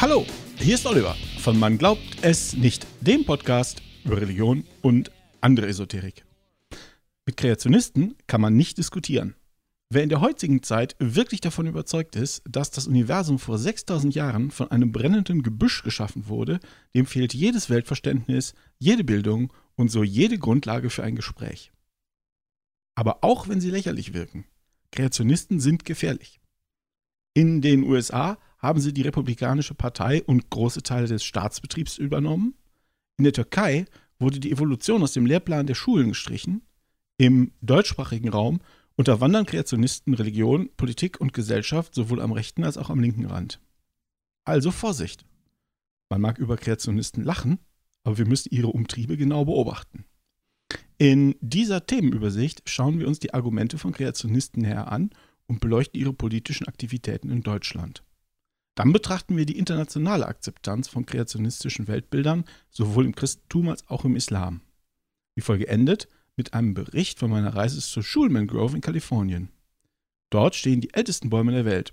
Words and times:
Hallo, 0.00 0.24
hier 0.58 0.76
ist 0.76 0.86
Oliver 0.86 1.16
von 1.40 1.58
Man 1.58 1.76
glaubt 1.76 2.00
es 2.22 2.54
nicht, 2.54 2.86
dem 3.00 3.24
Podcast 3.24 3.82
über 4.04 4.20
Religion 4.20 4.64
und 4.80 5.10
andere 5.40 5.66
Esoterik. 5.66 6.24
Mit 7.26 7.36
Kreationisten 7.36 8.14
kann 8.28 8.40
man 8.40 8.54
nicht 8.54 8.78
diskutieren. 8.78 9.34
Wer 9.90 10.04
in 10.04 10.08
der 10.08 10.20
heutigen 10.20 10.62
Zeit 10.62 10.94
wirklich 11.00 11.40
davon 11.40 11.66
überzeugt 11.66 12.14
ist, 12.14 12.44
dass 12.48 12.70
das 12.70 12.86
Universum 12.86 13.40
vor 13.40 13.58
6000 13.58 14.14
Jahren 14.14 14.52
von 14.52 14.70
einem 14.70 14.92
brennenden 14.92 15.42
Gebüsch 15.42 15.82
geschaffen 15.82 16.28
wurde, 16.28 16.60
dem 16.94 17.04
fehlt 17.04 17.34
jedes 17.34 17.68
Weltverständnis, 17.68 18.54
jede 18.78 19.02
Bildung 19.02 19.52
und 19.74 19.90
so 19.90 20.04
jede 20.04 20.38
Grundlage 20.38 20.90
für 20.90 21.02
ein 21.02 21.16
Gespräch. 21.16 21.72
Aber 22.94 23.24
auch 23.24 23.48
wenn 23.48 23.60
sie 23.60 23.70
lächerlich 23.70 24.14
wirken, 24.14 24.44
Kreationisten 24.92 25.58
sind 25.58 25.84
gefährlich. 25.84 26.38
In 27.34 27.62
den 27.62 27.82
USA 27.82 28.38
haben 28.58 28.80
sie 28.80 28.92
die 28.92 29.02
Republikanische 29.02 29.74
Partei 29.74 30.22
und 30.24 30.50
große 30.50 30.82
Teile 30.82 31.06
des 31.06 31.24
Staatsbetriebs 31.24 31.98
übernommen. 31.98 32.54
In 33.16 33.24
der 33.24 33.32
Türkei 33.32 33.86
wurde 34.18 34.40
die 34.40 34.50
Evolution 34.50 35.02
aus 35.02 35.12
dem 35.12 35.26
Lehrplan 35.26 35.66
der 35.66 35.74
Schulen 35.74 36.08
gestrichen. 36.08 36.62
Im 37.18 37.52
deutschsprachigen 37.60 38.28
Raum 38.28 38.60
unterwandern 38.96 39.46
Kreationisten 39.46 40.14
Religion, 40.14 40.70
Politik 40.76 41.20
und 41.20 41.32
Gesellschaft 41.32 41.94
sowohl 41.94 42.20
am 42.20 42.32
rechten 42.32 42.64
als 42.64 42.76
auch 42.76 42.90
am 42.90 43.00
linken 43.00 43.26
Rand. 43.26 43.60
Also 44.44 44.70
Vorsicht. 44.70 45.24
Man 46.10 46.20
mag 46.20 46.38
über 46.38 46.56
Kreationisten 46.56 47.22
lachen, 47.22 47.58
aber 48.02 48.18
wir 48.18 48.26
müssen 48.26 48.48
ihre 48.52 48.68
Umtriebe 48.68 49.16
genau 49.16 49.44
beobachten. 49.44 50.04
In 50.96 51.36
dieser 51.40 51.86
Themenübersicht 51.86 52.62
schauen 52.68 52.98
wir 52.98 53.06
uns 53.06 53.20
die 53.20 53.34
Argumente 53.34 53.78
von 53.78 53.92
Kreationisten 53.92 54.62
näher 54.62 54.90
an 54.90 55.10
und 55.46 55.60
beleuchten 55.60 56.00
ihre 56.00 56.12
politischen 56.12 56.66
Aktivitäten 56.66 57.30
in 57.30 57.42
Deutschland. 57.42 58.02
Dann 58.78 58.92
betrachten 58.92 59.36
wir 59.36 59.44
die 59.44 59.58
internationale 59.58 60.28
Akzeptanz 60.28 60.86
von 60.86 61.04
kreationistischen 61.04 61.88
Weltbildern 61.88 62.44
sowohl 62.70 63.06
im 63.06 63.14
Christentum 63.16 63.70
als 63.70 63.84
auch 63.88 64.04
im 64.04 64.14
Islam. 64.14 64.60
Die 65.36 65.40
Folge 65.40 65.66
endet 65.66 66.06
mit 66.36 66.54
einem 66.54 66.74
Bericht 66.74 67.18
von 67.18 67.28
meiner 67.28 67.56
Reise 67.56 67.80
zur 67.80 68.04
Schulman 68.04 68.46
Grove 68.46 68.76
in 68.76 68.80
Kalifornien. 68.80 69.50
Dort 70.30 70.54
stehen 70.54 70.80
die 70.80 70.94
ältesten 70.94 71.28
Bäume 71.28 71.50
der 71.50 71.64
Welt. 71.64 71.90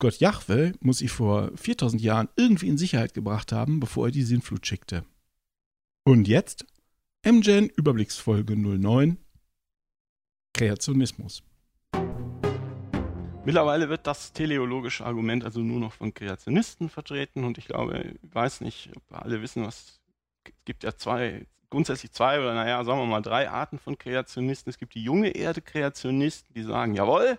Gott 0.00 0.18
Jahwe 0.18 0.72
muss 0.80 0.98
sie 0.98 1.06
vor 1.06 1.52
4000 1.56 2.02
Jahren 2.02 2.28
irgendwie 2.34 2.70
in 2.70 2.76
Sicherheit 2.76 3.14
gebracht 3.14 3.52
haben, 3.52 3.78
bevor 3.78 4.06
er 4.06 4.12
die 4.12 4.24
Sinnflut 4.24 4.66
schickte. 4.66 5.04
Und 6.02 6.26
jetzt 6.26 6.66
MGen 7.24 7.68
Überblicksfolge 7.68 8.56
09 8.56 9.16
Kreationismus. 10.54 11.44
Mittlerweile 13.46 13.88
wird 13.88 14.08
das 14.08 14.32
teleologische 14.32 15.06
Argument 15.06 15.44
also 15.44 15.60
nur 15.60 15.78
noch 15.78 15.92
von 15.92 16.12
Kreationisten 16.12 16.88
vertreten 16.88 17.44
und 17.44 17.58
ich 17.58 17.66
glaube, 17.66 18.16
ich 18.20 18.34
weiß 18.34 18.60
nicht, 18.60 18.90
ob 18.96 19.22
alle 19.22 19.40
wissen, 19.40 19.64
was 19.64 20.00
es 20.44 20.52
gibt 20.64 20.82
ja 20.82 20.96
zwei 20.96 21.46
grundsätzlich 21.70 22.10
zwei 22.10 22.40
oder 22.40 22.54
naja, 22.54 22.82
sagen 22.82 22.98
wir 22.98 23.06
mal 23.06 23.22
drei 23.22 23.48
Arten 23.48 23.78
von 23.78 23.96
Kreationisten. 23.98 24.68
Es 24.68 24.78
gibt 24.78 24.96
die 24.96 25.02
junge 25.04 25.28
Erde-Kreationisten, 25.28 26.54
die 26.54 26.64
sagen, 26.64 26.94
jawohl, 26.94 27.38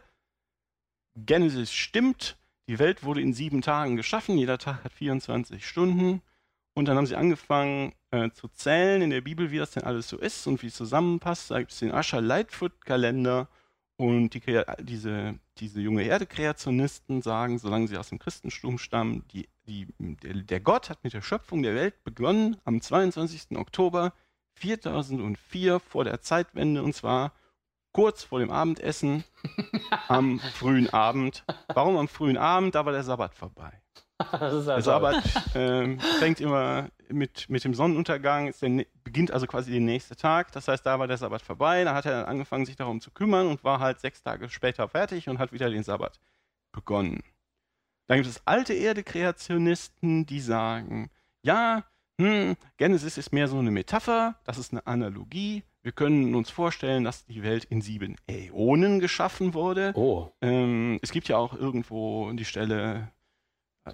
Genesis 1.17 1.73
stimmt, 1.73 2.38
die 2.69 2.80
Welt 2.80 3.03
wurde 3.03 3.19
in 3.19 3.33
sieben 3.33 3.61
Tagen 3.61 3.97
geschaffen, 3.97 4.38
jeder 4.38 4.59
Tag 4.59 4.85
hat 4.85 4.94
24 4.94 5.67
Stunden. 5.67 6.22
Und 6.73 6.85
dann 6.85 6.95
haben 6.95 7.08
sie 7.08 7.17
angefangen 7.17 7.91
äh, 8.11 8.30
zu 8.30 8.47
zählen 8.47 9.02
in 9.02 9.09
der 9.09 9.19
Bibel, 9.19 9.52
wie 9.52 9.58
das 9.58 9.72
denn 9.72 9.83
alles 9.83 10.08
so 10.08 10.17
ist 10.17 10.47
und 10.47 10.63
wie 10.63 10.67
es 10.67 10.75
zusammenpasst. 10.75 11.52
Da 11.52 11.59
gibt 11.59 11.73
es 11.73 11.80
den 11.80 11.91
Ascher 11.91 12.22
Lightfoot-Kalender 12.22 13.50
und 13.98 14.36
die, 14.36 14.42
diese, 14.80 15.40
diese 15.58 15.81
junge 15.81 16.03
Erde-Kreationisten 16.03 17.22
sagen, 17.23 17.58
solange 17.58 17.88
sie 17.88 17.98
aus 17.98 18.09
dem 18.09 18.20
Christentum 18.20 18.78
stammen, 18.78 19.26
die, 19.34 19.50
die, 19.67 19.88
der, 19.98 20.36
der, 20.36 20.59
Gott 20.59 20.90
hat 20.90 21.03
mit 21.03 21.13
der 21.13 21.22
Schöpfung 21.22 21.63
der 21.63 21.75
Welt 21.75 22.03
begonnen 22.03 22.57
am 22.63 22.80
22. 22.80 23.57
Oktober 23.57 24.13
4004 24.53 25.80
vor 25.80 26.03
der 26.03 26.22
Zeitwende 26.22 26.84
und 26.84 26.94
zwar 26.94 27.34
kurz 27.91 28.24
vor 28.24 28.40
dem 28.40 28.52
Abendessen 28.52 29.24
am 30.07 30.40
frühen 30.53 30.90
Abend. 30.91 31.44
Warum 31.74 31.97
am 31.97 32.07
frühen 32.07 32.38
Abend? 32.38 32.75
Da 32.75 32.86
war 32.86 32.94
der 32.94 33.03
Sabbat 33.03 33.34
vorbei. 33.34 33.81
Also 34.31 34.66
der 34.66 34.81
Sabbat 34.81 35.55
äh, 35.55 35.97
fängt 36.19 36.41
immer 36.41 36.89
mit, 37.09 37.50
mit 37.50 37.63
dem 37.63 37.73
Sonnenuntergang, 37.73 38.51
der, 38.61 38.85
beginnt 39.03 39.31
also 39.31 39.45
quasi 39.47 39.72
der 39.72 39.79
nächste 39.79 40.16
Tag. 40.16 40.51
Das 40.51 40.67
heißt, 40.67 40.85
da 40.85 41.00
war 41.00 41.07
der 41.07 41.17
Sabbat 41.17 41.41
vorbei. 41.41 41.83
Da 41.83 41.94
hat 41.94 42.05
er 42.05 42.11
dann 42.11 42.25
angefangen, 42.25 42.66
sich 42.66 42.75
darum 42.75 43.00
zu 43.00 43.11
kümmern 43.11 43.47
und 43.47 43.63
war 43.63 43.79
halt 43.79 44.00
sechs 44.00 44.23
Tage 44.23 44.50
später 44.50 44.88
fertig 44.89 45.29
und 45.29 45.39
hat 45.39 45.51
wieder 45.51 45.69
den 45.69 45.83
Sabbat 45.83 46.19
begonnen. 46.72 47.23
Dann 48.07 48.17
gibt 48.17 48.29
es 48.29 48.41
alte 48.45 48.73
Erde-Kreationisten, 48.73 50.25
die 50.25 50.39
sagen, 50.39 51.09
ja, 51.41 51.83
hm, 52.19 52.56
Genesis 52.77 53.17
ist 53.17 53.33
mehr 53.33 53.47
so 53.47 53.59
eine 53.59 53.72
Metapher, 53.72 54.39
das 54.45 54.57
ist 54.57 54.72
eine 54.72 54.88
Analogie. 54.88 55.63
Wir 55.83 55.91
können 55.91 56.35
uns 56.35 56.50
vorstellen, 56.50 57.03
dass 57.03 57.25
die 57.25 57.44
Welt 57.44 57.66
in 57.66 57.81
sieben 57.81 58.16
Äonen 58.27 59.00
geschaffen 59.00 59.53
wurde. 59.53 59.94
Oh. 59.95 60.31
Ähm, 60.41 61.00
es 61.01 61.11
gibt 61.11 61.27
ja 61.27 61.38
auch 61.38 61.53
irgendwo 61.53 62.31
die 62.31 62.45
Stelle, 62.45 63.11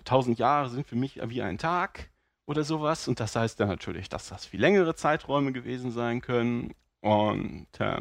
tausend 0.03 0.39
Jahre 0.39 0.69
sind 0.69 0.87
für 0.87 0.95
mich 0.95 1.19
wie 1.23 1.41
ein 1.41 1.57
Tag 1.57 2.09
oder 2.45 2.63
sowas. 2.63 3.07
Und 3.07 3.19
das 3.19 3.35
heißt 3.35 3.59
dann 3.59 3.69
natürlich, 3.69 4.09
dass 4.09 4.29
das 4.29 4.45
viel 4.45 4.59
längere 4.59 4.95
Zeiträume 4.95 5.51
gewesen 5.51 5.91
sein 5.91 6.21
können. 6.21 6.73
Und 7.01 7.67
äh, 7.79 7.99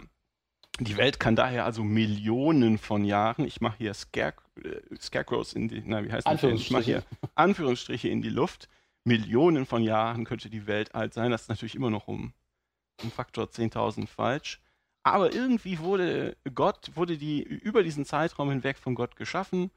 die 0.81 0.97
Welt 0.97 1.21
kann 1.21 1.37
daher 1.37 1.65
also 1.65 1.85
Millionen 1.85 2.79
von 2.79 3.05
Jahren, 3.05 3.45
ich 3.45 3.61
mache 3.61 3.79
hier 3.79 3.95
Scare, 3.95 4.35
äh, 4.63 4.97
Scarecrows 4.99 5.53
in 5.53 5.69
die, 5.69 5.83
na, 5.85 6.05
wie 6.05 6.13
heißt 6.13 6.27
das? 6.27 6.43
Ich 6.43 6.71
mache 6.71 6.85
hier 6.85 7.03
Anführungsstriche 7.35 8.09
in 8.09 8.23
die 8.23 8.31
Luft. 8.31 8.69
Millionen 9.05 9.67
von 9.67 9.83
Jahren 9.83 10.25
könnte 10.25 10.49
die 10.49 10.67
Welt 10.67 10.95
alt 10.95 11.13
sein. 11.13 11.31
Das 11.31 11.43
ist 11.43 11.49
natürlich 11.49 11.75
immer 11.75 11.91
noch 11.91 12.09
um, 12.09 12.33
um 13.03 13.11
Faktor 13.11 13.47
10.000 13.47 14.07
falsch. 14.07 14.61
Aber 15.03 15.35
irgendwie 15.35 15.81
wurde 15.81 16.37
Gott, 16.55 16.93
wurde 16.95 17.19
die 17.19 17.43
über 17.43 17.83
diesen 17.83 18.05
Zeitraum 18.05 18.51
hinweg 18.51 18.79
von 18.79 18.95
Gott 18.95 19.17
geschaffen. 19.17 19.71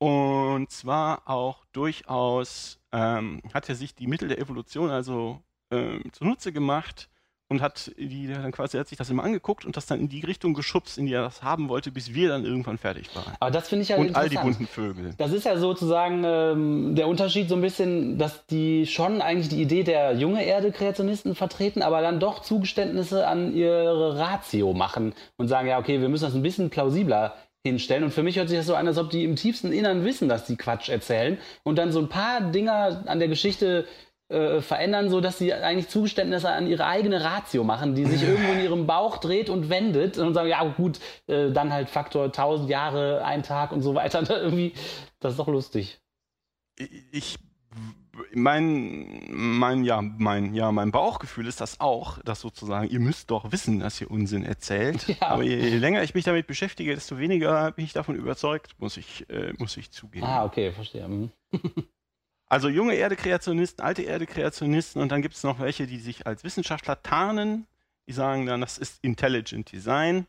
Und 0.00 0.70
zwar 0.70 1.28
auch 1.28 1.66
durchaus 1.72 2.80
ähm, 2.90 3.42
hat 3.52 3.68
er 3.68 3.74
sich 3.74 3.94
die 3.94 4.06
Mittel 4.06 4.28
der 4.28 4.38
Evolution 4.38 4.88
also 4.88 5.42
ähm, 5.70 6.02
zunutze 6.12 6.54
gemacht 6.54 7.10
und 7.50 7.60
hat 7.60 7.92
die 7.98 8.28
dann 8.28 8.50
quasi 8.50 8.78
hat 8.78 8.88
sich 8.88 8.96
das 8.96 9.10
immer 9.10 9.24
angeguckt 9.24 9.66
und 9.66 9.76
das 9.76 9.84
dann 9.84 10.00
in 10.00 10.08
die 10.08 10.20
Richtung 10.20 10.54
geschubst, 10.54 10.96
in 10.96 11.04
die 11.04 11.12
er 11.12 11.22
das 11.22 11.42
haben 11.42 11.68
wollte, 11.68 11.90
bis 11.90 12.14
wir 12.14 12.30
dann 12.30 12.46
irgendwann 12.46 12.78
fertig 12.78 13.14
waren. 13.14 13.34
Aber 13.40 13.50
das 13.50 13.68
finde 13.68 13.82
ich 13.82 13.90
ja 13.90 13.96
Und 13.96 14.16
all 14.16 14.30
die 14.30 14.36
bunten 14.36 14.66
Vögel. 14.66 15.12
Das 15.18 15.32
ist 15.32 15.44
ja 15.44 15.58
sozusagen 15.58 16.22
ähm, 16.24 16.94
der 16.94 17.06
Unterschied 17.06 17.50
so 17.50 17.56
ein 17.56 17.60
bisschen, 17.60 18.16
dass 18.16 18.46
die 18.46 18.86
schon 18.86 19.20
eigentlich 19.20 19.48
die 19.48 19.60
Idee 19.60 19.82
der 19.82 20.14
junge 20.14 20.44
Erde 20.44 20.72
Kreationisten 20.72 21.34
vertreten, 21.34 21.82
aber 21.82 22.00
dann 22.00 22.20
doch 22.20 22.40
Zugeständnisse 22.40 23.26
an 23.26 23.52
ihre 23.52 24.16
Ratio 24.16 24.72
machen 24.72 25.12
und 25.36 25.48
sagen, 25.48 25.68
ja, 25.68 25.78
okay, 25.78 26.00
wir 26.00 26.08
müssen 26.08 26.24
das 26.24 26.34
ein 26.34 26.42
bisschen 26.42 26.70
plausibler 26.70 27.34
hinstellen. 27.64 28.04
Und 28.04 28.10
für 28.12 28.22
mich 28.22 28.36
hört 28.36 28.48
sich 28.48 28.58
das 28.58 28.66
so 28.66 28.74
an, 28.74 28.86
als 28.86 28.98
ob 28.98 29.10
die 29.10 29.24
im 29.24 29.36
tiefsten 29.36 29.72
Innern 29.72 30.04
wissen, 30.04 30.28
dass 30.28 30.46
die 30.46 30.56
Quatsch 30.56 30.88
erzählen 30.88 31.38
und 31.62 31.76
dann 31.76 31.92
so 31.92 32.00
ein 32.00 32.08
paar 32.08 32.40
Dinger 32.40 33.04
an 33.06 33.18
der 33.18 33.28
Geschichte 33.28 33.86
äh, 34.30 34.60
verändern, 34.60 35.10
so 35.10 35.20
dass 35.20 35.38
sie 35.38 35.52
eigentlich 35.52 35.88
Zugeständnisse 35.88 36.48
an 36.48 36.66
ihre 36.66 36.86
eigene 36.86 37.22
Ratio 37.22 37.64
machen, 37.64 37.94
die 37.94 38.06
sich 38.06 38.22
irgendwo 38.28 38.52
in 38.52 38.62
ihrem 38.62 38.86
Bauch 38.86 39.18
dreht 39.18 39.50
und 39.50 39.68
wendet 39.68 40.18
und 40.18 40.34
sagen, 40.34 40.48
ja 40.48 40.64
gut, 40.64 41.00
äh, 41.26 41.50
dann 41.50 41.72
halt 41.72 41.90
Faktor 41.90 42.26
1000 42.26 42.70
Jahre, 42.70 43.24
ein 43.24 43.42
Tag 43.42 43.72
und 43.72 43.82
so 43.82 43.94
weiter. 43.94 44.22
Irgendwie, 44.42 44.72
das 45.18 45.32
ist 45.32 45.38
doch 45.38 45.48
lustig. 45.48 46.00
Ich 47.12 47.36
mein, 48.34 49.26
mein, 49.30 49.84
ja, 49.84 50.02
mein, 50.02 50.54
ja, 50.54 50.72
mein 50.72 50.90
Bauchgefühl 50.90 51.46
ist 51.46 51.60
das 51.60 51.80
auch, 51.80 52.18
dass 52.22 52.40
sozusagen, 52.40 52.88
ihr 52.88 53.00
müsst 53.00 53.30
doch 53.30 53.52
wissen, 53.52 53.80
dass 53.80 54.00
ihr 54.00 54.10
Unsinn 54.10 54.44
erzählt. 54.44 55.06
Ja. 55.20 55.28
Aber 55.28 55.42
je 55.42 55.76
länger 55.76 56.02
ich 56.02 56.14
mich 56.14 56.24
damit 56.24 56.46
beschäftige, 56.46 56.94
desto 56.94 57.18
weniger 57.18 57.72
bin 57.72 57.84
ich 57.84 57.92
davon 57.92 58.14
überzeugt, 58.14 58.74
muss 58.78 58.96
ich, 58.96 59.28
äh, 59.28 59.52
muss 59.58 59.76
ich 59.76 59.90
zugeben. 59.90 60.24
Ah, 60.24 60.44
okay, 60.44 60.72
verstehe. 60.72 61.06
Mhm. 61.08 61.30
Also 62.52 62.68
junge 62.68 62.94
Erde-Kreationisten, 62.94 63.84
alte 63.84 64.02
Erde-Kreationisten 64.02 65.00
und 65.00 65.12
dann 65.12 65.22
gibt 65.22 65.36
es 65.36 65.44
noch 65.44 65.60
welche, 65.60 65.86
die 65.86 66.00
sich 66.00 66.26
als 66.26 66.42
Wissenschaftler 66.42 67.00
tarnen. 67.00 67.68
Die 68.08 68.12
sagen 68.12 68.44
dann, 68.44 68.60
das 68.60 68.76
ist 68.76 68.98
Intelligent 69.04 69.70
Design. 69.70 70.26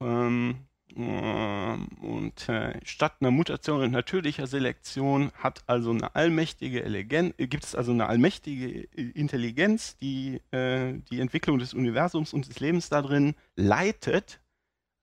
Ähm, 0.00 0.56
und 0.96 2.48
äh, 2.48 2.78
statt 2.84 3.14
einer 3.20 3.30
Mutation 3.30 3.82
und 3.82 3.92
natürlicher 3.92 4.46
Selektion 4.46 5.30
hat 5.34 5.62
also 5.66 5.90
eine 5.90 6.14
allmächtige 6.14 6.82
Eleganz, 6.82 7.34
äh, 7.38 7.46
gibt 7.46 7.64
es 7.64 7.74
also 7.74 7.92
eine 7.92 8.06
allmächtige 8.06 8.82
Intelligenz, 8.94 9.96
die 9.98 10.40
äh, 10.50 10.94
die 11.10 11.20
Entwicklung 11.20 11.58
des 11.58 11.74
Universums 11.74 12.32
und 12.32 12.48
des 12.48 12.60
Lebens 12.60 12.88
darin 12.88 13.34
leitet. 13.56 14.40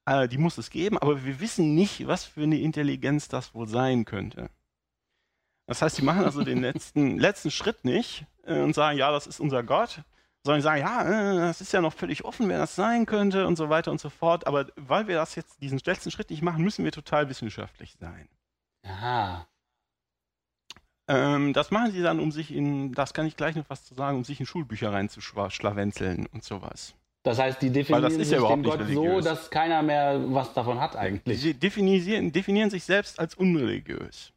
Äh, 0.05 0.27
die 0.27 0.37
muss 0.37 0.57
es 0.57 0.69
geben, 0.69 0.97
aber 0.97 1.25
wir 1.25 1.39
wissen 1.39 1.75
nicht, 1.75 2.07
was 2.07 2.25
für 2.25 2.43
eine 2.43 2.59
Intelligenz 2.59 3.27
das 3.27 3.53
wohl 3.53 3.67
sein 3.67 4.05
könnte. 4.05 4.49
Das 5.67 5.81
heißt, 5.81 5.97
sie 5.97 6.03
machen 6.03 6.23
also 6.23 6.43
den 6.43 6.61
letzten, 6.61 7.17
letzten 7.19 7.51
Schritt 7.51 7.85
nicht 7.85 8.25
äh, 8.43 8.59
und 8.59 8.73
sagen, 8.73 8.97
ja, 8.97 9.11
das 9.11 9.27
ist 9.27 9.39
unser 9.39 9.63
Gott, 9.63 10.01
sondern 10.47 10.61
sagen, 10.61 10.81
ja, 10.81 11.03
äh, 11.03 11.37
das 11.37 11.61
ist 11.61 11.71
ja 11.71 11.81
noch 11.81 11.93
völlig 11.93 12.25
offen, 12.25 12.49
wer 12.49 12.57
das 12.57 12.75
sein 12.75 13.05
könnte 13.05 13.45
und 13.45 13.55
so 13.55 13.69
weiter 13.69 13.91
und 13.91 14.01
so 14.01 14.09
fort. 14.09 14.47
Aber 14.47 14.65
weil 14.75 15.07
wir 15.07 15.15
das 15.15 15.35
jetzt, 15.35 15.61
diesen 15.61 15.79
letzten 15.85 16.09
Schritt 16.09 16.29
nicht 16.29 16.41
machen, 16.41 16.63
müssen 16.63 16.83
wir 16.83 16.91
total 16.91 17.29
wissenschaftlich 17.29 17.95
sein. 17.99 18.27
Aha. 18.83 19.47
Ähm, 21.09 21.53
das 21.53 21.71
machen 21.71 21.91
sie 21.91 22.01
dann, 22.01 22.19
um 22.19 22.31
sich 22.31 22.53
in, 22.53 22.93
das 22.93 23.13
kann 23.13 23.27
ich 23.27 23.37
gleich 23.37 23.55
noch 23.55 23.69
was 23.69 23.85
zu 23.85 23.93
sagen, 23.93 24.17
um 24.17 24.23
sich 24.23 24.39
in 24.39 24.45
Schulbücher 24.45 24.91
reinzuschlawenzeln 24.91 26.27
und 26.33 26.43
sowas. 26.43 26.95
Das 27.23 27.39
heißt, 27.39 27.61
die 27.61 27.69
definieren 27.69 28.11
sich 28.11 28.31
ja 28.31 28.47
den 28.47 28.63
Gott 28.63 28.81
so, 28.87 29.19
dass 29.19 29.49
keiner 29.49 29.83
mehr 29.83 30.21
was 30.33 30.53
davon 30.53 30.79
hat 30.79 30.95
eigentlich. 30.95 31.41
Sie 31.41 31.53
definieren, 31.53 32.31
definieren 32.31 32.69
sich 32.69 32.83
selbst 32.83 33.19
als 33.19 33.35
unreligiös. 33.35 34.31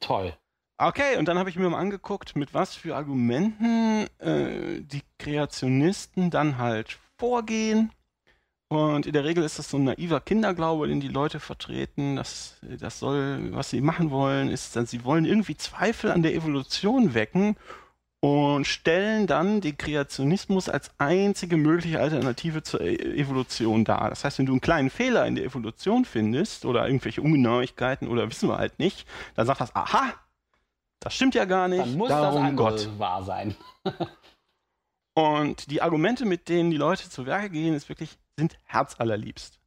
Toll. 0.00 0.36
Okay, 0.78 1.16
und 1.16 1.26
dann 1.26 1.38
habe 1.38 1.48
ich 1.48 1.56
mir 1.56 1.70
mal 1.70 1.78
angeguckt, 1.78 2.36
mit 2.36 2.52
was 2.52 2.74
für 2.74 2.96
Argumenten 2.96 4.08
äh, 4.18 4.82
die 4.82 5.02
Kreationisten 5.18 6.30
dann 6.30 6.58
halt 6.58 6.98
vorgehen. 7.18 7.90
Und 8.68 9.06
in 9.06 9.12
der 9.12 9.24
Regel 9.24 9.44
ist 9.44 9.58
das 9.58 9.70
so 9.70 9.78
ein 9.78 9.84
naiver 9.84 10.20
Kinderglaube, 10.20 10.88
den 10.88 11.00
die 11.00 11.08
Leute 11.08 11.40
vertreten. 11.40 12.16
Das, 12.16 12.56
das 12.62 12.98
soll, 12.98 13.54
was 13.54 13.70
sie 13.70 13.80
machen 13.80 14.10
wollen, 14.10 14.50
ist, 14.50 14.76
dass 14.76 14.90
sie 14.90 15.04
wollen 15.04 15.24
irgendwie 15.24 15.56
Zweifel 15.56 16.10
an 16.10 16.22
der 16.22 16.34
Evolution 16.34 17.14
wecken 17.14 17.56
und 18.20 18.66
stellen 18.66 19.26
dann 19.26 19.60
den 19.62 19.78
Kreationismus 19.78 20.68
als 20.68 20.90
einzige 20.98 21.56
mögliche 21.56 22.00
Alternative 22.00 22.62
zur 22.62 22.80
E- 22.82 22.96
Evolution 22.96 23.84
dar. 23.84 24.10
Das 24.10 24.24
heißt, 24.24 24.38
wenn 24.40 24.46
du 24.46 24.52
einen 24.52 24.60
kleinen 24.60 24.90
Fehler 24.90 25.26
in 25.26 25.36
der 25.36 25.44
Evolution 25.44 26.04
findest 26.04 26.66
oder 26.66 26.86
irgendwelche 26.86 27.22
Ungenauigkeiten 27.22 28.08
oder 28.08 28.28
wissen 28.28 28.48
wir 28.48 28.58
halt 28.58 28.78
nicht, 28.78 29.06
dann 29.36 29.46
sagt 29.46 29.60
das, 29.60 29.74
aha, 29.76 30.12
das 31.06 31.14
stimmt 31.14 31.36
ja 31.36 31.44
gar 31.44 31.68
nicht. 31.68 31.82
Dann 31.82 31.96
muss 31.96 32.08
darum 32.08 32.42
das 32.42 32.50
andere 32.50 32.56
Gott. 32.56 32.98
wahr 32.98 33.22
sein. 33.22 33.54
Und 35.14 35.70
die 35.70 35.80
Argumente, 35.80 36.24
mit 36.24 36.48
denen 36.48 36.72
die 36.72 36.76
Leute 36.76 37.08
zu 37.08 37.26
Werke 37.26 37.50
gehen, 37.50 37.74
ist 37.74 37.88
wirklich, 37.88 38.18
sind 38.36 38.58
herzallerliebst. 38.64 39.60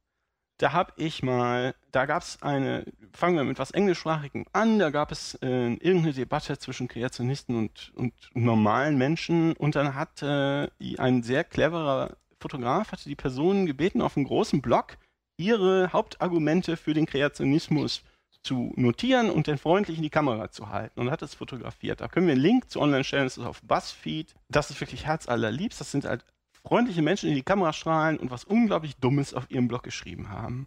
Da 0.58 0.74
habe 0.74 0.92
ich 0.96 1.22
mal, 1.22 1.74
da 1.92 2.04
gab 2.04 2.22
es 2.24 2.42
eine, 2.42 2.84
fangen 3.14 3.36
wir 3.36 3.44
mit 3.44 3.58
was 3.58 3.70
Englischsprachigem 3.70 4.44
an, 4.52 4.78
da 4.78 4.90
gab 4.90 5.12
es 5.12 5.34
äh, 5.36 5.72
irgendeine 5.76 6.12
Debatte 6.12 6.58
zwischen 6.58 6.88
Kreationisten 6.88 7.56
und, 7.56 7.90
und 7.94 8.12
normalen 8.34 8.98
Menschen 8.98 9.54
und 9.54 9.76
dann 9.76 9.94
hat 9.94 10.22
äh, 10.22 10.68
ein 10.98 11.22
sehr 11.22 11.42
cleverer 11.44 12.18
Fotograf, 12.38 12.92
hatte 12.92 13.08
die 13.08 13.16
Personen 13.16 13.64
gebeten, 13.64 14.02
auf 14.02 14.18
einem 14.18 14.26
großen 14.26 14.60
Blog 14.60 14.98
ihre 15.38 15.90
Hauptargumente 15.94 16.76
für 16.76 16.92
den 16.92 17.06
Kreationismus 17.06 18.02
zu 18.42 18.72
notieren 18.76 19.30
und 19.30 19.48
dann 19.48 19.58
freundlich 19.58 19.98
in 19.98 20.02
die 20.02 20.10
Kamera 20.10 20.50
zu 20.50 20.68
halten 20.68 21.00
und 21.00 21.10
hat 21.10 21.22
es 21.22 21.34
fotografiert. 21.34 22.00
Da 22.00 22.08
können 22.08 22.26
wir 22.26 22.32
einen 22.32 22.42
Link 22.42 22.70
zu 22.70 22.80
online 22.80 23.04
stellen, 23.04 23.24
das 23.24 23.36
ist 23.36 23.44
auf 23.44 23.62
BuzzFeed. 23.62 24.34
Das 24.48 24.70
ist 24.70 24.80
wirklich 24.80 25.06
herzallerliebst. 25.06 25.80
Das 25.80 25.90
sind 25.90 26.04
halt 26.04 26.24
freundliche 26.62 27.02
Menschen, 27.02 27.26
die 27.26 27.32
in 27.32 27.36
die 27.36 27.42
Kamera 27.42 27.72
strahlen 27.72 28.18
und 28.18 28.30
was 28.30 28.44
unglaublich 28.44 28.96
Dummes 28.96 29.34
auf 29.34 29.50
ihrem 29.50 29.68
Blog 29.68 29.82
geschrieben 29.82 30.30
haben. 30.30 30.66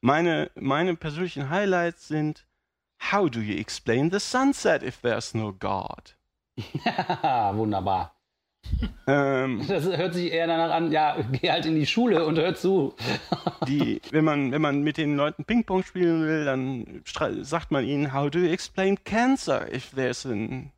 Meine, 0.00 0.50
meine 0.54 0.96
persönlichen 0.96 1.50
Highlights 1.50 2.08
sind 2.08 2.46
How 3.10 3.28
do 3.28 3.40
you 3.40 3.58
explain 3.58 4.10
the 4.10 4.20
sunset 4.20 4.82
if 4.82 5.00
there's 5.00 5.34
no 5.34 5.52
God? 5.52 6.16
Wunderbar. 7.54 8.11
Ähm, 9.06 9.64
Das 9.68 9.84
hört 9.84 10.14
sich 10.14 10.32
eher 10.32 10.46
danach 10.46 10.74
an, 10.74 10.92
ja, 10.92 11.16
geh 11.32 11.50
halt 11.50 11.66
in 11.66 11.74
die 11.74 11.86
Schule 11.86 12.24
und 12.24 12.38
hör 12.38 12.54
zu. 12.54 12.94
die, 13.68 14.00
wenn 14.10 14.24
man, 14.24 14.52
wenn 14.52 14.62
man 14.62 14.82
mit 14.82 14.96
den 14.96 15.16
Leuten 15.16 15.44
Ping-Pong 15.44 15.82
spielen 15.82 16.26
will, 16.26 16.44
dann 16.44 17.02
sagt 17.42 17.70
man 17.70 17.84
ihnen, 17.84 18.12
how 18.12 18.30
do 18.30 18.38
you 18.38 18.50
explain 18.50 18.96
cancer 19.04 19.72
if 19.72 19.90
there's 19.90 20.26
an 20.26 20.72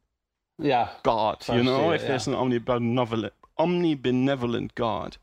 Ja, 0.59 0.93
God, 1.03 1.47
you 1.49 1.63
know, 1.63 1.93
if 1.93 2.07
there's 2.07 2.29
an 2.29 2.35
omnibenevolent, 2.35 3.33
omnibenevolent 3.57 4.77
God. 4.77 5.19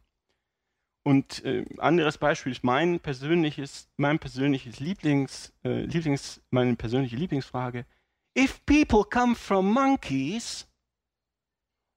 Und 1.03 1.43
äh, 1.45 1.65
anderes 1.77 2.17
Beispiel 2.17 2.51
ist 2.51 2.63
mein 2.63 2.99
persönliches, 2.99 3.89
mein 3.97 4.19
persönliches 4.19 4.79
Lieblings, 4.79 5.51
äh, 5.63 5.83
Lieblings, 5.83 6.41
meine 6.51 6.75
persönliche 6.75 7.15
Lieblingsfrage. 7.15 7.85
If 8.37 8.63
people 8.65 9.03
come 9.03 9.35
from 9.35 9.73
monkeys, 9.73 10.67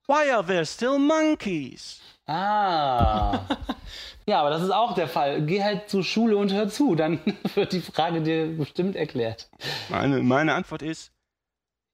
why 0.06 0.30
are 0.32 0.44
there 0.44 0.64
still 0.66 0.98
monkeys? 0.98 2.00
Ah. 2.26 3.40
ja, 4.26 4.40
aber 4.40 4.50
das 4.50 4.62
ist 4.62 4.70
auch 4.70 4.94
der 4.94 5.08
Fall. 5.08 5.42
Geh 5.42 5.62
halt 5.62 5.90
zur 5.90 6.02
Schule 6.02 6.36
und 6.36 6.52
hör 6.52 6.68
zu, 6.68 6.94
dann 6.94 7.20
wird 7.54 7.72
die 7.72 7.80
Frage 7.80 8.22
dir 8.22 8.46
bestimmt 8.56 8.96
erklärt. 8.96 9.48
Meine, 9.88 10.20
meine 10.22 10.54
Antwort 10.54 10.82
ist, 10.82 11.12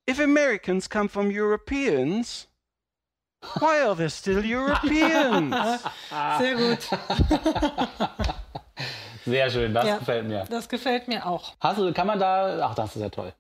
if 0.09 0.21
Americans 0.21 0.89
come 0.89 1.09
from 1.09 1.29
Europeans, 1.33 2.49
why 3.59 3.81
are 3.85 3.97
there 3.97 4.11
still 4.11 4.43
Europeans? 4.45 5.55
Sehr 6.39 6.55
gut. 6.57 6.79
Sehr 9.27 9.51
schön, 9.51 9.75
das 9.75 9.85
Ja. 9.87 9.99
gefällt 9.99 10.27
mir. 10.29 10.45
Das 10.49 10.69
gefällt 10.69 11.09
mir 11.09 11.27
auch. 11.27 11.55
Hast 11.61 11.79
du, 11.79 11.93
kann 11.93 12.07
man 12.07 12.19
da, 12.19 12.67
ach, 12.69 12.75
das 12.75 12.97
ist 12.97 13.03
ja 13.03 13.09
toll. 13.11 13.33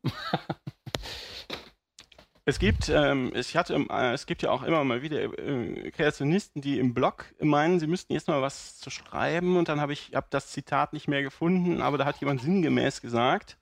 Es 2.46 2.58
gibt, 2.58 2.88
ähm, 2.88 3.32
ich 3.34 3.56
hatte, 3.56 3.74
äh, 3.90 4.12
es 4.12 4.26
gibt 4.26 4.42
ja 4.42 4.50
auch 4.50 4.62
immer 4.62 4.82
mal 4.82 5.02
wieder 5.02 5.20
äh, 5.38 5.90
Kreationisten, 5.90 6.62
die 6.62 6.78
im 6.78 6.94
Blog 6.94 7.26
meinen, 7.40 7.78
sie 7.78 7.86
müssten 7.86 8.12
jetzt 8.14 8.28
mal 8.28 8.42
was 8.42 8.78
zu 8.78 8.90
schreiben 8.90 9.56
und 9.56 9.68
dann 9.68 9.80
habe 9.80 9.92
ich 9.92 10.12
hab 10.14 10.30
das 10.30 10.48
Zitat 10.48 10.92
nicht 10.92 11.06
mehr 11.06 11.22
gefunden, 11.22 11.82
aber 11.82 11.98
da 11.98 12.06
hat 12.06 12.18
jemand 12.20 12.40
sinngemäß 12.40 13.02
gesagt, 13.02 13.58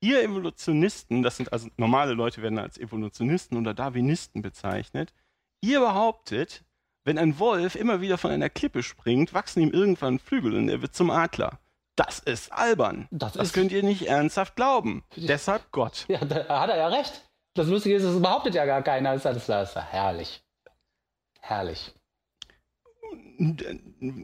ihr 0.00 0.22
Evolutionisten, 0.22 1.22
das 1.22 1.36
sind 1.38 1.52
also 1.52 1.68
normale 1.76 2.12
Leute 2.12 2.42
werden 2.42 2.58
als 2.58 2.76
Evolutionisten 2.78 3.56
oder 3.56 3.72
Darwinisten 3.74 4.42
bezeichnet, 4.42 5.12
ihr 5.62 5.80
behauptet, 5.80 6.64
wenn 7.04 7.18
ein 7.18 7.38
Wolf 7.38 7.74
immer 7.74 8.00
wieder 8.00 8.18
von 8.18 8.30
einer 8.30 8.50
Klippe 8.50 8.82
springt, 8.82 9.32
wachsen 9.34 9.60
ihm 9.62 9.70
irgendwann 9.70 10.18
Flügel 10.18 10.54
und 10.56 10.68
er 10.68 10.82
wird 10.82 10.94
zum 10.94 11.10
Adler. 11.10 11.58
Das 11.96 12.20
ist 12.20 12.52
albern. 12.52 13.08
Das 13.10 13.32
Das 13.32 13.48
ist- 13.48 13.52
könnt 13.54 13.72
ihr 13.72 13.82
nicht 13.82 14.06
ernsthaft 14.06 14.54
glauben. 14.56 15.02
Deshalb 15.16 15.70
Gott. 15.72 16.04
Ja, 16.08 16.24
da 16.24 16.60
hat 16.60 16.70
er 16.70 16.76
ja 16.76 16.88
recht. 16.88 17.28
Das 17.54 17.68
Lustige 17.68 17.96
ist, 17.96 18.04
das 18.04 18.20
behauptet 18.20 18.54
ja 18.54 18.64
gar 18.64 18.82
keiner. 18.82 19.16
Das 19.16 19.36
ist, 19.36 19.48
ja 19.48 19.82
herrlich. 19.82 20.42
Herrlich. 21.40 21.94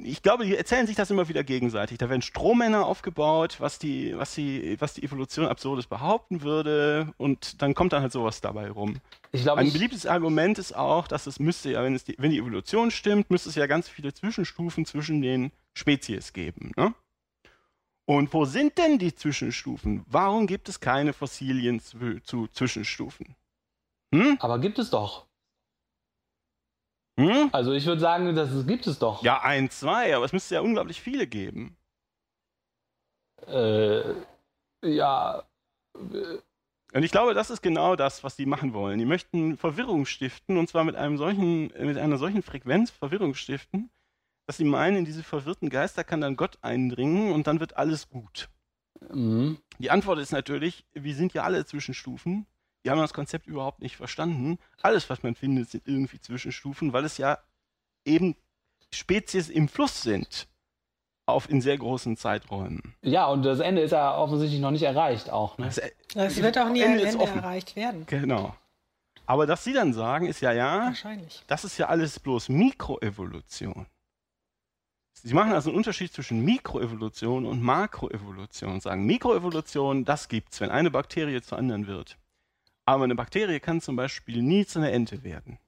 ich 0.05 0.23
glaube, 0.23 0.47
die 0.47 0.57
erzählen 0.57 0.87
sich 0.87 0.97
das 0.97 1.11
immer 1.11 1.29
wieder 1.29 1.45
gegenseitig. 1.45 1.99
Da 1.99 2.09
werden 2.09 2.23
Strohmänner 2.23 2.87
aufgebaut, 2.87 3.57
was 3.59 3.79
die, 3.79 4.17
was 4.17 4.35
die, 4.35 4.81
was 4.81 4.95
die 4.95 5.03
Evolution 5.03 5.47
Absurdes 5.47 5.87
behaupten 5.87 6.43
würde, 6.43 7.13
und 7.19 7.61
dann 7.61 7.75
kommt 7.75 7.93
dann 7.93 8.03
halt 8.03 8.13
sowas 8.13 8.41
dabei 8.41 8.71
rum. 8.71 9.01
Ich 9.33 9.43
glaube, 9.43 9.61
Ein 9.61 9.73
beliebtes 9.73 10.07
Argument 10.07 10.59
ist 10.59 10.75
auch, 10.75 11.09
dass 11.09 11.27
es 11.27 11.39
müsste 11.39 11.73
ja, 11.73 11.83
wenn, 11.83 11.95
es 11.95 12.05
die, 12.05 12.15
wenn 12.19 12.31
die 12.31 12.39
Evolution 12.39 12.91
stimmt, 12.91 13.31
müsste 13.31 13.51
es 13.51 13.57
ja 13.57 13.67
ganz 13.67 13.89
viele 13.89 14.15
Zwischenstufen 14.15 14.87
zwischen 14.87 15.21
den 15.21 15.53
Spezies 15.75 16.33
geben. 16.33 16.73
Ne? 16.77 16.95
Und 18.09 18.33
wo 18.33 18.47
sind 18.47 18.79
denn 18.79 18.99
die 18.99 19.15
Zwischenstufen? 19.15 20.03
Warum 20.09 20.47
gibt 20.47 20.71
es 20.71 20.81
keine 20.81 21.13
Fossilien 21.13 21.79
zu, 21.79 22.21
zu 22.21 22.47
Zwischenstufen? 22.49 23.37
Hm? 24.15 24.39
aber 24.41 24.59
gibt 24.59 24.79
es 24.79 24.89
doch. 24.89 25.27
Hm? 27.21 27.51
Also 27.53 27.73
ich 27.73 27.85
würde 27.85 28.01
sagen, 28.01 28.35
das 28.35 28.67
gibt 28.67 28.87
es 28.87 28.99
doch. 28.99 29.23
Ja, 29.23 29.43
ein, 29.43 29.69
zwei, 29.69 30.17
aber 30.17 30.25
es 30.25 30.33
müsste 30.33 30.55
ja 30.55 30.63
unglaublich 30.63 31.03
viele 31.03 31.27
geben. 31.27 31.77
Äh, 33.47 34.15
ja. 34.83 35.43
Und 35.93 37.03
ich 37.03 37.11
glaube, 37.11 37.35
das 37.35 37.51
ist 37.51 37.61
genau 37.61 37.95
das, 37.95 38.25
was 38.25 38.37
die 38.37 38.47
machen 38.47 38.73
wollen. 38.73 38.99
Die 38.99 39.05
möchten 39.05 39.59
Verwirrung 39.59 40.07
stiften 40.07 40.57
und 40.57 40.71
zwar 40.71 40.85
mit 40.85 40.97
einem 40.97 41.19
solchen, 41.19 41.67
mit 41.79 41.99
einer 41.99 42.17
solchen 42.17 42.43
Frequenz 42.43 42.91
Verwirrung 42.91 43.35
stiften, 43.35 43.91
dass 44.49 44.57
sie 44.57 44.65
meinen, 44.65 44.97
in 44.97 45.05
diese 45.05 45.23
verwirrten 45.23 45.69
Geister 45.69 46.05
kann 46.05 46.23
dann 46.23 46.35
Gott 46.35 46.57
eindringen 46.63 47.33
und 47.33 47.47
dann 47.47 47.61
wird 47.61 47.77
alles 47.77 48.09
gut. 48.09 48.49
Mhm. 49.11 49.59
Die 49.79 49.91
Antwort 49.91 50.19
ist 50.21 50.33
natürlich, 50.33 50.87
wir 50.95 51.15
sind 51.15 51.35
ja 51.35 51.43
alle 51.43 51.67
Zwischenstufen. 51.67 52.47
Wir 52.83 52.93
haben 52.93 52.99
das 52.99 53.13
Konzept 53.13 53.47
überhaupt 53.47 53.83
nicht 53.83 53.97
verstanden. 53.97 54.59
Alles, 54.81 55.11
was 55.11 55.23
man 55.23 55.35
findet, 55.35 55.69
sind 55.69 55.87
irgendwie 55.87 56.19
Zwischenstufen, 56.19 56.95
weil 56.95 57.05
es 57.05 57.19
ja 57.19 57.39
eben 58.07 58.37
Spezies 58.91 59.51
im 59.51 59.69
Fluss 59.69 60.01
sind. 60.01 60.49
Auf 61.27 61.51
in 61.51 61.61
sehr 61.61 61.77
großen 61.77 62.17
Zeiträumen. 62.17 62.95
Ja, 63.03 63.27
und 63.27 63.43
das 63.43 63.61
Ende 63.61 63.83
ist 63.83 63.91
ja 63.91 64.17
offensichtlich 64.17 64.63
noch 64.63 64.71
nicht 64.71 64.85
erreicht 64.85 65.29
auch. 65.29 65.59
Ne? 65.59 65.67
Das, 65.67 65.79
Es 66.15 66.43
wird 66.43 66.57
auch 66.57 66.71
nie 66.71 66.81
Ende 66.81 67.07
Ende 67.07 67.23
erreicht 67.23 67.77
werden. 67.77 68.07
Genau. 68.07 68.57
Aber 69.27 69.45
dass 69.45 69.63
sie 69.63 69.75
dann 69.75 69.93
sagen, 69.93 70.25
ist 70.27 70.41
ja, 70.41 70.53
ja, 70.53 70.87
Wahrscheinlich. 70.87 71.45
das 71.49 71.65
ist 71.65 71.77
ja 71.77 71.89
alles 71.89 72.19
bloß 72.19 72.49
Mikroevolution. 72.49 73.87
Sie 75.23 75.35
machen 75.35 75.53
also 75.53 75.71
einen 75.71 75.77
Unterschied 75.77 76.13
zwischen 76.13 76.45
Mikroevolution 76.45 77.47
und 77.47 77.63
Makroevolution 77.63 78.73
und 78.73 78.83
sagen, 78.83 79.05
Mikroevolution, 79.05 80.05
das 80.05 80.29
gibt's, 80.29 80.61
wenn 80.61 80.71
eine 80.71 80.91
Bakterie 80.91 81.41
zur 81.43 81.59
anderen 81.59 81.87
wird. 81.87 82.17
Aber 82.85 83.05
eine 83.05 83.15
Bakterie 83.15 83.61
kann 83.61 83.81
zum 83.81 83.97
Beispiel 83.97 84.43
nie 84.43 84.65
zu 84.67 84.79
einer 84.79 84.93
Ente 84.93 85.23
werden. 85.25 85.59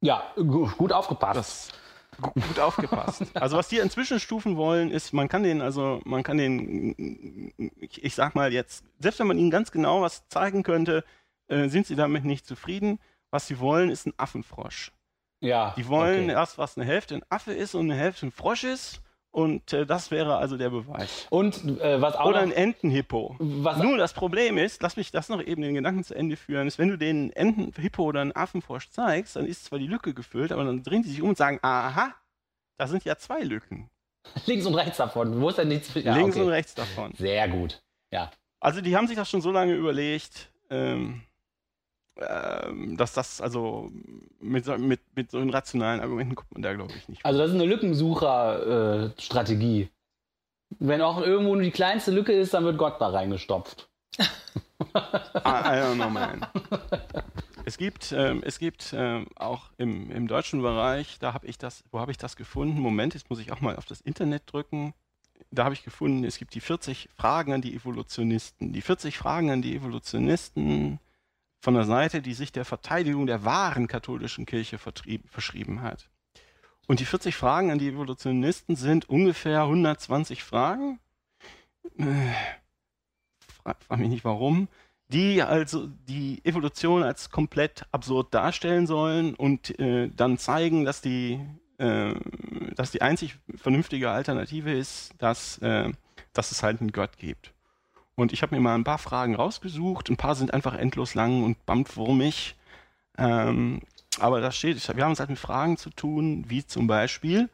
Ja, 0.00 0.22
gu- 0.36 0.68
gut 0.76 0.92
aufgepasst. 0.92 1.72
Das 2.16 2.20
gu- 2.20 2.40
gut 2.40 2.58
aufgepasst. 2.58 3.22
Also 3.34 3.56
was 3.56 3.68
die 3.68 3.78
in 3.78 3.90
Zwischenstufen 3.90 4.56
wollen, 4.56 4.90
ist, 4.90 5.12
man 5.12 5.28
kann 5.28 5.42
den, 5.42 5.60
also 5.60 6.00
man 6.04 6.22
kann 6.22 6.38
den, 6.38 7.52
ich, 7.78 8.02
ich 8.02 8.14
sag 8.14 8.34
mal 8.34 8.52
jetzt, 8.52 8.84
selbst 8.98 9.20
wenn 9.20 9.26
man 9.28 9.38
ihnen 9.38 9.50
ganz 9.50 9.70
genau 9.70 10.00
was 10.02 10.26
zeigen 10.28 10.62
könnte, 10.62 11.04
äh, 11.48 11.68
sind 11.68 11.86
sie 11.86 11.96
damit 11.96 12.24
nicht 12.24 12.46
zufrieden. 12.46 12.98
Was 13.30 13.46
sie 13.46 13.60
wollen, 13.60 13.90
ist 13.90 14.06
ein 14.06 14.14
Affenfrosch. 14.16 14.90
Ja. 15.40 15.74
Die 15.76 15.88
wollen 15.88 16.24
okay. 16.24 16.32
erst, 16.32 16.58
was 16.58 16.76
eine 16.76 16.86
Hälfte 16.86 17.16
ein 17.16 17.22
Affe 17.28 17.52
ist 17.52 17.74
und 17.74 17.90
eine 17.90 18.00
Hälfte 18.00 18.26
ein 18.26 18.32
Frosch 18.32 18.64
ist. 18.64 19.02
Und 19.32 19.72
äh, 19.72 19.86
das 19.86 20.10
wäre 20.10 20.38
also 20.38 20.56
der 20.56 20.70
Beweis. 20.70 21.28
Und 21.30 21.80
äh, 21.80 22.02
was 22.02 22.16
auch 22.16 22.26
Oder 22.26 22.40
ein 22.40 22.50
Entenhippo. 22.50 23.36
was, 23.38 23.78
Nur 23.78 23.96
das 23.96 24.12
Problem 24.12 24.58
ist, 24.58 24.82
lass 24.82 24.96
mich 24.96 25.12
das 25.12 25.28
noch 25.28 25.40
eben 25.40 25.62
den 25.62 25.74
Gedanken 25.74 26.02
zu 26.02 26.14
Ende 26.14 26.36
führen, 26.36 26.66
ist, 26.66 26.80
wenn 26.80 26.88
du 26.88 26.98
den 26.98 27.32
Entenhippo 27.32 28.02
oder 28.02 28.22
einen 28.22 28.34
Affenfrosch 28.34 28.90
zeigst, 28.90 29.36
dann 29.36 29.46
ist 29.46 29.66
zwar 29.66 29.78
die 29.78 29.86
Lücke 29.86 30.14
gefüllt, 30.14 30.50
aber 30.50 30.64
dann 30.64 30.82
drehen 30.82 31.02
die 31.02 31.10
sich 31.10 31.22
um 31.22 31.28
und 31.28 31.38
sagen, 31.38 31.60
aha, 31.62 32.12
da 32.76 32.88
sind 32.88 33.04
ja 33.04 33.16
zwei 33.18 33.42
Lücken. 33.42 33.88
links 34.46 34.66
und 34.66 34.74
rechts 34.74 34.96
davon. 34.96 35.40
Wo 35.40 35.48
ist 35.48 35.58
denn 35.58 35.68
nichts? 35.68 35.94
Ja, 35.94 36.16
links 36.16 36.34
okay. 36.34 36.44
und 36.44 36.50
rechts 36.50 36.74
davon. 36.74 37.12
Sehr 37.16 37.48
gut. 37.48 37.80
Also 38.60 38.82
die 38.82 38.94
haben 38.94 39.06
sich 39.06 39.16
das 39.16 39.30
schon 39.30 39.40
so 39.40 39.50
lange 39.50 39.74
überlegt, 39.74 40.52
ähm, 40.68 41.22
ähm, 42.16 42.96
dass 42.96 43.12
das 43.14 43.40
also 43.40 43.90
mit, 44.40 44.64
so- 44.64 44.76
mit, 44.78 45.00
mit 45.14 45.30
solchen 45.30 45.50
rationalen 45.50 46.00
Argumenten 46.00 46.34
kommt 46.34 46.52
man 46.52 46.62
da, 46.62 46.74
glaube 46.74 46.92
ich, 46.96 47.08
nicht. 47.08 47.24
Also 47.24 47.38
das 47.40 47.50
ist 47.50 47.54
eine 47.56 47.66
Lückensucher-Strategie. 47.66 49.88
Wenn 50.78 51.02
auch 51.02 51.20
irgendwo 51.20 51.54
nur 51.54 51.62
die 51.64 51.70
kleinste 51.70 52.10
Lücke 52.12 52.32
ist, 52.32 52.54
dann 52.54 52.64
wird 52.64 52.78
Gott 52.78 53.00
da 53.00 53.08
reingestopft. 53.08 53.88
I, 54.18 54.22
I 54.94 55.82
don't 55.82 55.94
know, 55.94 56.10
man. 56.10 56.46
Es 57.64 57.76
gibt, 57.76 58.12
ähm, 58.12 58.42
es 58.44 58.58
gibt 58.58 58.94
ähm, 58.96 59.26
auch 59.36 59.70
im, 59.78 60.10
im 60.10 60.26
deutschen 60.28 60.62
Bereich, 60.62 61.18
da 61.18 61.34
habe 61.34 61.46
ich 61.46 61.58
das, 61.58 61.84
wo 61.90 61.98
habe 62.00 62.10
ich 62.12 62.18
das 62.18 62.36
gefunden? 62.36 62.80
Moment, 62.80 63.14
jetzt 63.14 63.30
muss 63.30 63.40
ich 63.40 63.52
auch 63.52 63.60
mal 63.60 63.76
auf 63.76 63.86
das 63.86 64.00
Internet 64.00 64.44
drücken. 64.52 64.94
Da 65.50 65.64
habe 65.64 65.74
ich 65.74 65.82
gefunden, 65.82 66.24
es 66.24 66.38
gibt 66.38 66.54
die 66.54 66.60
40 66.60 67.08
Fragen 67.16 67.52
an 67.52 67.62
die 67.62 67.74
Evolutionisten. 67.74 68.72
Die 68.72 68.82
40 68.82 69.18
Fragen 69.18 69.50
an 69.50 69.62
die 69.62 69.74
Evolutionisten 69.74 71.00
von 71.60 71.74
der 71.74 71.84
Seite, 71.84 72.22
die 72.22 72.34
sich 72.34 72.52
der 72.52 72.64
Verteidigung 72.64 73.26
der 73.26 73.44
wahren 73.44 73.86
katholischen 73.86 74.46
Kirche 74.46 74.78
verschrieben 74.78 75.82
hat. 75.82 76.08
Und 76.86 77.00
die 77.00 77.04
40 77.04 77.36
Fragen 77.36 77.70
an 77.70 77.78
die 77.78 77.88
Evolutionisten 77.88 78.76
sind 78.76 79.08
ungefähr 79.08 79.62
120 79.62 80.42
Fragen. 80.42 80.98
Äh, 81.96 82.32
frag, 83.62 83.84
frag 83.84 83.98
mich 83.98 84.08
nicht 84.08 84.24
warum 84.24 84.68
die 85.12 85.42
also 85.42 85.88
die 86.08 86.40
Evolution 86.44 87.02
als 87.02 87.30
komplett 87.30 87.84
absurd 87.90 88.32
darstellen 88.32 88.86
sollen 88.86 89.34
und 89.34 89.78
äh, 89.80 90.08
dann 90.14 90.38
zeigen, 90.38 90.84
dass 90.84 91.00
die, 91.00 91.40
äh, 91.78 92.14
dass 92.76 92.92
die 92.92 93.02
einzig 93.02 93.36
vernünftige 93.56 94.10
Alternative 94.10 94.72
ist, 94.72 95.12
dass, 95.18 95.58
äh, 95.58 95.90
dass 96.32 96.52
es 96.52 96.62
halt 96.62 96.80
einen 96.80 96.92
Gott 96.92 97.16
gibt. 97.18 97.52
Und 98.20 98.32
ich 98.32 98.42
habe 98.42 98.54
mir 98.54 98.60
mal 98.60 98.74
ein 98.74 98.84
paar 98.84 98.98
Fragen 98.98 99.34
rausgesucht, 99.34 100.10
ein 100.10 100.16
paar 100.16 100.34
sind 100.34 100.52
einfach 100.52 100.74
endlos 100.74 101.14
lang 101.14 101.42
und 101.42 101.64
bamtwurmig. 101.64 102.54
Ähm, 103.16 103.80
aber 104.18 104.40
da 104.40 104.52
steht, 104.52 104.76
wir 104.94 105.04
haben 105.04 105.12
es 105.12 105.20
halt 105.20 105.30
mit 105.30 105.38
Fragen 105.38 105.78
zu 105.78 105.90
tun, 105.90 106.44
wie 106.48 106.66
zum 106.66 106.86
Beispiel, 106.86 107.48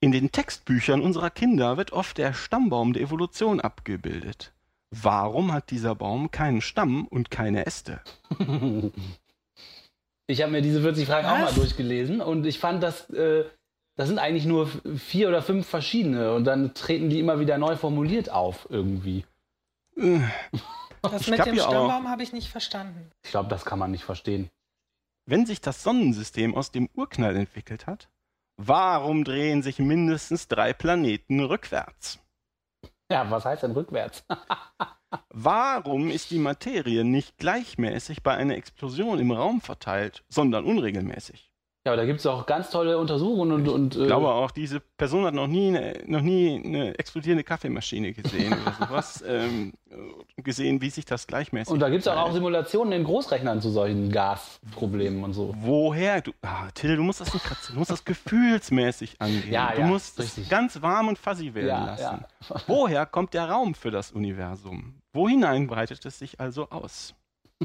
in 0.00 0.12
den 0.12 0.32
Textbüchern 0.32 1.00
unserer 1.02 1.30
Kinder 1.30 1.76
wird 1.76 1.92
oft 1.92 2.18
der 2.18 2.32
Stammbaum 2.32 2.92
der 2.92 3.02
Evolution 3.02 3.60
abgebildet. 3.60 4.52
Warum 4.90 5.52
hat 5.52 5.70
dieser 5.70 5.94
Baum 5.94 6.30
keinen 6.30 6.60
Stamm 6.60 7.06
und 7.06 7.30
keine 7.30 7.66
Äste? 7.66 8.00
Ich 10.26 10.42
habe 10.42 10.52
mir 10.52 10.62
diese 10.62 10.80
40 10.80 11.06
Fragen 11.06 11.26
auch 11.26 11.40
Was? 11.40 11.56
mal 11.56 11.60
durchgelesen 11.60 12.20
und 12.20 12.46
ich 12.46 12.60
fand, 12.60 12.84
dass 12.84 13.10
äh, 13.10 13.46
das 13.96 14.06
sind 14.06 14.20
eigentlich 14.20 14.44
nur 14.44 14.70
vier 14.96 15.28
oder 15.28 15.42
fünf 15.42 15.66
verschiedene 15.66 16.32
und 16.34 16.44
dann 16.44 16.72
treten 16.72 17.10
die 17.10 17.18
immer 17.18 17.40
wieder 17.40 17.58
neu 17.58 17.74
formuliert 17.74 18.30
auf 18.30 18.68
irgendwie. 18.70 19.24
Äh, 20.00 20.20
Das 21.02 21.22
Ich 21.22 21.28
mit 21.28 21.44
dem 21.44 21.56
Stammbaum 21.56 22.08
habe 22.08 22.22
ich 22.22 22.32
nicht 22.32 22.48
verstanden. 22.48 23.10
Ich 23.24 23.30
glaube, 23.30 23.48
das 23.48 23.64
kann 23.64 23.78
man 23.78 23.90
nicht 23.90 24.04
verstehen. 24.04 24.50
Wenn 25.26 25.46
sich 25.46 25.60
das 25.60 25.82
Sonnensystem 25.82 26.54
aus 26.54 26.70
dem 26.72 26.88
Urknall 26.94 27.36
entwickelt 27.36 27.86
hat, 27.86 28.08
warum 28.56 29.24
drehen 29.24 29.62
sich 29.62 29.78
mindestens 29.78 30.48
drei 30.48 30.72
Planeten 30.72 31.40
rückwärts? 31.40 32.18
Ja, 33.10 33.30
was 33.30 33.44
heißt 33.44 33.62
denn 33.62 33.72
rückwärts? 33.72 34.24
Warum 35.30 36.08
ist 36.08 36.30
die 36.30 36.38
Materie 36.38 37.02
nicht 37.02 37.36
gleichmäßig 37.38 38.22
bei 38.22 38.36
einer 38.36 38.54
Explosion 38.54 39.18
im 39.18 39.32
Raum 39.32 39.60
verteilt, 39.60 40.22
sondern 40.28 40.64
unregelmäßig? 40.64 41.49
Ja, 41.86 41.92
aber 41.92 42.02
da 42.02 42.04
gibt 42.04 42.20
es 42.20 42.26
auch 42.26 42.44
ganz 42.44 42.68
tolle 42.68 42.98
Untersuchungen 42.98 43.52
und, 43.52 43.68
und 43.68 43.96
Ich 43.96 44.02
äh, 44.02 44.06
glaube 44.06 44.28
auch, 44.28 44.50
diese 44.50 44.80
Person 44.80 45.24
hat 45.24 45.32
noch 45.32 45.46
nie 45.46 45.68
eine, 45.68 45.94
noch 46.06 46.20
nie 46.20 46.62
eine 46.62 46.98
explodierende 46.98 47.42
Kaffeemaschine 47.42 48.12
gesehen 48.12 48.52
oder 48.52 48.86
sowas. 48.86 49.24
ähm, 49.26 49.72
gesehen, 50.36 50.82
wie 50.82 50.90
sich 50.90 51.06
das 51.06 51.26
gleichmäßig 51.26 51.72
und 51.72 51.80
da 51.80 51.88
gibt 51.88 52.02
es 52.02 52.08
auch, 52.08 52.16
auch. 52.16 52.32
Simulationen 52.32 52.92
in 52.92 53.04
Großrechnern 53.04 53.62
zu 53.62 53.70
solchen 53.70 54.12
Gasproblemen 54.12 55.24
und 55.24 55.32
so. 55.32 55.54
Woher? 55.58 56.20
Du, 56.20 56.32
ah, 56.42 56.68
Till, 56.74 56.96
du 56.96 57.02
musst 57.02 57.22
das 57.22 57.32
nicht 57.32 57.44
kratzen. 57.46 57.72
Du 57.72 57.78
musst 57.78 57.90
das 57.90 58.04
gefühlsmäßig 58.04 59.16
angehen. 59.18 59.50
Ja, 59.50 59.72
du 59.72 59.80
ja, 59.80 59.86
musst 59.86 60.18
es 60.18 60.36
richtig. 60.36 60.50
ganz 60.50 60.82
warm 60.82 61.08
und 61.08 61.18
fuzzy 61.18 61.54
werden 61.54 61.68
Ja, 61.68 61.86
lassen. 61.86 62.24
ja. 62.48 62.56
Woher 62.66 63.06
kommt 63.06 63.32
der 63.32 63.48
Raum 63.48 63.74
für 63.74 63.90
das 63.90 64.12
Universum? 64.12 65.00
Wo 65.14 65.28
hinein 65.28 65.66
breitet 65.66 66.04
es 66.04 66.18
sich 66.18 66.40
also 66.40 66.68
aus? 66.68 67.14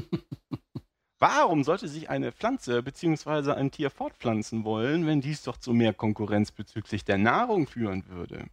Warum 1.18 1.64
sollte 1.64 1.88
sich 1.88 2.10
eine 2.10 2.32
Pflanze 2.32 2.82
bzw. 2.82 3.52
ein 3.52 3.70
Tier 3.70 3.90
fortpflanzen 3.90 4.64
wollen, 4.64 5.06
wenn 5.06 5.20
dies 5.20 5.42
doch 5.42 5.56
zu 5.56 5.72
mehr 5.72 5.94
Konkurrenz 5.94 6.52
bezüglich 6.52 7.04
der 7.04 7.16
Nahrung 7.16 7.66
führen 7.66 8.06
würde? 8.08 8.46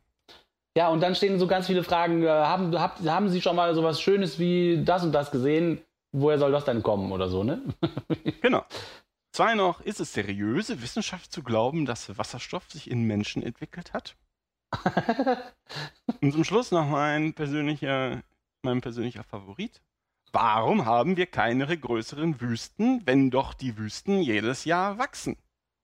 Ja, 0.75 0.88
und 0.89 1.01
dann 1.01 1.13
stehen 1.13 1.39
so 1.39 1.48
ganz 1.48 1.67
viele 1.67 1.84
Fragen. 1.84 2.24
Äh, 2.24 2.29
haben, 2.29 2.79
habt, 2.79 3.01
haben 3.01 3.29
Sie 3.29 3.41
schon 3.41 3.55
mal 3.55 3.75
sowas 3.75 4.01
Schönes 4.01 4.39
wie 4.39 4.84
das 4.84 5.03
und 5.03 5.12
das 5.12 5.29
gesehen? 5.29 5.82
Woher 6.13 6.39
soll 6.39 6.51
das 6.51 6.65
denn 6.65 6.84
kommen 6.84 7.12
oder 7.12 7.27
so, 7.27 7.43
ne? 7.43 7.62
Genau. 8.41 8.63
Zwei 9.32 9.55
noch, 9.55 9.82
ist 9.82 10.00
es 10.00 10.13
seriöse 10.13 10.82
Wissenschaft 10.84 11.32
zu 11.32 11.41
glauben, 11.41 11.86
dass 11.86 12.17
Wasserstoff 12.17 12.70
sich 12.70 12.89
in 12.89 13.03
Menschen 13.03 13.41
entwickelt 13.41 13.91
hat? 13.93 14.15
Und 16.22 16.32
zum 16.32 16.43
Schluss 16.43 16.72
noch 16.72 16.86
mein 16.86 17.34
persönlicher, 17.34 18.22
mein 18.62 18.82
persönlicher 18.82 19.24
Favorit. 19.24 19.82
Warum 20.34 20.86
haben 20.86 21.16
wir 21.16 21.28
keine 21.28 21.78
größeren 21.78 22.42
Wüsten, 22.42 23.04
wenn 23.06 23.30
doch 23.30 23.54
die 23.54 23.78
Wüsten 23.78 24.20
jedes 24.20 24.66
Jahr 24.66 24.98
wachsen? 24.98 25.38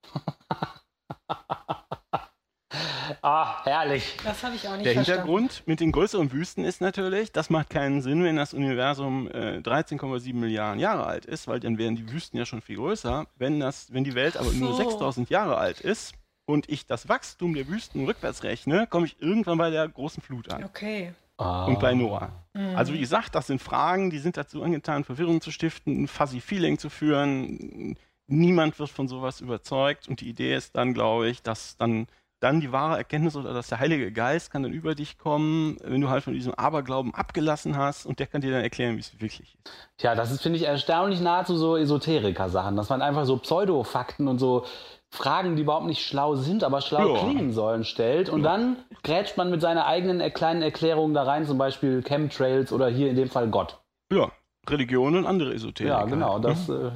ah, 3.21 3.63
herrlich. 3.63 4.17
Das 4.23 4.43
habe 4.43 4.55
ich 4.55 4.67
auch 4.67 4.75
nicht 4.75 4.87
Der 4.87 4.93
verstanden. 4.95 5.21
Hintergrund 5.21 5.63
mit 5.67 5.79
den 5.79 5.91
größeren 5.91 6.31
Wüsten 6.31 6.65
ist 6.65 6.81
natürlich, 6.81 7.31
das 7.31 7.51
macht 7.51 7.69
keinen 7.69 8.01
Sinn, 8.01 8.23
wenn 8.23 8.37
das 8.37 8.55
Universum 8.55 9.27
äh, 9.27 9.59
13,7 9.59 10.33
Milliarden 10.33 10.79
Jahre 10.79 11.05
alt 11.05 11.25
ist, 11.25 11.47
weil 11.47 11.59
dann 11.59 11.77
wären 11.77 11.95
die 11.95 12.11
Wüsten 12.11 12.39
ja 12.39 12.45
schon 12.47 12.61
viel 12.61 12.77
größer. 12.77 13.27
Wenn, 13.35 13.59
das, 13.59 13.93
wenn 13.93 14.03
die 14.03 14.15
Welt 14.15 14.35
aber 14.35 14.51
nur 14.51 14.71
So. 14.71 14.77
6000 14.77 15.29
Jahre 15.29 15.57
alt 15.57 15.79
ist 15.79 16.15
und 16.47 16.67
ich 16.69 16.87
das 16.87 17.07
Wachstum 17.07 17.53
der 17.53 17.67
Wüsten 17.67 18.03
rückwärts 18.03 18.41
rechne, 18.41 18.87
komme 18.87 19.05
ich 19.05 19.21
irgendwann 19.21 19.59
bei 19.59 19.69
der 19.69 19.87
großen 19.87 20.23
Flut 20.23 20.51
an. 20.51 20.63
Okay. 20.63 21.13
Ah. 21.39 21.65
Und 21.65 21.79
bei 21.79 21.93
Noah. 21.93 22.31
Mhm. 22.53 22.75
Also 22.75 22.93
wie 22.93 22.99
gesagt, 22.99 23.33
das 23.33 23.47
sind 23.47 23.61
Fragen, 23.61 24.09
die 24.09 24.19
sind 24.19 24.35
dazu 24.35 24.61
angetan, 24.61 25.05
Verwirrung 25.05 25.39
zu 25.39 25.51
stiften, 25.51 26.03
ein 26.03 26.07
fuzzy 26.07 26.41
Feeling 26.41 26.77
zu 26.77 26.89
führen. 26.89 27.95
Niemand 28.27 28.77
wird 28.77 28.89
von 28.89 29.07
sowas 29.07 29.39
überzeugt 29.39 30.07
und 30.07 30.19
die 30.21 30.29
Idee 30.29 30.53
ist 30.55 30.75
dann, 30.75 30.93
glaube 30.93 31.29
ich, 31.29 31.41
dass 31.41 31.77
dann 31.77 32.07
dann 32.39 32.61
die 32.61 32.71
wahre 32.71 32.97
Erkenntnis 32.97 33.35
oder 33.35 33.53
dass 33.53 33.67
der 33.67 33.79
Heilige 33.79 34.11
Geist 34.11 34.51
kann 34.51 34.63
dann 34.63 34.71
über 34.71 34.95
dich 34.95 35.17
kommen, 35.17 35.77
wenn 35.83 35.99
du 35.99 36.09
halt 36.09 36.23
von 36.23 36.33
diesem 36.33 36.53
Aberglauben 36.53 37.13
abgelassen 37.13 37.75
hast 37.75 38.05
und 38.05 38.19
der 38.19 38.27
kann 38.27 38.41
dir 38.41 38.51
dann 38.51 38.61
erklären, 38.61 38.95
wie 38.95 39.01
es 39.01 39.19
wirklich 39.19 39.41
ist. 39.41 39.71
Tja, 39.97 40.15
das 40.15 40.31
ist, 40.31 40.41
finde 40.41 40.57
ich, 40.57 40.63
erstaunlich 40.63 41.19
nah 41.19 41.43
zu 41.43 41.57
so 41.57 41.75
Esoteriker-Sachen. 41.75 42.77
Das 42.77 42.89
waren 42.89 43.01
einfach 43.01 43.25
so 43.25 43.37
Pseudofakten 43.37 44.27
und 44.27 44.39
so 44.39 44.65
Fragen, 45.11 45.55
die 45.55 45.63
überhaupt 45.63 45.87
nicht 45.87 46.05
schlau 46.05 46.35
sind, 46.35 46.63
aber 46.63 46.81
schlau 46.81 47.15
Ja. 47.15 47.19
klingen 47.23 47.51
sollen, 47.51 47.83
stellt. 47.83 48.29
Und 48.29 48.43
Ja. 48.43 48.51
dann 48.51 48.77
grätscht 49.03 49.37
man 49.37 49.49
mit 49.49 49.59
seiner 49.61 49.85
eigenen 49.87 50.19
kleinen 50.33 50.61
Erklärung 50.61 51.13
da 51.13 51.23
rein, 51.23 51.45
zum 51.45 51.57
Beispiel 51.57 52.03
Chemtrails 52.03 52.71
oder 52.71 52.89
hier 52.89 53.09
in 53.09 53.15
dem 53.15 53.29
Fall 53.29 53.47
Gott. 53.49 53.79
Ja, 54.11 54.31
Religion 54.69 55.15
und 55.15 55.25
andere 55.25 55.53
Esoterik. 55.53 55.89
ja, 55.89 56.05
genau, 56.05 56.33
halt, 56.33 56.43
ne? 56.43 56.49
das 56.49 56.69
äh, 56.69 56.91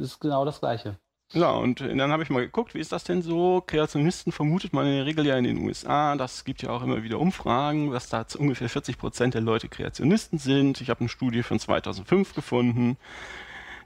ist 0.00 0.20
genau 0.20 0.44
das 0.44 0.60
Gleiche. 0.60 0.96
Ja, 1.32 1.50
und 1.50 1.80
äh, 1.80 1.96
dann 1.96 2.12
habe 2.12 2.22
ich 2.22 2.30
mal 2.30 2.38
geguckt, 2.44 2.74
wie 2.74 2.78
ist 2.78 2.92
das 2.92 3.02
denn 3.02 3.20
so? 3.20 3.60
Kreationisten 3.66 4.30
vermutet 4.30 4.72
man 4.72 4.86
in 4.86 4.92
der 4.92 5.06
Regel 5.06 5.26
ja 5.26 5.36
in 5.36 5.42
den 5.42 5.58
USA. 5.58 6.14
Das 6.14 6.44
gibt 6.44 6.62
ja 6.62 6.70
auch 6.70 6.82
immer 6.84 7.02
wieder 7.02 7.18
Umfragen, 7.18 7.90
dass 7.90 8.08
da 8.08 8.28
zu 8.28 8.38
ungefähr 8.38 8.68
40 8.68 8.96
Prozent 8.96 9.34
der 9.34 9.40
Leute 9.40 9.68
Kreationisten 9.68 10.38
sind. 10.38 10.80
Ich 10.80 10.88
habe 10.88 11.00
eine 11.00 11.08
Studie 11.08 11.42
von 11.42 11.58
2005 11.58 12.32
gefunden. 12.32 12.96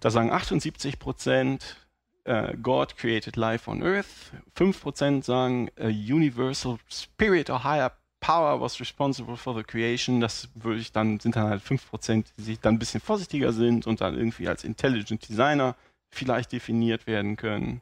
Da 0.00 0.10
sagen 0.10 0.30
78 0.30 0.98
Prozent, 0.98 1.76
äh, 2.24 2.56
God 2.56 2.96
created 2.96 3.36
life 3.36 3.70
on 3.70 3.82
Earth. 3.82 4.32
5 4.54 4.80
Prozent 4.80 5.24
sagen, 5.24 5.70
a 5.78 5.88
universal 5.88 6.78
spirit 6.88 7.50
or 7.50 7.64
higher 7.64 7.92
power 8.20 8.60
was 8.60 8.80
responsible 8.80 9.36
for 9.36 9.54
the 9.54 9.62
creation. 9.62 10.20
Das 10.20 10.48
würde 10.54 10.80
ich 10.80 10.92
dann, 10.92 11.18
sind 11.20 11.36
dann 11.36 11.48
halt 11.48 11.62
5 11.62 11.88
Prozent, 11.88 12.32
die 12.38 12.42
sich 12.42 12.60
dann 12.60 12.74
ein 12.74 12.78
bisschen 12.78 13.00
vorsichtiger 13.00 13.52
sind 13.52 13.86
und 13.86 14.00
dann 14.00 14.16
irgendwie 14.16 14.48
als 14.48 14.64
Intelligent 14.64 15.28
Designer 15.28 15.76
vielleicht 16.10 16.52
definiert 16.52 17.06
werden 17.06 17.36
können. 17.36 17.80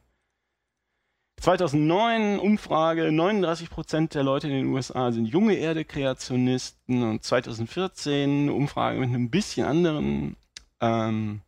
2009 1.39 2.37
Umfrage, 2.39 3.07
39% 3.09 4.09
der 4.09 4.23
Leute 4.23 4.47
in 4.47 4.53
den 4.53 4.65
USA 4.67 5.11
sind 5.11 5.25
junge 5.25 5.53
Erde-Kreationisten 5.53 7.01
und 7.03 7.23
2014 7.23 8.49
Umfrage 8.49 8.99
mit 8.99 9.09
einem 9.09 9.29
bisschen 9.29 9.65
anderen, 9.65 10.35
ähm, 10.81 11.41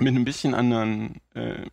mit 0.00 0.08
einem 0.08 0.24
bisschen 0.24 0.54
anderen, 0.54 1.20
ähm, 1.34 1.68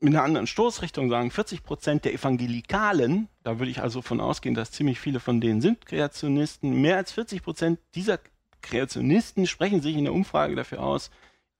mit 0.00 0.14
einer 0.14 0.24
anderen 0.24 0.46
Stoßrichtung 0.46 1.08
sagen, 1.08 1.30
40 1.30 1.62
Prozent 1.62 2.04
der 2.04 2.12
Evangelikalen, 2.12 3.28
da 3.42 3.58
würde 3.58 3.70
ich 3.70 3.80
also 3.80 4.02
von 4.02 4.20
ausgehen, 4.20 4.54
dass 4.54 4.70
ziemlich 4.70 5.00
viele 5.00 5.20
von 5.20 5.40
denen 5.40 5.60
sind 5.60 5.86
Kreationisten, 5.86 6.80
mehr 6.80 6.96
als 6.96 7.12
40 7.12 7.42
Prozent 7.42 7.78
dieser 7.94 8.18
Kreationisten 8.60 9.46
sprechen 9.46 9.80
sich 9.82 9.96
in 9.96 10.04
der 10.04 10.12
Umfrage 10.12 10.56
dafür 10.56 10.82
aus, 10.82 11.10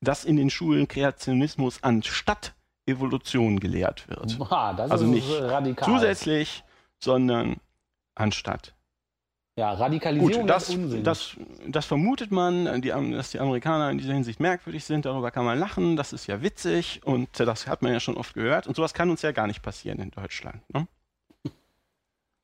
dass 0.00 0.24
in 0.24 0.36
den 0.36 0.50
Schulen 0.50 0.88
Kreationismus 0.88 1.82
anstatt 1.82 2.54
Evolution 2.86 3.60
gelehrt 3.60 4.08
wird. 4.08 4.38
Boah, 4.38 4.76
also 4.78 5.06
nicht 5.06 5.28
radikal. 5.30 5.88
zusätzlich, 5.88 6.64
sondern 6.98 7.56
anstatt. 8.14 8.74
Ja, 9.56 9.72
Radikalisierung 9.72 10.40
Gut, 10.42 10.50
das, 10.50 10.68
ist 10.68 10.74
Unsinn. 10.74 11.04
das, 11.04 11.36
das 11.68 11.86
vermutet 11.86 12.32
man, 12.32 12.82
die, 12.82 12.88
dass 12.88 13.30
die 13.30 13.38
Amerikaner 13.38 13.90
in 13.90 13.98
dieser 13.98 14.12
Hinsicht 14.12 14.40
merkwürdig 14.40 14.84
sind. 14.84 15.04
Darüber 15.04 15.30
kann 15.30 15.44
man 15.44 15.58
lachen. 15.58 15.94
Das 15.94 16.12
ist 16.12 16.26
ja 16.26 16.42
witzig 16.42 17.02
und 17.04 17.28
das 17.38 17.68
hat 17.68 17.80
man 17.80 17.92
ja 17.92 18.00
schon 18.00 18.16
oft 18.16 18.34
gehört. 18.34 18.66
Und 18.66 18.74
sowas 18.74 18.94
kann 18.94 19.10
uns 19.10 19.22
ja 19.22 19.30
gar 19.30 19.46
nicht 19.46 19.62
passieren 19.62 20.00
in 20.00 20.10
Deutschland. 20.10 20.60
Ne? 20.72 20.88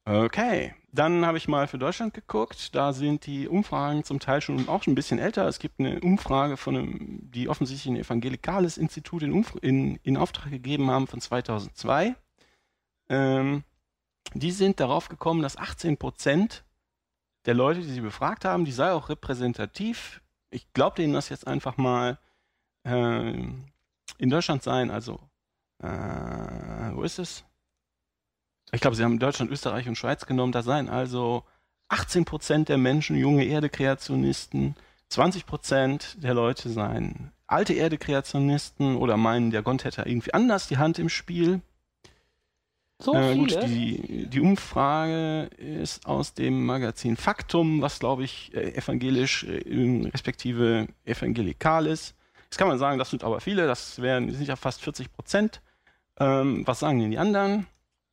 Okay, 0.04 0.74
dann 0.92 1.26
habe 1.26 1.36
ich 1.36 1.46
mal 1.46 1.66
für 1.66 1.78
Deutschland 1.78 2.14
geguckt. 2.14 2.74
Da 2.74 2.92
sind 2.92 3.26
die 3.26 3.48
Umfragen 3.48 4.04
zum 4.04 4.18
Teil 4.18 4.40
schon 4.40 4.68
auch 4.68 4.84
schon 4.84 4.92
ein 4.92 4.96
bisschen 4.96 5.18
älter. 5.18 5.46
Es 5.46 5.58
gibt 5.58 5.80
eine 5.80 6.00
Umfrage 6.00 6.56
von 6.56 6.76
einem, 6.76 7.30
die 7.30 7.48
offensichtlich 7.48 7.92
ein 7.92 8.00
evangelikales 8.00 8.78
Institut 8.78 9.22
in, 9.22 9.44
in, 9.62 9.96
in 10.02 10.16
Auftrag 10.16 10.50
gegeben 10.50 10.90
haben 10.90 11.06
von 11.08 11.20
2002. 11.20 12.14
Ähm, 13.08 13.64
die 14.34 14.52
sind 14.52 14.78
darauf 14.80 15.08
gekommen, 15.08 15.42
dass 15.42 15.56
18 15.56 15.96
Prozent 15.96 16.64
der 17.46 17.54
Leute, 17.54 17.80
die 17.80 17.90
sie 17.90 18.00
befragt 18.00 18.44
haben, 18.44 18.64
die 18.64 18.72
sei 18.72 18.92
auch 18.92 19.08
repräsentativ. 19.08 20.20
Ich 20.50 20.72
glaube 20.72 20.96
denen 20.96 21.12
das 21.12 21.28
jetzt 21.28 21.46
einfach 21.46 21.76
mal 21.76 22.18
äh, 22.84 23.30
in 24.18 24.30
Deutschland 24.30 24.62
sein. 24.62 24.90
Also, 24.90 25.20
äh, 25.82 25.86
wo 25.86 27.02
ist 27.02 27.18
es? 27.18 27.44
Ich 28.72 28.80
glaube, 28.80 28.96
sie 28.96 29.04
haben 29.04 29.18
Deutschland, 29.18 29.50
Österreich 29.50 29.88
und 29.88 29.96
Schweiz 29.96 30.26
genommen. 30.26 30.52
Da 30.52 30.62
seien 30.62 30.88
also 30.88 31.44
18 31.88 32.24
Prozent 32.24 32.68
der 32.68 32.78
Menschen 32.78 33.16
junge 33.16 33.44
Erde-Kreationisten, 33.44 34.76
20 35.08 35.46
Prozent 35.46 36.22
der 36.22 36.34
Leute 36.34 36.68
seien 36.68 37.32
alte 37.50 37.74
Erde-Kreationisten 37.74 38.96
oder 38.96 39.16
meinen, 39.16 39.50
der 39.50 39.62
Gott 39.62 39.84
hätte 39.84 40.02
irgendwie 40.02 40.32
anders 40.32 40.68
die 40.68 40.78
Hand 40.78 40.98
im 40.98 41.08
Spiel. 41.08 41.60
So 43.02 43.14
Äh, 43.14 43.32
viele? 43.32 43.60
gut, 43.60 43.68
die, 43.68 44.26
die 44.26 44.40
Umfrage 44.40 45.44
ist 45.56 46.06
aus 46.06 46.34
dem 46.34 46.64
Magazin 46.66 47.16
Faktum, 47.16 47.80
was 47.82 47.98
glaube 47.98 48.24
ich 48.24 48.52
äh, 48.54 48.74
evangelisch 48.74 49.44
äh, 49.44 50.08
respektive 50.12 50.86
evangelikal 51.04 51.86
ist. 51.86 52.14
Jetzt 52.44 52.58
kann 52.58 52.68
man 52.68 52.78
sagen, 52.78 52.98
das 52.98 53.10
sind 53.10 53.24
aber 53.24 53.40
viele, 53.40 53.66
das 53.66 54.00
wären 54.02 54.26
das 54.28 54.36
sind 54.36 54.46
ja 54.48 54.56
fast 54.56 54.80
40 54.82 55.12
Prozent. 55.12 55.60
Ähm, 56.18 56.66
was 56.66 56.80
sagen 56.80 56.98
denn 57.00 57.10
die 57.10 57.18
anderen? 57.18 57.66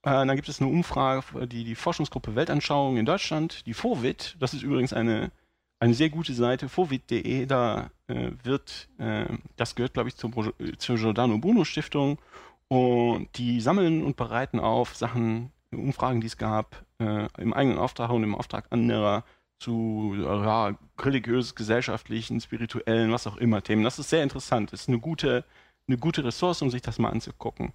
Äh, 0.03 0.11
dann 0.25 0.35
gibt 0.35 0.47
es 0.47 0.61
eine 0.61 0.69
Umfrage, 0.69 1.47
die 1.47 1.63
die 1.63 1.75
Forschungsgruppe 1.75 2.35
Weltanschauung 2.35 2.97
in 2.97 3.05
Deutschland, 3.05 3.65
die 3.65 3.73
FOVIT, 3.73 4.37
das 4.39 4.53
ist 4.53 4.61
übrigens 4.63 4.93
eine, 4.93 5.31
eine 5.79 5.93
sehr 5.93 6.09
gute 6.09 6.33
Seite, 6.33 6.69
fovit.de, 6.69 7.45
da 7.45 7.89
äh, 8.07 8.29
wird, 8.43 8.87
äh, 8.99 9.25
das 9.57 9.75
gehört 9.75 9.93
glaube 9.95 10.09
ich 10.09 10.15
zur, 10.15 10.31
Bro- 10.31 10.53
zur 10.77 10.95
Giordano 10.95 11.37
Bruno 11.39 11.65
Stiftung 11.65 12.19
und 12.67 13.29
die 13.37 13.61
sammeln 13.61 14.03
und 14.03 14.17
bereiten 14.17 14.59
auf 14.59 14.95
Sachen, 14.95 15.51
Umfragen, 15.71 16.21
die 16.21 16.27
es 16.27 16.37
gab, 16.37 16.85
äh, 16.99 17.27
im 17.37 17.53
eigenen 17.53 17.77
Auftrag 17.77 18.09
und 18.11 18.23
im 18.23 18.35
Auftrag 18.35 18.67
anderer 18.71 19.23
zu 19.59 20.15
ja, 20.17 20.77
religiös, 20.99 21.55
gesellschaftlichen, 21.55 22.39
spirituellen, 22.41 23.11
was 23.11 23.27
auch 23.27 23.37
immer 23.37 23.63
Themen. 23.63 23.83
Das 23.83 23.99
ist 23.99 24.09
sehr 24.09 24.23
interessant. 24.23 24.71
Das 24.71 24.81
ist 24.81 24.89
eine 24.89 24.99
gute, 24.99 25.45
eine 25.87 25.97
gute 25.97 26.23
Ressource, 26.23 26.61
um 26.61 26.69
sich 26.69 26.81
das 26.81 26.99
mal 26.99 27.09
anzugucken. 27.09 27.73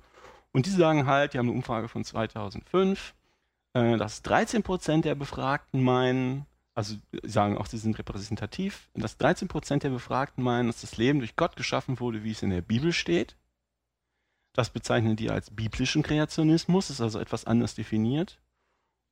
Und 0.53 0.67
die 0.67 0.71
sagen 0.71 1.07
halt, 1.07 1.35
die 1.35 1.39
haben 1.39 1.49
eine 1.49 1.57
Umfrage 1.57 1.89
von 1.89 2.05
2005, 2.05 3.15
äh, 3.75 3.97
dass 3.97 4.23
13 4.23 4.63
Prozent 4.63 5.05
der 5.05 5.15
Befragten 5.15 5.83
meinen, 5.83 6.47
also 6.75 6.97
sagen 7.25 7.59
auch, 7.59 7.67
sie 7.67 7.79
sind 7.79 7.99
repräsentativ, 7.99 8.89
dass 8.95 9.17
13 9.17 9.49
Prozent 9.49 9.83
der 9.83 9.91
Befragten 9.91 10.45
meinen, 10.45 10.69
dass 10.69 10.83
das 10.83 10.97
Leben 10.99 11.19
durch 11.19 11.37
Gott 11.37 11.57
geschaffen 11.57 12.01
wurde, 12.01 12.23
wie 12.23 12.33
es 12.33 12.43
in 12.43 12.51
der 12.51 12.63
Bibel 12.63 12.93
steht. 12.93 13.37
Das 14.53 14.71
bezeichnen 14.71 15.17
die 15.17 15.31
als 15.31 15.51
biblischen 15.51 16.03
Kreationismus, 16.03 16.91
ist 16.91 17.01
also 17.01 17.19
etwas 17.19 17.47
anders 17.47 17.75
definiert. 17.75 18.39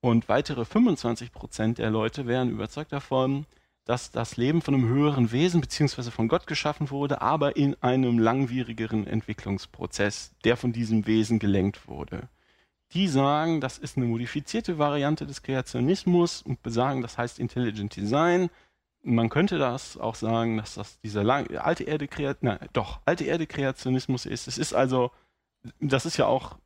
Und 0.01 0.29
weitere 0.29 0.65
25 0.65 1.33
Prozent 1.33 1.79
der 1.79 1.91
Leute 1.91 2.27
wären 2.27 2.51
überzeugt 2.51 2.93
davon, 2.93 3.47
dass 3.85 4.11
das 4.11 4.37
Leben 4.37 4.63
von 4.63 4.75
einem 4.75 4.89
höheren 4.89 5.33
Wesen 5.33 5.61
beziehungsweise 5.61 6.11
von 6.11 6.29
Gott 6.29 6.47
geschaffen 6.47 6.91
wurde, 6.91 7.21
aber 7.23 7.57
in 7.57 7.75
einem 7.83 8.19
langwierigeren 8.19 9.07
Entwicklungsprozess, 9.07 10.33
der 10.45 10.57
von 10.57 10.73
diesem 10.73 11.07
Wesen 11.07 11.39
gelenkt 11.39 11.89
wurde. 11.89 12.29
Die 12.93 13.09
sagen, 13.09 13.61
das 13.61 13.79
ist 13.79 13.97
eine 13.97 14.07
modifizierte 14.07 14.79
Variante 14.79 15.27
des 15.27 15.43
Kreationismus 15.43 16.43
und 16.43 16.63
besagen, 16.63 17.03
das 17.03 17.19
heißt 17.19 17.39
Intelligent 17.39 17.95
Design. 17.97 18.51
Man 19.03 19.29
könnte 19.29 19.59
das 19.59 19.97
auch 19.97 20.15
sagen, 20.15 20.59
dass 20.59 20.75
das 20.75 21.01
dieser 21.01 21.25
lang, 21.25 21.57
alte 21.57 21.85
Erde 21.85 22.09
doch 22.73 23.01
alte 23.05 23.25
Erde 23.25 23.47
Kreationismus 23.47 24.27
ist. 24.27 24.49
Es 24.49 24.59
ist 24.59 24.75
also, 24.75 25.11
das 25.81 26.07
ist 26.07 26.17
ja 26.17 26.27
auch 26.27 26.57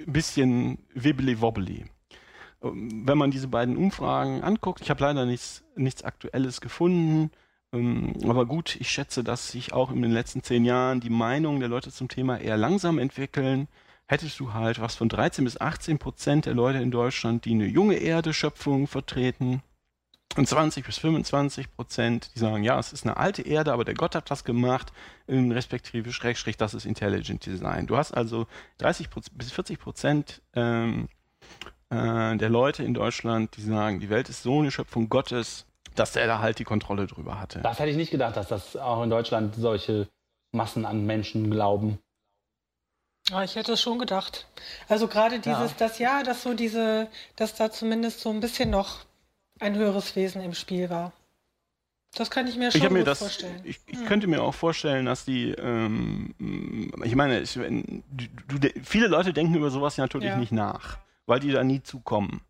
ein 0.00 0.12
bisschen 0.12 0.78
wibbly 0.94 1.40
wobbly 1.40 1.84
wenn 2.62 3.18
man 3.18 3.30
diese 3.30 3.48
beiden 3.48 3.76
Umfragen 3.76 4.42
anguckt, 4.42 4.80
ich 4.80 4.90
habe 4.90 5.02
leider 5.02 5.26
nichts, 5.26 5.64
nichts 5.74 6.04
Aktuelles 6.04 6.60
gefunden, 6.60 7.30
ähm, 7.72 8.14
aber 8.24 8.46
gut, 8.46 8.76
ich 8.80 8.90
schätze, 8.90 9.24
dass 9.24 9.50
sich 9.50 9.72
auch 9.72 9.90
in 9.90 10.02
den 10.02 10.12
letzten 10.12 10.42
zehn 10.42 10.64
Jahren 10.64 11.00
die 11.00 11.10
Meinungen 11.10 11.60
der 11.60 11.68
Leute 11.68 11.90
zum 11.90 12.08
Thema 12.08 12.38
eher 12.38 12.56
langsam 12.56 12.98
entwickeln. 12.98 13.68
Hättest 14.06 14.38
du 14.40 14.52
halt 14.52 14.80
was 14.80 14.94
von 14.94 15.08
13 15.08 15.44
bis 15.44 15.60
18 15.60 15.98
Prozent 15.98 16.46
der 16.46 16.54
Leute 16.54 16.78
in 16.78 16.90
Deutschland, 16.90 17.44
die 17.44 17.52
eine 17.52 17.66
junge 17.66 17.94
Erde-Schöpfung 17.94 18.86
vertreten, 18.86 19.62
und 20.36 20.48
20 20.48 20.84
bis 20.84 20.98
25 20.98 21.74
Prozent, 21.74 22.30
die 22.34 22.38
sagen, 22.38 22.64
ja, 22.64 22.78
es 22.78 22.92
ist 22.92 23.04
eine 23.04 23.16
alte 23.16 23.42
Erde, 23.42 23.72
aber 23.72 23.84
der 23.84 23.94
Gott 23.94 24.14
hat 24.14 24.30
das 24.30 24.44
gemacht, 24.44 24.92
respektive 25.28 26.12
Schrägstrich, 26.12 26.56
das 26.56 26.74
ist 26.74 26.86
Intelligent 26.86 27.44
Design. 27.44 27.86
Du 27.86 27.96
hast 27.96 28.12
also 28.12 28.46
30 28.78 29.08
bis 29.32 29.52
40 29.52 29.78
Prozent 29.78 30.42
ähm, 30.54 31.08
der 31.90 32.48
Leute 32.48 32.82
in 32.82 32.94
Deutschland, 32.94 33.56
die 33.56 33.62
sagen, 33.62 34.00
die 34.00 34.08
Welt 34.08 34.30
ist 34.30 34.42
so 34.42 34.60
eine 34.60 34.70
Schöpfung 34.70 35.10
Gottes, 35.10 35.66
dass 35.94 36.16
er 36.16 36.26
da 36.26 36.38
halt 36.38 36.58
die 36.58 36.64
Kontrolle 36.64 37.06
drüber 37.06 37.38
hatte. 37.38 37.60
Das 37.60 37.78
hätte 37.78 37.90
ich 37.90 37.96
nicht 37.96 38.10
gedacht, 38.10 38.36
dass 38.36 38.48
das 38.48 38.76
auch 38.76 39.02
in 39.02 39.10
Deutschland 39.10 39.54
solche 39.56 40.08
Massen 40.52 40.86
an 40.86 41.04
Menschen 41.04 41.50
glauben. 41.50 41.98
Ja, 43.28 43.44
ich 43.44 43.56
hätte 43.56 43.72
es 43.72 43.82
schon 43.82 43.98
gedacht. 43.98 44.46
Also 44.88 45.06
gerade 45.06 45.38
dieses, 45.38 45.70
Ja. 45.70 45.76
das 45.78 45.98
ja, 45.98 46.22
dass 46.22 46.42
so 46.42 46.54
diese, 46.54 47.08
dass 47.36 47.54
da 47.54 47.70
zumindest 47.70 48.20
so 48.20 48.30
ein 48.30 48.40
bisschen 48.40 48.70
noch 48.70 49.00
ein 49.62 49.76
höheres 49.76 50.14
Wesen 50.16 50.42
im 50.42 50.54
Spiel 50.54 50.90
war. 50.90 51.12
Das 52.14 52.30
kann 52.30 52.46
ich 52.46 52.56
mir 52.56 52.70
schon 52.70 52.82
Ich, 52.82 52.90
mir 52.90 53.04
das, 53.04 53.20
vorstellen. 53.20 53.60
ich, 53.64 53.80
ich 53.86 54.04
könnte 54.04 54.26
mir 54.26 54.42
auch 54.42 54.54
vorstellen, 54.54 55.06
dass 55.06 55.24
die, 55.24 55.50
ähm, 55.52 56.34
ich 57.04 57.14
meine, 57.14 57.40
ich, 57.40 57.54
du, 57.54 58.58
du, 58.58 58.68
viele 58.82 59.06
Leute 59.06 59.32
denken 59.32 59.54
über 59.54 59.70
sowas 59.70 59.96
natürlich 59.96 60.28
Ja. 60.28 60.36
nicht 60.36 60.52
nach, 60.52 60.98
weil 61.24 61.40
die 61.40 61.50
da 61.52 61.64
nie 61.64 61.82
zukommen 61.82 62.42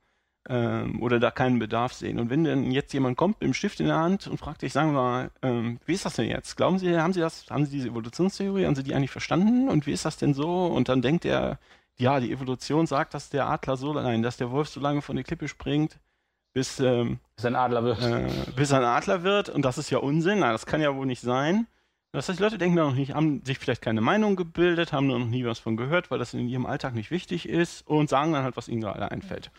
ähm, 0.48 1.01
oder 1.01 1.20
da 1.20 1.31
keinen 1.31 1.61
Bedarf 1.61 1.92
sehen. 1.92 2.18
Und 2.18 2.29
wenn 2.29 2.42
dann 2.42 2.72
jetzt 2.72 2.92
jemand 2.92 3.16
kommt 3.16 3.40
mit 3.40 3.46
dem 3.46 3.55
Stift 3.55 3.79
in 3.79 3.87
der 3.87 3.98
Hand 3.98 4.27
und 4.27 4.38
fragt 4.38 4.62
dich, 4.62 4.72
sagen 4.72 4.90
wir 4.92 5.01
mal, 5.01 5.31
ähm, 5.42 5.79
wie 5.87 5.92
ist 5.92 6.05
das 6.05 6.14
denn 6.16 6.29
jetzt? 6.29 6.57
Glauben 6.57 6.81
Sie, 6.81 6.98
haben 6.98 7.12
Sie 7.12 7.20
das, 7.20 7.48
haben 7.48 7.64
Sie 7.64 7.70
diese 7.70 7.88
Evolutionstheorie, 7.90 8.66
haben 8.66 8.75
Sie 8.75 8.83
die 8.83 8.94
eigentlich 8.96 9.12
verstanden? 9.12 9.68
Und 9.68 9.87
wie 9.87 9.92
ist 9.92 10.05
das 10.05 10.16
denn 10.16 10.35
so? 10.35 10.66
Und 10.66 10.88
dann 10.88 11.03
denkt 11.03 11.25
er, 11.25 11.61
ja, 11.96 12.18
die 12.18 12.33
Evolution 12.33 12.88
sagt, 12.88 13.14
dass 13.14 13.29
der 13.31 13.48
Adler 13.48 13.77
so, 13.77 13.92
nein, 13.92 14.22
dass 14.22 14.38
der 14.38 14.51
Wolf 14.51 14.68
so 14.68 14.81
lange 14.81 15.03
von 15.03 15.14
der 15.14 15.25
Klippe 15.25 15.46
springt, 15.46 16.01
bis, 16.53 16.81
ähm, 16.81 17.19
Bis 17.37 17.45
ein 17.47 17.57
Adler 17.57 17.85
wird. 17.85 18.03
äh, 18.03 18.27
bis 18.57 18.73
ein 18.73 18.85
Adler 18.85 19.23
wird. 19.23 19.49
Und 19.49 19.65
das 19.65 19.79
ist 19.79 19.91
ja 19.91 19.99
Unsinn. 19.99 20.41
Nein, 20.41 20.53
das 20.53 20.67
kann 20.67 20.81
ja 20.81 20.95
wohl 20.95 21.07
nicht 21.07 21.21
sein. 21.23 21.67
Das 22.15 22.29
heißt, 22.29 22.38
die 22.38 22.43
Leute 22.43 22.59
denken 22.59 22.77
da 22.77 22.85
noch 22.85 22.95
nicht, 22.95 23.15
haben 23.15 23.43
sich 23.45 23.59
vielleicht 23.59 23.81
keine 23.81 24.03
Meinung 24.03 24.37
gebildet, 24.37 24.93
haben 24.93 25.07
noch 25.07 25.19
nie 25.19 25.47
was 25.47 25.59
von 25.59 25.79
gehört, 25.79 26.11
weil 26.11 26.19
das 26.19 26.35
in 26.35 26.47
ihrem 26.47 26.67
Alltag 26.67 26.95
nicht 26.95 27.11
wichtig 27.11 27.49
ist 27.49 27.87
und 27.88 28.11
sagen 28.11 28.35
dann 28.35 28.45
halt, 28.45 28.57
was 28.59 28.69
ihnen 28.69 28.83
gerade 28.83 29.11
einfällt. 29.11 29.51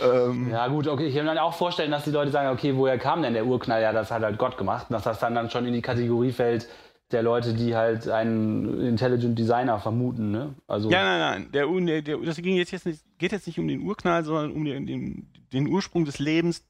Ähm, 0.00 0.50
Ja 0.50 0.68
gut, 0.68 0.86
okay, 0.86 1.06
ich 1.06 1.14
kann 1.14 1.24
mir 1.24 1.34
dann 1.34 1.38
auch 1.42 1.54
vorstellen, 1.54 1.90
dass 1.90 2.04
die 2.04 2.10
Leute 2.12 2.30
sagen, 2.30 2.50
okay, 2.50 2.76
woher 2.76 2.98
kam 2.98 3.22
denn 3.22 3.34
der 3.34 3.46
Urknall? 3.46 3.82
Ja, 3.82 3.92
das 3.92 4.10
hat 4.12 4.22
halt 4.22 4.38
Gott 4.38 4.56
gemacht. 4.56 4.86
Und 4.88 4.94
dass 4.94 5.02
das 5.02 5.18
dann, 5.18 5.34
dann 5.34 5.50
schon 5.50 5.66
in 5.66 5.72
die 5.72 5.82
Kategorie 5.82 6.30
fällt 6.32 6.68
der 7.12 7.22
Leute, 7.22 7.54
die 7.54 7.76
halt 7.76 8.08
einen 8.08 8.80
Intelligent 8.80 9.38
Designer 9.38 9.78
vermuten, 9.78 10.32
ne? 10.32 10.54
Also 10.66 10.90
Ja, 10.90 11.04
nein, 11.04 11.50
nein. 11.52 11.52
Der, 11.52 12.02
der, 12.02 12.18
das 12.18 12.36
ging 12.38 12.56
jetzt, 12.56 12.72
jetzt 12.72 12.86
nicht, 12.86 13.04
geht 13.18 13.32
jetzt 13.32 13.46
nicht 13.46 13.58
um 13.58 13.68
den 13.68 13.82
Urknall, 13.82 14.24
sondern 14.24 14.52
um 14.52 14.64
den, 14.64 14.86
den, 14.86 15.32
den 15.52 15.68
Ursprung 15.68 16.04
des 16.04 16.18
Lebens, 16.18 16.64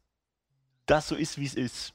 das 0.84 1.08
so 1.08 1.14
ist, 1.14 1.38
wie 1.38 1.46
es 1.46 1.54
ist. 1.54 1.94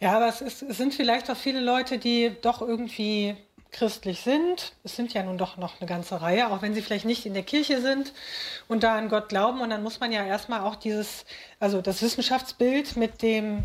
Ja, 0.00 0.16
aber 0.16 0.28
es, 0.28 0.40
ist, 0.40 0.62
es 0.62 0.76
sind 0.76 0.94
vielleicht 0.94 1.30
auch 1.30 1.36
viele 1.36 1.60
Leute, 1.60 1.98
die 1.98 2.32
doch 2.42 2.62
irgendwie 2.62 3.36
christlich 3.70 4.20
sind. 4.20 4.72
Es 4.84 4.96
sind 4.96 5.12
ja 5.12 5.22
nun 5.22 5.38
doch 5.38 5.56
noch 5.56 5.80
eine 5.80 5.88
ganze 5.88 6.20
Reihe, 6.20 6.50
auch 6.50 6.62
wenn 6.62 6.74
sie 6.74 6.82
vielleicht 6.82 7.04
nicht 7.04 7.26
in 7.26 7.34
der 7.34 7.42
Kirche 7.42 7.80
sind 7.80 8.12
und 8.68 8.82
da 8.82 8.96
an 8.96 9.08
Gott 9.08 9.28
glauben. 9.28 9.60
Und 9.60 9.70
dann 9.70 9.82
muss 9.82 10.00
man 10.00 10.12
ja 10.12 10.24
erstmal 10.24 10.60
auch 10.60 10.76
dieses, 10.76 11.24
also 11.60 11.80
das 11.80 12.02
Wissenschaftsbild 12.02 12.96
mit 12.96 13.22
dem 13.22 13.64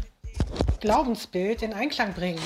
Glaubensbild 0.81 1.61
in 1.61 1.73
Einklang 1.73 2.13
bringen. 2.13 2.41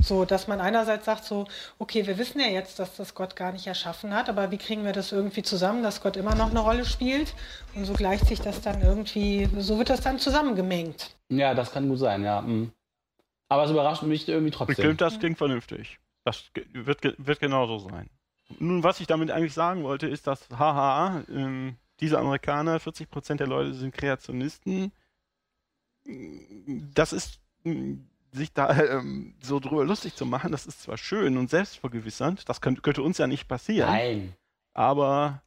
So, 0.00 0.24
dass 0.24 0.48
man 0.48 0.60
einerseits 0.60 1.04
sagt 1.04 1.24
so, 1.24 1.46
okay, 1.78 2.06
wir 2.06 2.18
wissen 2.18 2.40
ja 2.40 2.46
jetzt, 2.46 2.78
dass 2.78 2.96
das 2.96 3.14
Gott 3.14 3.36
gar 3.36 3.52
nicht 3.52 3.66
erschaffen 3.66 4.14
hat, 4.14 4.28
aber 4.28 4.50
wie 4.50 4.58
kriegen 4.58 4.84
wir 4.84 4.92
das 4.92 5.12
irgendwie 5.12 5.42
zusammen, 5.42 5.82
dass 5.82 6.02
Gott 6.02 6.16
immer 6.16 6.34
noch 6.34 6.50
eine 6.50 6.60
Rolle 6.60 6.84
spielt? 6.84 7.34
Und 7.74 7.84
so 7.84 7.92
gleicht 7.92 8.26
sich 8.26 8.40
das 8.40 8.60
dann 8.60 8.82
irgendwie, 8.82 9.48
so 9.58 9.78
wird 9.78 9.90
das 9.90 10.00
dann 10.00 10.18
zusammengemengt. 10.18 11.16
Ja, 11.28 11.54
das 11.54 11.72
kann 11.72 11.88
gut 11.88 11.98
sein, 11.98 12.24
ja. 12.24 12.40
Mhm. 12.40 12.72
Aber 13.48 13.64
es 13.64 13.70
überrascht 13.70 14.02
mich 14.02 14.28
irgendwie 14.28 14.52
trotzdem. 14.52 14.96
Das 14.96 15.18
klingt 15.18 15.38
vernünftig. 15.38 15.98
Das 16.24 16.50
wird, 16.72 17.00
wird 17.18 17.40
genauso 17.40 17.78
sein. 17.78 18.08
Nun, 18.58 18.82
was 18.82 19.00
ich 19.00 19.06
damit 19.06 19.30
eigentlich 19.30 19.54
sagen 19.54 19.82
wollte, 19.82 20.06
ist, 20.06 20.26
dass, 20.26 20.48
haha, 20.50 21.22
ähm, 21.28 21.76
diese 22.00 22.18
Amerikaner, 22.18 22.78
40% 22.78 23.36
der 23.36 23.46
Leute 23.46 23.74
sind 23.74 23.94
Kreationisten. 23.94 24.92
Das 26.94 27.12
ist, 27.12 27.40
sich 28.32 28.52
da 28.52 28.76
ähm, 28.76 29.34
so 29.40 29.60
drüber 29.60 29.84
lustig 29.84 30.14
zu 30.14 30.26
machen, 30.26 30.52
das 30.52 30.66
ist 30.66 30.82
zwar 30.82 30.96
schön 30.96 31.36
und 31.36 31.50
selbstvergewissernd, 31.50 32.48
das 32.48 32.60
könnte, 32.60 32.82
könnte 32.82 33.02
uns 33.02 33.18
ja 33.18 33.26
nicht 33.26 33.48
passieren. 33.48 33.90
Nein. 33.90 34.34
Aber 34.72 35.42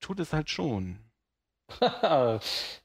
tut 0.00 0.20
es 0.20 0.32
halt 0.32 0.50
schon. 0.50 0.98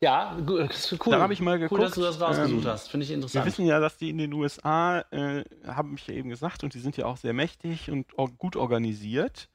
ja, 0.01 0.37
cool. 0.47 0.69
Da 1.05 1.19
habe 1.19 1.33
ich 1.33 1.41
mal 1.41 1.59
geguckt. 1.59 1.79
Cool, 1.79 1.85
dass 1.85 1.95
du 1.95 2.01
das 2.01 2.19
rausgesucht 2.19 2.63
ähm, 2.63 2.71
hast. 2.71 2.89
Finde 2.89 3.03
ich 3.05 3.11
interessant. 3.11 3.45
Wir 3.45 3.51
wissen 3.51 3.65
ja, 3.65 3.79
dass 3.79 3.97
die 3.97 4.09
in 4.09 4.17
den 4.17 4.33
USA, 4.33 5.01
äh, 5.11 5.43
haben 5.67 5.91
mich 5.91 6.07
ja 6.07 6.13
eben 6.13 6.29
gesagt, 6.29 6.63
und 6.63 6.73
die 6.73 6.79
sind 6.79 6.95
ja 6.97 7.05
auch 7.05 7.17
sehr 7.17 7.33
mächtig 7.33 7.91
und 7.91 8.15
gut 8.37 8.55
organisiert, 8.55 9.49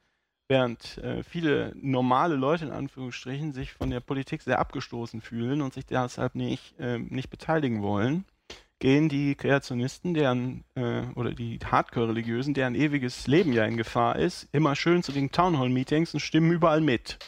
während 0.48 0.98
äh, 0.98 1.22
viele 1.22 1.72
normale 1.74 2.37
Leute 2.37 2.66
in 2.66 2.70
Anführungsstrichen 2.70 3.52
sich 3.52 3.72
von 3.72 3.90
der 3.90 4.00
Politik 4.00 4.42
sehr 4.42 4.59
abgestoßen 4.59 5.22
fühlen 5.22 5.62
und 5.62 5.72
sich 5.72 5.87
deshalb 5.87 6.35
nicht, 6.35 6.78
äh, 6.78 6.98
nicht 6.98 7.30
beteiligen 7.30 7.83
wollen, 7.83 8.26
gehen 8.78 9.08
die 9.08 9.34
Kreationisten, 9.34 10.14
deren 10.14 10.64
äh, 10.74 11.02
oder 11.14 11.32
die 11.32 11.58
Hardcore-Religiösen, 11.58 12.54
deren 12.54 12.74
ewiges 12.74 13.26
Leben 13.26 13.52
ja 13.52 13.64
in 13.64 13.76
Gefahr 13.76 14.16
ist, 14.16 14.48
immer 14.52 14.76
schön 14.76 15.02
zu 15.02 15.12
den 15.12 15.30
Townhall-Meetings 15.30 16.14
und 16.14 16.20
stimmen 16.20 16.52
überall 16.52 16.80
mit. 16.80 17.18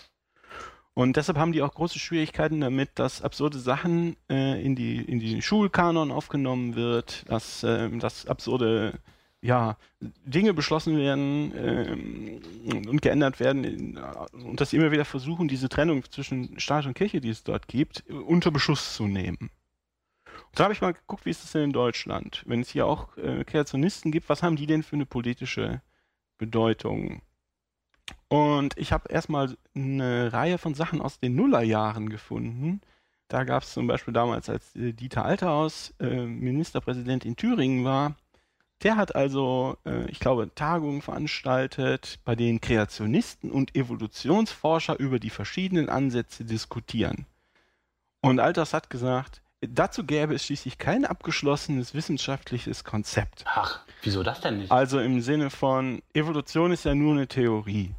Und 0.94 1.16
deshalb 1.16 1.36
haben 1.36 1.52
die 1.52 1.60
auch 1.62 1.74
große 1.74 1.98
Schwierigkeiten 1.98 2.60
damit, 2.60 2.98
dass 2.98 3.20
absurde 3.20 3.58
Sachen 3.58 4.16
äh, 4.30 4.62
in, 4.64 4.74
die, 4.74 4.96
in 4.96 5.18
die 5.18 5.42
Schulkanon 5.42 6.10
aufgenommen 6.10 6.74
wird, 6.74 7.28
dass, 7.28 7.62
äh, 7.62 7.90
dass 7.98 8.26
absurde 8.26 8.98
ja, 9.42 9.76
Dinge 10.00 10.54
beschlossen 10.54 10.96
werden 10.96 11.54
äh, 11.54 12.88
und 12.88 13.02
geändert 13.02 13.40
werden 13.40 13.98
und 14.32 14.60
dass 14.60 14.70
sie 14.70 14.78
immer 14.78 14.90
wieder 14.90 15.04
versuchen, 15.04 15.48
diese 15.48 15.68
Trennung 15.68 16.02
zwischen 16.10 16.58
Staat 16.58 16.86
und 16.86 16.94
Kirche, 16.94 17.20
die 17.20 17.28
es 17.28 17.44
dort 17.44 17.68
gibt, 17.68 18.04
unter 18.08 18.50
Beschuss 18.50 18.94
zu 18.94 19.06
nehmen. 19.06 19.50
Da 20.56 20.64
habe 20.64 20.72
ich 20.72 20.80
mal 20.80 20.94
geguckt, 20.94 21.26
wie 21.26 21.30
ist 21.30 21.44
das 21.44 21.52
denn 21.52 21.64
in 21.64 21.72
Deutschland? 21.72 22.42
Wenn 22.46 22.62
es 22.62 22.70
hier 22.70 22.86
auch 22.86 23.14
äh, 23.18 23.44
Kreationisten 23.44 24.10
gibt, 24.10 24.30
was 24.30 24.42
haben 24.42 24.56
die 24.56 24.66
denn 24.66 24.82
für 24.82 24.96
eine 24.96 25.04
politische 25.04 25.82
Bedeutung? 26.38 27.20
Und 28.28 28.72
ich 28.78 28.90
habe 28.90 29.10
erstmal 29.10 29.54
eine 29.74 30.32
Reihe 30.32 30.56
von 30.56 30.72
Sachen 30.72 31.02
aus 31.02 31.20
den 31.20 31.34
Nullerjahren 31.34 32.08
gefunden. 32.08 32.80
Da 33.28 33.44
gab 33.44 33.64
es 33.64 33.74
zum 33.74 33.86
Beispiel 33.86 34.14
damals, 34.14 34.48
als 34.48 34.74
äh, 34.76 34.94
Dieter 34.94 35.26
Alterhaus 35.26 35.92
äh, 36.00 36.24
Ministerpräsident 36.24 37.26
in 37.26 37.36
Thüringen 37.36 37.84
war, 37.84 38.16
der 38.82 38.96
hat 38.96 39.14
also, 39.14 39.76
äh, 39.84 40.10
ich 40.10 40.20
glaube, 40.20 40.54
Tagungen 40.54 41.02
veranstaltet, 41.02 42.18
bei 42.24 42.34
denen 42.34 42.62
Kreationisten 42.62 43.50
und 43.50 43.76
Evolutionsforscher 43.76 44.98
über 44.98 45.18
die 45.18 45.28
verschiedenen 45.28 45.90
Ansätze 45.90 46.46
diskutieren. 46.46 47.26
Und 48.22 48.40
Alters 48.40 48.72
hat 48.72 48.88
gesagt, 48.88 49.42
dazu 49.68 50.04
gäbe 50.04 50.34
es 50.34 50.44
schließlich 50.44 50.78
kein 50.78 51.04
abgeschlossenes 51.04 51.94
wissenschaftliches 51.94 52.84
Konzept. 52.84 53.44
Ach, 53.46 53.80
wieso 54.02 54.22
das 54.22 54.40
denn 54.40 54.58
nicht? 54.58 54.72
Also 54.72 55.00
im 55.00 55.20
Sinne 55.20 55.50
von, 55.50 56.02
Evolution 56.14 56.72
ist 56.72 56.84
ja 56.84 56.94
nur 56.94 57.14
eine 57.14 57.26
Theorie. 57.26 57.94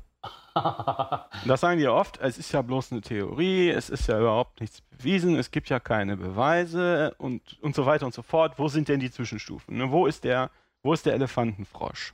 das 1.45 1.61
sagen 1.61 1.77
die 1.77 1.83
ja 1.83 1.91
oft, 1.91 2.19
es 2.19 2.37
ist 2.37 2.51
ja 2.51 2.61
bloß 2.61 2.91
eine 2.91 3.01
Theorie, 3.01 3.69
es 3.69 3.89
ist 3.89 4.07
ja 4.07 4.19
überhaupt 4.19 4.59
nichts 4.59 4.81
bewiesen, 4.81 5.35
es 5.35 5.51
gibt 5.51 5.69
ja 5.69 5.79
keine 5.79 6.17
Beweise 6.17 7.13
und, 7.17 7.61
und 7.61 7.75
so 7.75 7.85
weiter 7.85 8.05
und 8.05 8.13
so 8.13 8.21
fort. 8.21 8.57
Wo 8.57 8.67
sind 8.67 8.87
denn 8.87 8.99
die 8.99 9.11
Zwischenstufen? 9.11 9.77
Ne? 9.77 9.91
Wo, 9.91 10.07
ist 10.07 10.23
der, 10.23 10.49
wo 10.83 10.93
ist 10.93 11.05
der 11.05 11.13
Elefantenfrosch? 11.13 12.13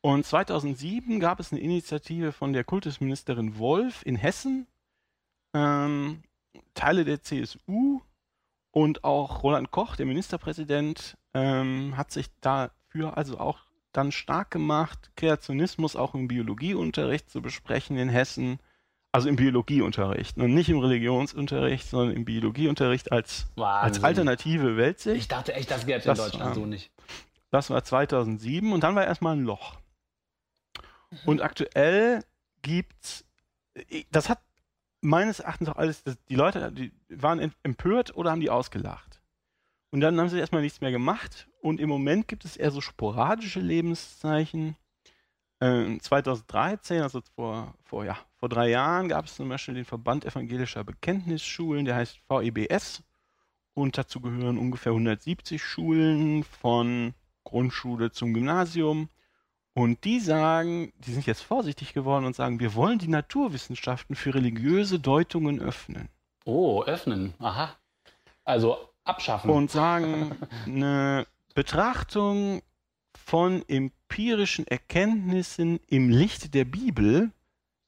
Und 0.00 0.24
2007 0.24 1.18
gab 1.20 1.40
es 1.40 1.52
eine 1.52 1.60
Initiative 1.60 2.32
von 2.32 2.52
der 2.52 2.64
Kultusministerin 2.64 3.58
Wolf 3.58 4.02
in 4.04 4.16
Hessen, 4.16 4.66
ähm, 5.54 6.22
Teile 6.74 7.04
der 7.04 7.22
CSU 7.22 8.00
und 8.70 9.04
auch 9.04 9.42
Roland 9.42 9.70
Koch, 9.70 9.96
der 9.96 10.06
Ministerpräsident, 10.06 11.16
ähm, 11.34 11.96
hat 11.96 12.10
sich 12.10 12.28
dafür 12.40 13.16
also 13.16 13.38
auch 13.38 13.58
dann 13.92 14.12
stark 14.12 14.50
gemacht, 14.50 15.10
Kreationismus 15.16 15.96
auch 15.96 16.14
im 16.14 16.28
Biologieunterricht 16.28 17.30
zu 17.30 17.42
besprechen 17.42 17.96
in 17.96 18.08
Hessen. 18.08 18.58
Also 19.10 19.30
im 19.30 19.36
Biologieunterricht 19.36 20.36
und 20.36 20.52
nicht 20.52 20.68
im 20.68 20.78
Religionsunterricht, 20.78 21.88
sondern 21.88 22.14
im 22.14 22.26
Biologieunterricht 22.26 23.10
als, 23.10 23.46
als 23.56 24.04
alternative 24.04 24.76
Weltsicht. 24.76 25.16
Ich 25.16 25.28
dachte 25.28 25.54
echt, 25.54 25.70
das 25.70 25.86
gäbe 25.86 25.98
es 25.98 26.04
in 26.04 26.14
Deutschland 26.14 26.54
so 26.54 26.66
nicht. 26.66 26.92
Das 27.50 27.70
war 27.70 27.82
2007 27.82 28.70
und 28.70 28.84
dann 28.84 28.94
war 28.94 29.06
erstmal 29.06 29.34
ein 29.34 29.44
Loch. 29.44 29.78
Mhm. 31.10 31.18
Und 31.24 31.42
aktuell 31.42 32.22
gibt's, 32.60 33.24
das 34.10 34.28
hat 34.28 34.40
meines 35.00 35.40
Erachtens 35.40 35.68
auch 35.68 35.76
alles, 35.76 36.02
die 36.28 36.34
Leute, 36.34 36.72
die 36.72 36.92
waren 37.08 37.52
empört 37.62 38.16
oder 38.16 38.30
haben 38.30 38.40
die 38.40 38.50
ausgelacht. 38.50 39.20
Und 39.90 40.00
dann 40.00 40.18
haben 40.18 40.28
sie 40.28 40.38
erstmal 40.38 40.62
nichts 40.62 40.80
mehr 40.80 40.90
gemacht. 40.90 41.48
Und 41.60 41.80
im 41.80 41.88
Moment 41.88 42.28
gibt 42.28 42.44
es 42.44 42.56
eher 42.56 42.70
so 42.70 42.80
sporadische 42.80 43.60
Lebenszeichen. 43.60 44.76
Äh, 45.60 45.98
2013, 45.98 47.02
also 47.02 47.20
vor, 47.34 47.74
vor, 47.82 48.04
ja, 48.04 48.18
vor 48.36 48.48
drei 48.48 48.68
Jahren, 48.68 49.08
gab 49.08 49.24
es 49.24 49.34
zum 49.34 49.48
Beispiel 49.48 49.74
den 49.74 49.84
Verband 49.84 50.24
evangelischer 50.24 50.84
Bekenntnisschulen, 50.84 51.84
der 51.84 51.96
heißt 51.96 52.20
VEBS. 52.28 53.02
Und 53.74 53.96
dazu 53.96 54.20
gehören 54.20 54.58
ungefähr 54.58 54.92
170 54.92 55.62
Schulen 55.62 56.44
von 56.44 57.14
Grundschule 57.44 58.10
zum 58.10 58.34
Gymnasium. 58.34 59.08
Und 59.78 60.02
die 60.02 60.18
sagen, 60.18 60.92
die 61.06 61.12
sind 61.12 61.24
jetzt 61.26 61.42
vorsichtig 61.42 61.94
geworden 61.94 62.24
und 62.24 62.34
sagen, 62.34 62.58
wir 62.58 62.74
wollen 62.74 62.98
die 62.98 63.06
Naturwissenschaften 63.06 64.16
für 64.16 64.34
religiöse 64.34 64.98
Deutungen 64.98 65.60
öffnen. 65.60 66.08
Oh, 66.44 66.82
öffnen. 66.82 67.34
Aha. 67.38 67.76
Also 68.44 68.76
abschaffen. 69.04 69.48
Und 69.48 69.70
sagen, 69.70 70.36
eine 70.66 71.28
Betrachtung 71.54 72.60
von 73.24 73.62
empirischen 73.68 74.66
Erkenntnissen 74.66 75.78
im 75.86 76.10
Licht 76.10 76.54
der 76.54 76.64
Bibel 76.64 77.30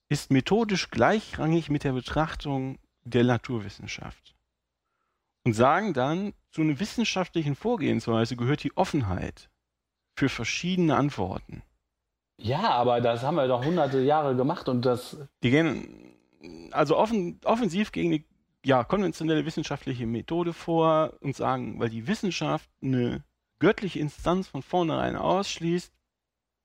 ist 0.08 0.30
methodisch 0.30 0.90
gleichrangig 0.90 1.70
mit 1.70 1.82
der 1.82 1.92
Betrachtung 1.92 2.78
der 3.02 3.24
Naturwissenschaft. 3.24 4.36
Und 5.42 5.54
sagen 5.54 5.92
dann, 5.92 6.34
zu 6.52 6.62
einer 6.62 6.78
wissenschaftlichen 6.78 7.56
Vorgehensweise 7.56 8.36
gehört 8.36 8.62
die 8.62 8.76
Offenheit 8.76 9.50
für 10.14 10.28
verschiedene 10.28 10.94
Antworten. 10.94 11.64
Ja, 12.42 12.70
aber 12.70 13.00
das 13.00 13.22
haben 13.22 13.36
wir 13.36 13.46
doch 13.46 13.64
hunderte 13.64 14.00
Jahre 14.00 14.34
gemacht 14.34 14.68
und 14.68 14.84
das. 14.86 15.16
Die 15.42 15.50
gehen 15.50 16.16
also 16.72 16.96
offen, 16.96 17.40
offensiv 17.44 17.92
gegen 17.92 18.10
die 18.10 18.24
ja, 18.64 18.84
konventionelle 18.84 19.44
wissenschaftliche 19.46 20.06
Methode 20.06 20.52
vor 20.52 21.14
und 21.20 21.36
sagen, 21.36 21.78
weil 21.78 21.90
die 21.90 22.06
Wissenschaft 22.06 22.68
eine 22.82 23.24
göttliche 23.58 23.98
Instanz 23.98 24.48
von 24.48 24.62
vornherein 24.62 25.16
ausschließt, 25.16 25.92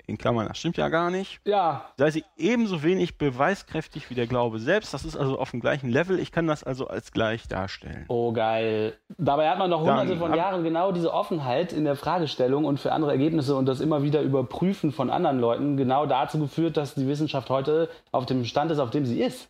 in 0.08 0.18
Klammern, 0.18 0.48
das 0.48 0.58
stimmt 0.58 0.78
ja 0.78 0.89
gar 0.89 1.10
nicht. 1.10 1.39
Ja. 1.46 1.89
Sei 1.98 2.12
sie 2.12 2.24
ebenso 2.38 2.84
wenig 2.84 3.18
beweiskräftig 3.18 4.10
wie 4.10 4.15
der 4.15 4.28
Glaube 4.28 4.60
selbst. 4.60 4.94
Das 4.94 5.06
ist 5.06 5.15
also 5.15 5.39
auf 5.39 5.52
dem 5.52 5.60
gleichen 5.60 5.89
Level. 5.89 6.20
Ich 6.20 6.32
kann 6.32 6.48
das 6.48 6.63
also 6.63 6.88
als 6.88 7.12
gleich 7.12 7.48
darstellen. 7.48 8.06
Oh, 8.08 8.32
geil. 8.32 8.98
Dabei 9.18 9.50
hat 9.50 9.58
man 9.58 9.72
doch 9.72 9.82
hunderte 9.82 10.10
Dann, 10.10 10.20
von 10.20 10.34
Jahren 10.34 10.63
genau 10.63 10.91
diese 10.91 11.13
Offenheit 11.13 11.74
in 11.74 11.86
der 11.86 11.96
Fragestellung 11.96 12.65
und 12.65 12.80
für 12.80 12.91
andere 12.91 13.12
Ergebnisse 13.12 13.56
und 13.56 13.65
das 13.65 13.80
immer 13.80 14.04
wieder 14.04 14.22
überprüfen 14.22 14.91
von 14.91 15.10
anderen 15.10 15.39
Leuten 15.39 15.78
genau 15.78 16.06
dazu 16.06 16.39
geführt, 16.39 16.78
dass 16.78 16.96
die 16.96 17.08
Wissenschaft 17.08 17.50
heute 17.50 17.89
auf 18.12 18.26
dem 18.26 18.46
Stand 18.46 18.72
ist, 18.72 18.80
auf 18.80 18.91
dem 18.91 19.06
sie 19.06 19.22
ist. 19.22 19.50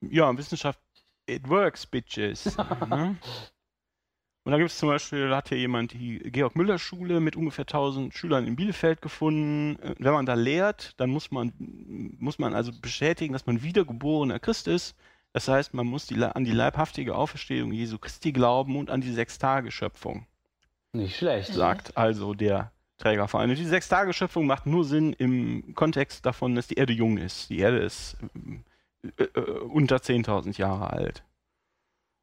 Ja, 0.00 0.36
Wissenschaft, 0.36 0.80
it 1.26 1.48
works, 1.48 1.86
bitches. 1.86 2.56
ne? 2.88 3.16
Und 4.44 4.50
da 4.50 4.58
gibt 4.58 4.70
es 4.70 4.78
zum 4.78 4.88
Beispiel, 4.88 5.32
hat 5.34 5.50
hier 5.50 5.58
jemand 5.58 5.92
die 5.92 6.18
Georg-Müller-Schule 6.18 7.20
mit 7.20 7.36
ungefähr 7.36 7.62
1000 7.62 8.12
Schülern 8.12 8.46
in 8.46 8.56
Bielefeld 8.56 9.00
gefunden. 9.00 9.78
Äh, 9.80 9.94
wenn 9.98 10.12
man 10.12 10.26
da 10.26 10.34
lehrt, 10.34 10.94
dann 10.98 11.10
muss 11.10 11.30
man, 11.30 11.52
muss 12.18 12.38
man 12.38 12.54
also 12.54 12.72
bestätigen, 12.72 13.32
dass 13.32 13.46
man 13.46 13.62
wiedergeborener 13.62 14.40
Christ 14.40 14.66
ist. 14.66 14.96
Das 15.32 15.48
heißt, 15.48 15.74
man 15.74 15.86
muss 15.86 16.06
die, 16.06 16.22
an 16.22 16.44
die 16.44 16.52
leibhaftige 16.52 17.14
Auferstehung 17.14 17.72
Jesu 17.72 17.98
Christi 17.98 18.32
glauben 18.32 18.76
und 18.76 18.90
an 18.90 19.00
die 19.00 19.12
Sechstageschöpfung. 19.12 20.26
Nicht 20.92 21.16
schlecht. 21.16 21.52
Sagt 21.52 21.96
also 21.96 22.34
der 22.34 22.72
Trägerverein. 22.98 23.48
Und 23.48 23.58
die 23.58 23.64
Sechstageschöpfung 23.64 24.46
macht 24.46 24.66
nur 24.66 24.84
Sinn 24.84 25.12
im 25.14 25.74
Kontext 25.74 26.26
davon, 26.26 26.54
dass 26.54 26.66
die 26.66 26.74
Erde 26.74 26.92
jung 26.92 27.16
ist. 27.16 27.48
Die 27.48 27.58
Erde 27.58 27.78
ist 27.78 28.16
äh, 29.16 29.22
äh, 29.22 29.40
unter 29.40 29.96
10.000 29.96 30.58
Jahre 30.58 30.90
alt. 30.90 31.22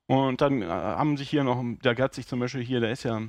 Und 0.09 0.41
dann 0.41 0.63
äh, 0.63 0.65
haben 0.65 1.17
sich 1.17 1.29
hier 1.29 1.43
noch, 1.43 1.63
da 1.83 1.95
hat 1.95 2.15
sich 2.15 2.25
zum 2.25 2.39
Beispiel 2.39 2.63
hier, 2.63 2.81
da 2.81 2.89
ist 2.89 3.03
ja 3.03 3.21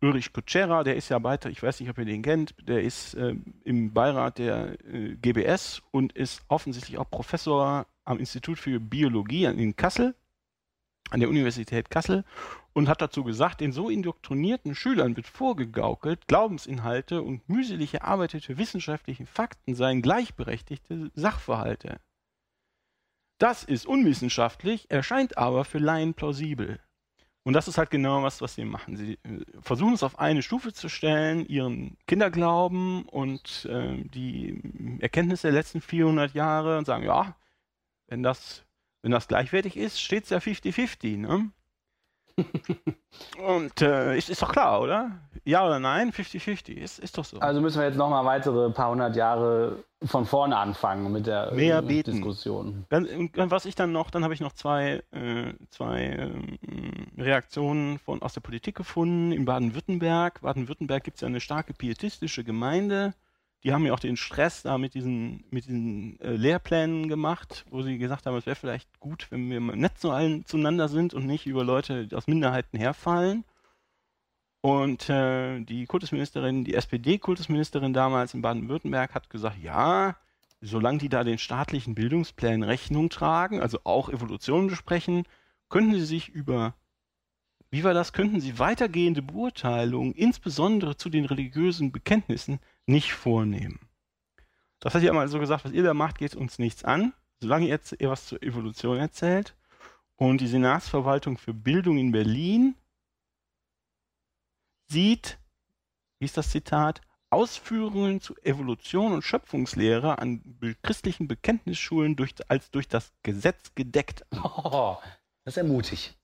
Ulrich 0.00 0.32
Kutschera, 0.32 0.84
der 0.84 0.94
ist 0.94 1.08
ja 1.08 1.20
weiter, 1.24 1.50
ich 1.50 1.60
weiß 1.60 1.80
nicht, 1.80 1.90
ob 1.90 1.98
ihr 1.98 2.04
den 2.04 2.22
kennt, 2.22 2.54
der 2.68 2.80
ist 2.84 3.14
äh, 3.14 3.34
im 3.64 3.92
Beirat 3.92 4.38
der 4.38 4.76
äh, 4.86 5.16
GBS 5.16 5.82
und 5.90 6.12
ist 6.12 6.42
offensichtlich 6.46 6.96
auch 6.96 7.10
Professor 7.10 7.86
am 8.04 8.20
Institut 8.20 8.60
für 8.60 8.78
Biologie 8.78 9.46
in 9.46 9.74
Kassel, 9.74 10.14
an 11.10 11.18
der 11.18 11.28
Universität 11.28 11.90
Kassel 11.90 12.24
und 12.72 12.88
hat 12.88 13.02
dazu 13.02 13.24
gesagt, 13.24 13.60
den 13.60 13.72
so 13.72 13.88
indoktrinierten 13.88 14.76
Schülern 14.76 15.16
wird 15.16 15.26
vorgegaukelt, 15.26 16.28
Glaubensinhalte 16.28 17.20
und 17.20 17.48
mühselig 17.48 17.94
erarbeitete 17.94 18.58
wissenschaftliche 18.58 19.26
Fakten 19.26 19.74
seien 19.74 20.02
gleichberechtigte 20.02 21.10
Sachverhalte. 21.16 21.98
Das 23.38 23.62
ist 23.62 23.86
unwissenschaftlich, 23.86 24.90
erscheint 24.90 25.38
aber 25.38 25.64
für 25.64 25.78
Laien 25.78 26.14
plausibel. 26.14 26.80
Und 27.44 27.54
das 27.54 27.68
ist 27.68 27.78
halt 27.78 27.90
genau 27.90 28.22
was, 28.22 28.42
was 28.42 28.56
sie 28.56 28.64
machen. 28.64 28.96
Sie 28.96 29.14
äh, 29.22 29.44
versuchen 29.62 29.94
es 29.94 30.02
auf 30.02 30.18
eine 30.18 30.42
Stufe 30.42 30.72
zu 30.72 30.88
stellen, 30.88 31.46
ihren 31.46 31.96
Kinderglauben 32.06 33.04
und 33.06 33.64
äh, 33.70 34.04
die 34.04 34.60
Erkenntnisse 35.00 35.46
der 35.46 35.54
letzten 35.54 35.80
400 35.80 36.34
Jahre 36.34 36.76
und 36.76 36.84
sagen, 36.84 37.04
ja, 37.04 37.36
wenn 38.08 38.22
das, 38.22 38.64
wenn 39.02 39.12
das 39.12 39.28
gleichwertig 39.28 39.76
ist, 39.78 40.00
steht 40.00 40.24
es 40.24 40.30
ja 40.30 40.38
50-50. 40.38 41.16
Ne? 41.16 41.50
Und 43.46 43.82
äh, 43.82 44.16
ist, 44.16 44.30
ist 44.30 44.42
doch 44.42 44.52
klar, 44.52 44.80
oder? 44.80 45.10
Ja 45.44 45.66
oder 45.66 45.78
nein? 45.78 46.12
50-50, 46.12 46.74
ist, 46.74 46.98
ist 46.98 47.16
doch 47.16 47.24
so. 47.24 47.38
Also 47.38 47.60
müssen 47.60 47.78
wir 47.78 47.86
jetzt 47.86 47.96
nochmal 47.96 48.24
weitere 48.24 48.70
paar 48.70 48.90
hundert 48.90 49.16
Jahre 49.16 49.82
von 50.04 50.26
vorne 50.26 50.56
anfangen 50.56 51.10
mit 51.12 51.26
der 51.26 51.52
Mehr 51.52 51.78
äh, 51.78 51.82
beten. 51.82 52.12
Diskussion. 52.12 52.84
Dann, 52.88 53.30
was 53.34 53.64
ich 53.64 53.74
dann 53.74 53.92
noch, 53.92 54.10
dann 54.10 54.24
habe 54.24 54.34
ich 54.34 54.40
noch 54.40 54.52
zwei, 54.52 55.02
äh, 55.10 55.52
zwei 55.70 56.02
ähm, 56.02 56.58
Reaktionen 57.16 57.98
von, 57.98 58.22
aus 58.22 58.34
der 58.34 58.40
Politik 58.40 58.76
gefunden. 58.76 59.32
In 59.32 59.44
Baden-Württemberg. 59.44 60.40
Baden-Württemberg 60.42 61.04
gibt 61.04 61.16
es 61.16 61.20
ja 61.22 61.28
eine 61.28 61.40
starke 61.40 61.72
pietistische 61.72 62.44
Gemeinde 62.44 63.14
die 63.64 63.72
haben 63.72 63.84
ja 63.84 63.92
auch 63.92 64.00
den 64.00 64.16
Stress 64.16 64.62
da 64.62 64.78
mit 64.78 64.94
diesen, 64.94 65.44
mit 65.50 65.64
diesen 65.64 66.20
äh, 66.20 66.36
Lehrplänen 66.36 67.08
gemacht, 67.08 67.64
wo 67.70 67.82
sie 67.82 67.98
gesagt 67.98 68.26
haben, 68.26 68.36
es 68.36 68.46
wäre 68.46 68.56
vielleicht 68.56 69.00
gut, 69.00 69.26
wenn 69.30 69.50
wir 69.50 69.60
nett 69.60 69.98
so 69.98 70.10
allen 70.10 70.44
zueinander 70.46 70.88
sind 70.88 71.12
und 71.14 71.26
nicht 71.26 71.46
über 71.46 71.64
Leute 71.64 72.08
aus 72.14 72.28
Minderheiten 72.28 72.78
herfallen. 72.78 73.44
Und 74.60 75.08
äh, 75.08 75.60
die 75.60 75.86
Kultusministerin, 75.86 76.64
die 76.64 76.74
SPD-Kultusministerin 76.74 77.92
damals 77.92 78.34
in 78.34 78.42
Baden-Württemberg 78.42 79.14
hat 79.14 79.30
gesagt, 79.30 79.58
ja, 79.60 80.16
solange 80.60 80.98
die 80.98 81.08
da 81.08 81.24
den 81.24 81.38
staatlichen 81.38 81.94
Bildungsplänen 81.94 82.62
Rechnung 82.62 83.10
tragen, 83.10 83.60
also 83.60 83.80
auch 83.84 84.08
Evolution 84.08 84.68
besprechen, 84.68 85.24
könnten 85.68 85.94
sie 85.94 86.06
sich 86.06 86.28
über 86.28 86.74
wie 87.70 87.84
war 87.84 87.92
das? 87.92 88.14
Könnten 88.14 88.40
Sie 88.40 88.58
weitergehende 88.58 89.20
Beurteilungen, 89.20 90.14
insbesondere 90.14 90.96
zu 90.96 91.10
den 91.10 91.26
religiösen 91.26 91.92
Bekenntnissen, 91.92 92.60
nicht 92.88 93.12
vornehmen? 93.12 93.80
Das 94.80 94.94
hat 94.94 95.02
sie 95.02 95.08
einmal 95.08 95.28
so 95.28 95.38
gesagt, 95.38 95.64
was 95.64 95.72
ihr 95.72 95.82
da 95.82 95.94
macht, 95.94 96.18
geht 96.18 96.34
uns 96.34 96.58
nichts 96.58 96.84
an, 96.84 97.12
solange 97.40 97.66
ihr 97.66 97.70
jetzt 97.70 97.96
ihr 97.98 98.10
was 98.10 98.26
zur 98.26 98.42
Evolution 98.42 98.98
erzählt. 98.98 99.54
Und 100.16 100.40
die 100.40 100.48
Senatsverwaltung 100.48 101.38
für 101.38 101.54
Bildung 101.54 101.98
in 101.98 102.12
Berlin 102.12 102.74
sieht, 104.88 105.38
wie 106.18 106.24
ist 106.24 106.36
das 106.36 106.50
Zitat, 106.50 107.00
Ausführungen 107.30 108.20
zu 108.20 108.36
Evolution 108.38 109.12
und 109.12 109.22
Schöpfungslehre 109.22 110.18
an 110.18 110.58
christlichen 110.82 111.28
Bekenntnisschulen 111.28 112.16
durch, 112.16 112.34
als 112.48 112.70
durch 112.70 112.88
das 112.88 113.12
Gesetz 113.22 113.74
gedeckt. 113.74 114.24
Oh, 114.32 114.96
das 115.44 115.56
ist 115.56 115.56
ja 115.56 115.64
mutig. 115.64 116.16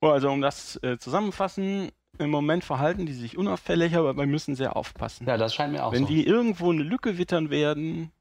Also 0.00 0.30
um 0.30 0.40
das 0.40 0.82
äh, 0.82 0.98
zusammenfassen, 0.98 1.92
im 2.22 2.30
Moment 2.30 2.64
verhalten 2.64 3.06
die 3.06 3.12
sich 3.12 3.36
unauffällig, 3.36 3.96
aber 3.96 4.16
wir 4.16 4.26
müssen 4.26 4.54
sehr 4.54 4.76
aufpassen. 4.76 5.26
Ja, 5.26 5.36
das 5.36 5.54
scheint 5.54 5.72
mir 5.72 5.84
auch 5.84 5.92
Wenn 5.92 6.02
so. 6.02 6.08
die 6.08 6.26
irgendwo 6.26 6.70
eine 6.70 6.82
Lücke 6.82 7.18
wittern 7.18 7.50
werden, 7.50 8.12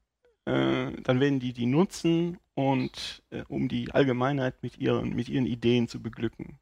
äh, 0.46 0.92
dann 1.04 1.20
werden 1.20 1.40
die 1.40 1.54
die 1.54 1.66
nutzen 1.66 2.38
und 2.56 3.24
äh, 3.30 3.44
um 3.48 3.68
die 3.68 3.92
Allgemeinheit 3.92 4.62
mit 4.64 4.78
ihren, 4.78 5.16
mit 5.16 5.30
ihren 5.30 5.46
Ideen 5.46 5.88
zu 5.88 6.02
beglücken. 6.02 6.60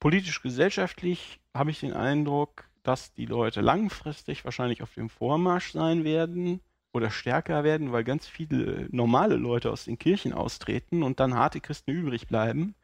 Politisch-gesellschaftlich 0.00 1.40
habe 1.54 1.70
ich 1.70 1.80
den 1.80 1.92
Eindruck, 1.92 2.64
dass 2.82 3.12
die 3.12 3.26
Leute 3.26 3.60
langfristig 3.60 4.44
wahrscheinlich 4.44 4.82
auf 4.82 4.94
dem 4.94 5.10
Vormarsch 5.10 5.72
sein 5.72 6.04
werden 6.04 6.60
oder 6.92 7.10
stärker 7.10 7.62
werden, 7.64 7.92
weil 7.92 8.04
ganz 8.04 8.26
viele 8.26 8.88
normale 8.90 9.36
Leute 9.36 9.70
aus 9.70 9.84
den 9.84 9.98
Kirchen 9.98 10.32
austreten 10.32 11.02
und 11.02 11.20
dann 11.20 11.34
harte 11.34 11.60
Christen 11.60 11.90
übrig 11.92 12.26
bleiben, 12.26 12.74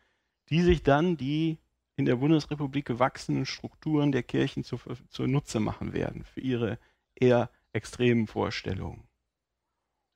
die 0.50 0.62
sich 0.62 0.82
dann 0.82 1.16
die 1.16 1.58
in 1.96 2.04
der 2.04 2.16
Bundesrepublik 2.16 2.84
gewachsenen 2.84 3.46
Strukturen 3.46 4.12
der 4.12 4.22
Kirchen 4.22 4.64
zu, 4.64 4.78
Nutze 5.26 5.60
machen 5.60 5.92
werden 5.92 6.24
für 6.24 6.40
ihre 6.40 6.78
eher 7.14 7.50
extremen 7.72 8.26
Vorstellungen. 8.26 9.04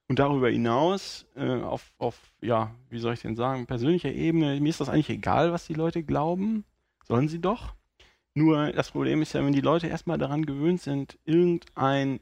Und 0.08 0.18
darüber 0.18 0.50
hinaus, 0.50 1.26
äh, 1.36 1.60
auf, 1.62 1.92
auf, 1.98 2.32
ja, 2.40 2.74
wie 2.88 2.98
soll 2.98 3.14
ich 3.14 3.22
denn 3.22 3.36
sagen, 3.36 3.66
persönlicher 3.66 4.12
Ebene, 4.12 4.60
mir 4.60 4.68
ist 4.68 4.80
das 4.80 4.88
eigentlich 4.88 5.10
egal, 5.10 5.52
was 5.52 5.66
die 5.66 5.74
Leute 5.74 6.02
glauben, 6.02 6.64
sollen 7.04 7.28
sie 7.28 7.40
doch. 7.40 7.74
Nur 8.34 8.72
das 8.72 8.90
Problem 8.90 9.22
ist 9.22 9.32
ja, 9.32 9.44
wenn 9.44 9.52
die 9.52 9.60
Leute 9.60 9.86
erstmal 9.86 10.18
daran 10.18 10.44
gewöhnt 10.46 10.80
sind, 10.80 11.18
irgendeinen 11.24 12.20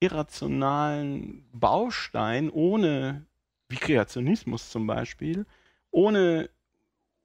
irrationalen 0.00 1.46
Baustein 1.52 2.50
ohne, 2.50 3.26
wie 3.68 3.76
Kreationismus 3.76 4.70
zum 4.70 4.86
Beispiel, 4.86 5.46
ohne 5.90 6.50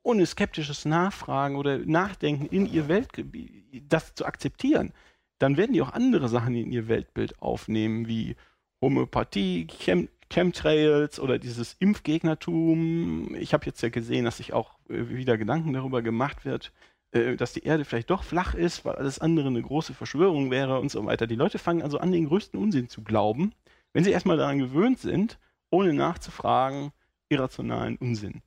ohne 0.04 0.26
skeptisches 0.26 0.86
Nachfragen 0.86 1.56
oder 1.56 1.78
Nachdenken 1.78 2.46
in 2.46 2.66
ihr 2.66 2.88
Weltgebiet, 2.88 3.84
das 3.90 4.16
zu 4.16 4.26
akzeptieren, 4.26 4.94
dann 5.38 5.58
werden 5.58 5.74
die 5.74 5.82
auch 5.82 5.94
andere 5.94 6.30
Sachen 6.30 6.56
in 6.56 6.72
ihr 6.72 6.88
Weltbild 6.88 7.42
aufnehmen, 7.42 8.08
wie 8.08 8.36
Homöopathie, 8.82 9.68
Chem 9.68 10.10
Chemtrails 10.32 11.20
oder 11.20 11.38
dieses 11.40 11.76
Impfgegnertum. 11.80 13.36
Ich 13.36 13.54
habe 13.54 13.66
jetzt 13.66 13.82
ja 13.82 13.90
gesehen, 13.90 14.24
dass 14.24 14.38
sich 14.38 14.54
auch 14.54 14.80
äh, 14.90 15.10
wieder 15.10 15.38
Gedanken 15.38 15.74
darüber 15.74 16.02
gemacht 16.02 16.46
wird, 16.46 16.72
äh, 17.12 17.36
dass 17.36 17.52
die 17.52 17.64
Erde 17.64 17.84
vielleicht 17.84 18.10
doch 18.10 18.24
flach 18.24 18.54
ist, 18.54 18.86
weil 18.86 18.96
alles 18.96 19.20
andere 19.20 19.48
eine 19.48 19.62
große 19.62 19.94
Verschwörung 19.94 20.50
wäre 20.50 20.80
und 20.80 20.90
so 20.90 21.06
weiter. 21.06 21.28
Die 21.28 21.36
Leute 21.36 21.60
fangen 21.60 21.82
also 21.82 21.98
an, 21.98 22.14
den 22.14 22.28
größten 22.28 22.58
Unsinn 22.58 22.88
zu 22.88 23.04
glauben, 23.04 23.54
wenn 23.92 24.06
sie 24.06 24.12
erstmal 24.12 24.38
daran 24.38 24.60
gewöhnt 24.60 25.00
sind, 25.00 25.38
ohne 25.70 25.94
nachzufragen, 25.94 26.92
irrationalen 27.28 27.98
Unsinn 27.98 28.42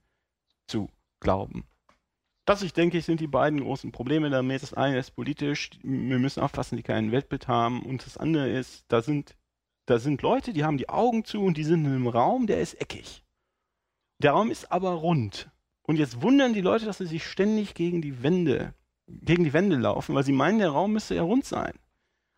zu 0.67 0.89
glauben. 1.25 1.65
Das, 2.47 2.63
ich 2.63 2.75
denke, 2.75 3.01
sind 3.01 3.21
die 3.21 3.27
beiden 3.27 3.61
großen 3.61 3.91
Probleme 3.91 4.31
damit. 4.31 4.63
Das 4.63 4.75
eine 4.75 4.99
ist 4.99 5.13
politisch, 5.13 5.71
wir 5.83 6.19
müssen 6.19 6.43
aufpassen, 6.43 6.77
die 6.77 6.83
kein 6.83 7.11
Weltbild 7.11 7.49
haben. 7.49 7.83
Und 7.83 8.07
das 8.07 8.19
andere 8.19 8.49
ist, 8.51 8.85
da 8.89 9.01
sind, 9.03 9.35
da 9.87 9.99
sind 9.99 10.23
Leute, 10.23 10.53
die 10.53 10.63
haben 10.65 10.77
die 10.77 10.91
Augen 10.91 11.25
zu 11.25 11.43
und 11.43 11.57
die 11.57 11.65
sind 11.65 11.87
in 11.87 11.93
einem 11.93 12.07
Raum, 12.07 12.47
der 12.47 12.61
ist 12.61 12.81
eckig. 12.81 13.25
Der 14.23 14.33
Raum 14.33 14.51
ist 14.51 14.71
aber 14.71 14.91
rund. 14.91 15.51
Und 15.87 15.97
jetzt 15.97 16.23
wundern 16.23 16.53
die 16.53 16.61
Leute, 16.61 16.85
dass 16.85 16.99
sie 16.99 17.07
sich 17.07 17.27
ständig 17.27 17.75
gegen 17.75 18.03
die 18.03 18.23
Wände, 18.23 18.75
gegen 19.07 19.45
die 19.45 19.53
Wände 19.53 19.77
laufen, 19.77 20.15
weil 20.15 20.25
sie 20.25 20.33
meinen, 20.33 20.59
der 20.59 20.71
Raum 20.71 20.93
müsste 20.93 21.15
ja 21.15 21.23
rund 21.23 21.45
sein. 21.47 21.73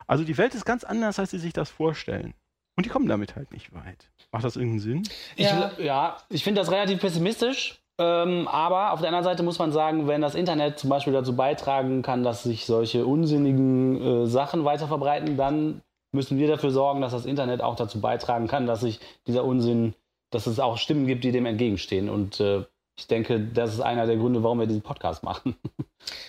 Also 0.07 0.23
die 0.25 0.39
Welt 0.39 0.55
ist 0.55 0.65
ganz 0.65 0.85
anders, 0.85 1.19
als 1.19 1.33
sie 1.33 1.39
sich 1.39 1.53
das 1.53 1.69
vorstellen. 1.71 2.35
Und 2.77 2.87
die 2.87 2.91
kommen 2.91 3.09
damit 3.09 3.35
halt 3.35 3.53
nicht 3.53 3.73
weit. 3.73 4.11
Macht 4.31 4.45
das 4.45 4.57
irgendeinen 4.57 4.81
Sinn? 4.81 5.03
Ich, 5.35 5.47
Ja. 5.47 5.73
ja, 5.79 6.17
ich 6.29 6.45
finde 6.45 6.61
das 6.61 6.71
relativ 6.71 7.01
pessimistisch. 7.01 7.83
Ähm, 7.99 8.47
aber 8.49 8.93
auf 8.93 9.01
der 9.01 9.09
anderen 9.09 9.25
Seite 9.25 9.43
muss 9.43 9.59
man 9.59 9.73
sagen, 9.73 10.07
wenn 10.07 10.21
das 10.21 10.35
Internet 10.35 10.79
zum 10.79 10.91
Beispiel 10.91 11.15
dazu 11.15 11.35
beitragen 11.35 12.03
kann, 12.03 12.25
dass 12.25 12.43
sich 12.43 12.67
solche 12.67 13.07
unsinnigen 13.07 14.01
äh, 14.03 14.27
Sachen 14.27 14.65
weiter 14.65 14.87
verbreiten, 14.87 15.37
dann 15.37 15.81
müssen 16.13 16.39
wir 16.39 16.49
dafür 16.49 16.71
sorgen, 16.71 17.01
dass 17.01 17.13
das 17.13 17.27
Internet 17.27 17.63
auch 17.63 17.77
dazu 17.77 18.01
beitragen 18.01 18.49
kann, 18.49 18.67
dass 18.67 18.81
sich 18.81 19.01
dieser 19.27 19.45
Unsinn, 19.45 19.95
dass 20.31 20.47
es 20.47 20.61
auch 20.61 20.77
Stimmen 20.77 21.07
gibt, 21.07 21.25
die 21.25 21.33
dem 21.33 21.47
entgegenstehen. 21.47 22.11
Und 22.11 22.41
äh, 22.41 22.65
ich 22.99 23.07
denke, 23.07 23.41
das 23.41 23.75
ist 23.75 23.81
einer 23.81 24.07
der 24.07 24.17
Gründe, 24.17 24.43
warum 24.43 24.59
wir 24.59 24.67
diesen 24.67 24.83
Podcast 24.83 25.23
machen. 25.23 25.57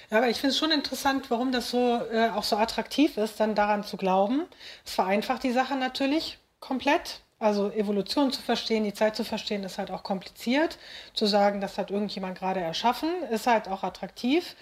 Aber 0.10 0.30
ich 0.30 0.38
finde 0.38 0.52
es 0.52 0.58
schon 0.58 0.72
interessant, 0.72 1.30
warum 1.32 1.52
das 1.52 1.72
so 1.72 2.02
äh, 2.12 2.30
auch 2.30 2.44
so 2.44 2.58
attraktiv 2.58 3.18
ist, 3.18 3.40
dann 3.40 3.56
daran 3.56 3.84
zu 3.84 3.98
glauben. 3.98 4.44
Es 4.86 4.94
vereinfacht 4.94 5.44
die 5.44 5.52
Sache 5.52 5.76
natürlich 5.76 6.40
komplett. 6.60 7.22
Also 7.40 7.70
Evolution 7.72 8.32
zu 8.32 8.42
verstehen, 8.42 8.84
die 8.84 8.96
Zeit 8.96 9.16
zu 9.16 9.24
verstehen, 9.24 9.64
ist 9.64 9.78
halt 9.78 9.92
auch 9.92 10.02
kompliziert. 10.02 10.80
Zu 11.14 11.28
sagen, 11.28 11.62
das 11.62 11.78
hat 11.78 11.92
irgendjemand 11.92 12.40
gerade 12.40 12.62
erschaffen, 12.62 13.10
ist 13.30 13.46
halt 13.46 13.68
auch 13.68 13.84
attraktiv. 13.84 14.56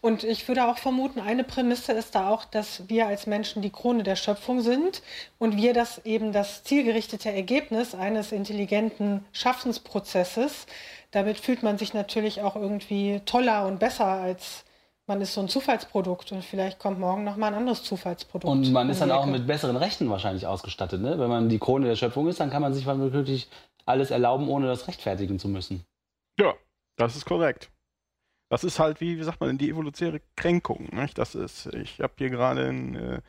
Und 0.00 0.24
ich 0.24 0.48
würde 0.48 0.64
auch 0.64 0.78
vermuten, 0.78 1.20
eine 1.20 1.44
Prämisse 1.44 1.92
ist 1.92 2.14
da 2.14 2.28
auch, 2.30 2.46
dass 2.46 2.88
wir 2.88 3.06
als 3.06 3.26
Menschen 3.26 3.60
die 3.60 3.70
Krone 3.70 4.02
der 4.02 4.16
Schöpfung 4.16 4.62
sind 4.62 5.02
und 5.38 5.58
wir 5.58 5.74
das 5.74 6.06
eben 6.06 6.32
das 6.32 6.64
zielgerichtete 6.64 7.30
Ergebnis 7.30 7.94
eines 7.94 8.32
intelligenten 8.32 9.26
Schaffensprozesses. 9.32 10.66
Damit 11.10 11.38
fühlt 11.38 11.62
man 11.62 11.76
sich 11.76 11.92
natürlich 11.92 12.40
auch 12.40 12.56
irgendwie 12.56 13.20
toller 13.26 13.66
und 13.66 13.78
besser 13.78 14.06
als 14.06 14.64
man 15.06 15.20
ist 15.20 15.34
so 15.34 15.40
ein 15.40 15.48
Zufallsprodukt 15.48 16.32
und 16.32 16.44
vielleicht 16.44 16.78
kommt 16.78 16.98
morgen 16.98 17.24
noch 17.24 17.36
mal 17.36 17.48
ein 17.48 17.54
anderes 17.54 17.82
Zufallsprodukt. 17.82 18.50
Und 18.50 18.72
man 18.72 18.88
ist 18.88 19.00
dann 19.00 19.10
auch 19.10 19.26
mit 19.26 19.46
besseren 19.46 19.76
Rechten 19.76 20.08
wahrscheinlich 20.10 20.46
ausgestattet. 20.46 21.00
Ne? 21.00 21.18
Wenn 21.18 21.28
man 21.28 21.48
die 21.48 21.58
Krone 21.58 21.86
der 21.86 21.96
Schöpfung 21.96 22.28
ist, 22.28 22.40
dann 22.40 22.50
kann 22.50 22.62
man 22.62 22.72
sich 22.72 22.86
wirklich 22.86 23.48
alles 23.84 24.10
erlauben, 24.10 24.48
ohne 24.48 24.66
das 24.66 24.86
rechtfertigen 24.86 25.38
zu 25.38 25.48
müssen. 25.48 25.84
Ja, 26.38 26.54
das 26.96 27.16
ist 27.16 27.24
korrekt. 27.24 27.70
Das 28.48 28.64
ist 28.64 28.78
halt, 28.78 29.00
wie, 29.00 29.18
wie 29.18 29.22
sagt 29.22 29.40
man, 29.40 29.58
die 29.58 29.70
evolutionäre 29.70 30.20
Kränkung. 30.36 30.88
Nicht? 30.92 31.18
Das 31.18 31.34
ist, 31.34 31.66
ich 31.66 32.00
habe 32.00 32.12
hier 32.18 32.30
gerade 32.30 32.68
ein 32.68 32.94
äh, 32.94 33.22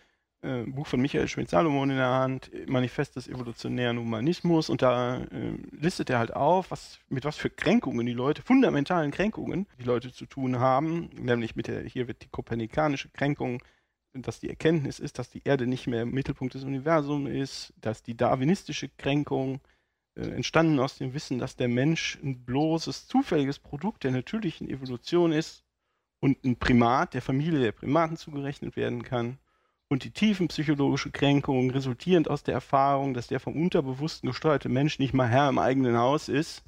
äh, 0.43 0.63
Buch 0.63 0.87
von 0.87 1.01
Michael 1.01 1.27
Schmidt-Salomon 1.27 1.89
in 1.89 1.97
der 1.97 2.09
Hand, 2.09 2.51
Manifest 2.67 3.15
des 3.15 3.27
evolutionären 3.27 3.97
Humanismus, 3.97 4.69
und 4.69 4.81
da 4.81 5.23
äh, 5.23 5.57
listet 5.71 6.09
er 6.09 6.19
halt 6.19 6.35
auf, 6.35 6.71
was, 6.71 6.99
mit 7.09 7.25
was 7.25 7.37
für 7.37 7.49
Kränkungen 7.49 8.05
die 8.05 8.13
Leute, 8.13 8.41
fundamentalen 8.41 9.11
Kränkungen, 9.11 9.67
die 9.79 9.85
Leute 9.85 10.11
zu 10.11 10.25
tun 10.25 10.59
haben, 10.59 11.09
nämlich 11.13 11.55
mit 11.55 11.67
der, 11.67 11.83
hier 11.83 12.07
wird 12.07 12.23
die 12.23 12.29
kopernikanische 12.29 13.09
Kränkung 13.09 13.61
dass 14.15 14.39
die 14.39 14.49
Erkenntnis 14.49 14.99
ist, 14.99 15.17
dass 15.17 15.31
die 15.31 15.41
Erde 15.43 15.65
nicht 15.65 15.87
mehr 15.87 16.05
Mittelpunkt 16.05 16.53
des 16.53 16.63
Universums 16.63 17.31
ist, 17.31 17.73
dass 17.81 18.03
die 18.03 18.15
darwinistische 18.15 18.89
Kränkung 18.89 19.59
äh, 20.15 20.21
entstanden 20.21 20.79
aus 20.79 20.97
dem 20.97 21.15
Wissen, 21.15 21.39
dass 21.39 21.55
der 21.55 21.67
Mensch 21.67 22.19
ein 22.21 22.45
bloßes, 22.45 23.07
zufälliges 23.07 23.57
Produkt 23.57 24.03
der 24.03 24.11
natürlichen 24.11 24.69
Evolution 24.69 25.31
ist 25.31 25.63
und 26.19 26.43
ein 26.45 26.57
Primat 26.57 27.15
der 27.15 27.23
Familie 27.23 27.59
der 27.59 27.71
Primaten 27.71 28.15
zugerechnet 28.15 28.75
werden 28.75 29.01
kann 29.01 29.39
und 29.89 30.03
die 30.03 30.11
tiefenpsychologische 30.11 31.11
Kränkung 31.11 31.69
resultierend 31.69 32.29
aus 32.29 32.43
der 32.43 32.55
Erfahrung, 32.55 33.13
dass 33.13 33.27
der 33.27 33.39
vom 33.39 33.55
Unterbewussten 33.55 34.29
gesteuerte 34.29 34.69
Mensch 34.69 34.99
nicht 34.99 35.13
mal 35.13 35.27
Herr 35.27 35.49
im 35.49 35.59
eigenen 35.59 35.97
Haus 35.97 36.29
ist. 36.29 36.63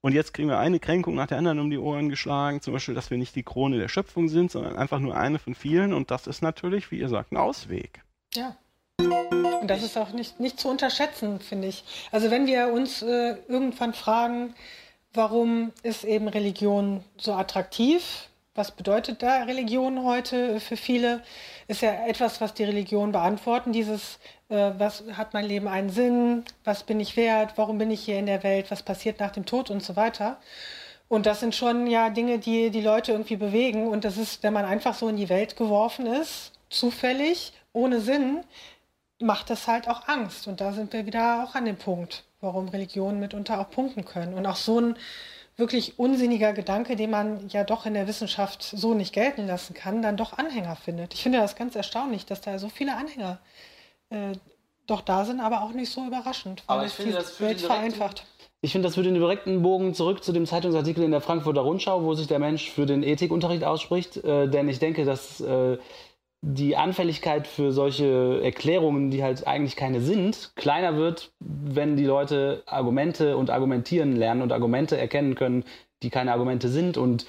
Und 0.00 0.14
jetzt 0.14 0.34
kriegen 0.34 0.48
wir 0.48 0.58
eine 0.58 0.80
Kränkung 0.80 1.14
nach 1.14 1.28
der 1.28 1.38
anderen 1.38 1.60
um 1.60 1.70
die 1.70 1.78
Ohren 1.78 2.08
geschlagen, 2.08 2.60
zum 2.60 2.72
Beispiel, 2.72 2.94
dass 2.94 3.10
wir 3.10 3.18
nicht 3.18 3.36
die 3.36 3.44
Krone 3.44 3.78
der 3.78 3.88
Schöpfung 3.88 4.28
sind, 4.28 4.50
sondern 4.50 4.76
einfach 4.76 4.98
nur 4.98 5.16
eine 5.16 5.38
von 5.38 5.54
vielen. 5.54 5.92
Und 5.92 6.10
das 6.10 6.26
ist 6.26 6.42
natürlich, 6.42 6.90
wie 6.90 6.98
ihr 6.98 7.08
sagt, 7.08 7.30
ein 7.30 7.36
Ausweg. 7.36 8.02
Ja. 8.34 8.56
Und 8.98 9.68
das 9.68 9.84
ist 9.84 9.96
auch 9.96 10.12
nicht, 10.12 10.40
nicht 10.40 10.58
zu 10.58 10.68
unterschätzen, 10.68 11.38
finde 11.38 11.68
ich. 11.68 11.84
Also 12.10 12.32
wenn 12.32 12.46
wir 12.46 12.72
uns 12.72 13.02
äh, 13.02 13.36
irgendwann 13.46 13.94
fragen, 13.94 14.54
warum 15.12 15.72
ist 15.84 16.02
eben 16.02 16.26
Religion 16.26 17.04
so 17.16 17.34
attraktiv? 17.34 18.28
Was 18.54 18.70
bedeutet 18.70 19.22
da 19.22 19.44
Religion 19.44 20.04
heute 20.04 20.60
für 20.60 20.76
viele? 20.76 21.22
Ist 21.68 21.80
ja 21.80 22.06
etwas, 22.06 22.42
was 22.42 22.52
die 22.52 22.64
Religion 22.64 23.10
beantworten. 23.10 23.72
Dieses, 23.72 24.18
äh, 24.50 24.72
was 24.76 25.04
hat 25.14 25.32
mein 25.32 25.46
Leben 25.46 25.68
einen 25.68 25.88
Sinn? 25.88 26.44
Was 26.62 26.82
bin 26.82 27.00
ich 27.00 27.16
wert? 27.16 27.54
Warum 27.56 27.78
bin 27.78 27.90
ich 27.90 28.04
hier 28.04 28.18
in 28.18 28.26
der 28.26 28.42
Welt? 28.42 28.70
Was 28.70 28.82
passiert 28.82 29.20
nach 29.20 29.30
dem 29.30 29.46
Tod 29.46 29.70
und 29.70 29.82
so 29.82 29.96
weiter? 29.96 30.38
Und 31.08 31.24
das 31.24 31.40
sind 31.40 31.54
schon 31.54 31.86
ja 31.86 32.10
Dinge, 32.10 32.38
die 32.38 32.70
die 32.70 32.82
Leute 32.82 33.12
irgendwie 33.12 33.36
bewegen. 33.36 33.88
Und 33.88 34.04
das 34.04 34.18
ist, 34.18 34.42
wenn 34.42 34.52
man 34.52 34.66
einfach 34.66 34.94
so 34.94 35.08
in 35.08 35.16
die 35.16 35.30
Welt 35.30 35.56
geworfen 35.56 36.04
ist, 36.04 36.52
zufällig, 36.68 37.54
ohne 37.72 38.00
Sinn, 38.00 38.44
macht 39.18 39.48
das 39.48 39.66
halt 39.66 39.88
auch 39.88 40.08
Angst. 40.08 40.46
Und 40.46 40.60
da 40.60 40.72
sind 40.72 40.92
wir 40.92 41.06
wieder 41.06 41.44
auch 41.44 41.54
an 41.54 41.64
dem 41.64 41.76
Punkt, 41.76 42.24
warum 42.42 42.68
Religionen 42.68 43.18
mitunter 43.18 43.60
auch 43.60 43.70
punkten 43.70 44.04
können. 44.04 44.34
Und 44.34 44.44
auch 44.44 44.56
so 44.56 44.78
ein 44.78 44.96
wirklich 45.56 45.98
unsinniger 45.98 46.52
Gedanke, 46.52 46.96
den 46.96 47.10
man 47.10 47.48
ja 47.48 47.64
doch 47.64 47.86
in 47.86 47.94
der 47.94 48.06
Wissenschaft 48.06 48.62
so 48.62 48.94
nicht 48.94 49.12
gelten 49.12 49.46
lassen 49.46 49.74
kann, 49.74 50.02
dann 50.02 50.16
doch 50.16 50.38
Anhänger 50.38 50.76
findet. 50.76 51.14
Ich 51.14 51.22
finde 51.22 51.38
das 51.38 51.56
ganz 51.56 51.76
erstaunlich, 51.76 52.26
dass 52.26 52.40
da 52.40 52.58
so 52.58 52.68
viele 52.68 52.96
Anhänger 52.96 53.38
äh, 54.10 54.32
doch 54.86 55.02
da 55.02 55.24
sind, 55.24 55.40
aber 55.40 55.62
auch 55.62 55.72
nicht 55.72 55.92
so 55.92 56.06
überraschend. 56.06 56.62
Aber 56.66 56.86
ich 56.86 56.92
finde, 56.92 57.12
das 57.12 57.40
Welt 57.40 57.60
vereinfacht. 57.60 58.24
Ich 58.64 58.72
finde, 58.72 58.86
das 58.86 58.94
führt 58.94 59.06
den 59.06 59.14
direkten 59.14 59.60
Bogen 59.62 59.92
zurück 59.92 60.22
zu 60.22 60.32
dem 60.32 60.46
Zeitungsartikel 60.46 61.02
in 61.02 61.10
der 61.10 61.20
Frankfurter 61.20 61.62
Rundschau, 61.62 62.04
wo 62.04 62.14
sich 62.14 62.28
der 62.28 62.38
Mensch 62.38 62.70
für 62.70 62.86
den 62.86 63.02
Ethikunterricht 63.02 63.64
ausspricht. 63.64 64.18
Äh, 64.18 64.48
denn 64.48 64.68
ich 64.68 64.78
denke, 64.78 65.04
dass 65.04 65.40
äh, 65.40 65.78
die 66.44 66.76
Anfälligkeit 66.76 67.46
für 67.46 67.70
solche 67.70 68.40
Erklärungen, 68.42 69.10
die 69.10 69.22
halt 69.22 69.46
eigentlich 69.46 69.76
keine 69.76 70.00
sind, 70.00 70.52
kleiner 70.56 70.96
wird, 70.96 71.32
wenn 71.38 71.96
die 71.96 72.04
Leute 72.04 72.62
Argumente 72.66 73.36
und 73.36 73.48
argumentieren 73.48 74.16
lernen 74.16 74.42
und 74.42 74.52
Argumente 74.52 74.98
erkennen 74.98 75.36
können, 75.36 75.64
die 76.02 76.10
keine 76.10 76.32
Argumente 76.32 76.68
sind 76.68 76.96
und 76.96 77.26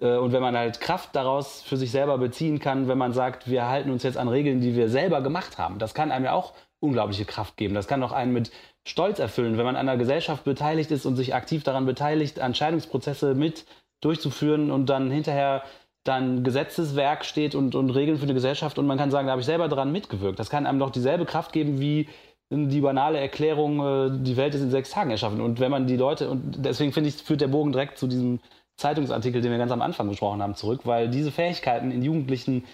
äh, 0.00 0.16
und 0.16 0.32
wenn 0.32 0.42
man 0.42 0.56
halt 0.56 0.80
Kraft 0.80 1.14
daraus 1.14 1.62
für 1.62 1.76
sich 1.76 1.90
selber 1.90 2.18
beziehen 2.18 2.58
kann, 2.58 2.88
wenn 2.88 2.98
man 2.98 3.12
sagt, 3.12 3.48
wir 3.48 3.68
halten 3.68 3.90
uns 3.90 4.02
jetzt 4.02 4.16
an 4.16 4.28
Regeln, 4.28 4.60
die 4.60 4.74
wir 4.74 4.88
selber 4.88 5.20
gemacht 5.20 5.58
haben, 5.58 5.78
das 5.78 5.94
kann 5.94 6.10
einem 6.10 6.24
ja 6.24 6.32
auch 6.32 6.54
unglaubliche 6.80 7.24
Kraft 7.24 7.56
geben. 7.56 7.74
Das 7.74 7.86
kann 7.86 8.02
auch 8.02 8.12
einen 8.12 8.32
mit 8.32 8.50
Stolz 8.86 9.18
erfüllen, 9.18 9.56
wenn 9.56 9.64
man 9.64 9.76
an 9.76 9.88
einer 9.88 9.98
Gesellschaft 9.98 10.44
beteiligt 10.44 10.90
ist 10.90 11.06
und 11.06 11.16
sich 11.16 11.34
aktiv 11.34 11.64
daran 11.64 11.86
beteiligt, 11.86 12.38
Entscheidungsprozesse 12.38 13.34
mit 13.34 13.66
durchzuführen 14.00 14.70
und 14.70 14.86
dann 14.86 15.10
hinterher 15.10 15.62
dann 16.04 16.44
Gesetzeswerk 16.44 17.24
steht 17.24 17.54
und, 17.54 17.74
und 17.74 17.90
Regeln 17.90 18.18
für 18.18 18.24
eine 18.24 18.34
Gesellschaft 18.34 18.78
und 18.78 18.86
man 18.86 18.98
kann 18.98 19.10
sagen, 19.10 19.26
da 19.26 19.32
habe 19.32 19.40
ich 19.40 19.46
selber 19.46 19.68
daran 19.68 19.90
mitgewirkt. 19.90 20.38
Das 20.38 20.50
kann 20.50 20.66
einem 20.66 20.78
doch 20.78 20.90
dieselbe 20.90 21.24
Kraft 21.24 21.52
geben 21.52 21.80
wie 21.80 22.08
die 22.50 22.80
banale 22.80 23.18
Erklärung, 23.18 23.80
äh, 23.80 24.22
die 24.22 24.36
Welt 24.36 24.54
ist 24.54 24.62
in 24.62 24.70
sechs 24.70 24.90
Tagen 24.90 25.10
erschaffen. 25.10 25.40
Und 25.40 25.60
wenn 25.60 25.70
man 25.70 25.86
die 25.86 25.96
Leute, 25.96 26.30
und 26.30 26.64
deswegen 26.64 26.92
finde 26.92 27.08
ich, 27.08 27.16
führt 27.16 27.40
der 27.40 27.48
Bogen 27.48 27.72
direkt 27.72 27.98
zu 27.98 28.06
diesem 28.06 28.40
Zeitungsartikel, 28.76 29.40
den 29.40 29.50
wir 29.50 29.58
ganz 29.58 29.72
am 29.72 29.82
Anfang 29.82 30.08
besprochen 30.08 30.42
haben, 30.42 30.54
zurück, 30.54 30.80
weil 30.84 31.08
diese 31.08 31.32
Fähigkeiten 31.32 31.90
in 31.90 32.02
Jugendlichen 32.02 32.64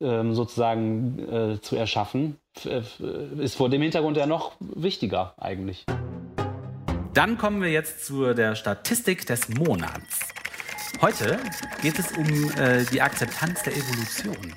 ähm, 0.00 0.34
sozusagen 0.34 1.18
äh, 1.28 1.60
zu 1.60 1.76
erschaffen, 1.76 2.38
ist 3.38 3.54
vor 3.54 3.68
dem 3.68 3.82
Hintergrund 3.82 4.16
ja 4.16 4.26
noch 4.26 4.52
wichtiger 4.60 5.34
eigentlich. 5.36 5.84
Dann 7.14 7.38
kommen 7.38 7.62
wir 7.62 7.70
jetzt 7.70 8.06
zu 8.06 8.34
der 8.34 8.54
Statistik 8.54 9.26
des 9.26 9.48
Monats. 9.48 10.37
Heute 11.00 11.38
geht 11.82 11.98
es 11.98 12.12
um 12.12 12.26
äh, 12.58 12.84
die 12.84 13.00
Akzeptanz 13.00 13.62
der 13.62 13.76
Evolution. 13.76 14.54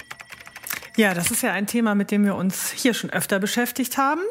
Ja, 0.98 1.14
das 1.14 1.32
ist 1.32 1.44
ja 1.44 1.54
ein 1.54 1.68
Thema, 1.68 1.96
mit 1.96 2.12
dem 2.12 2.26
wir 2.26 2.36
uns 2.36 2.72
hier 2.72 2.94
schon 2.94 3.10
öfter 3.10 3.40
beschäftigt 3.40 3.98
haben. 3.98 4.22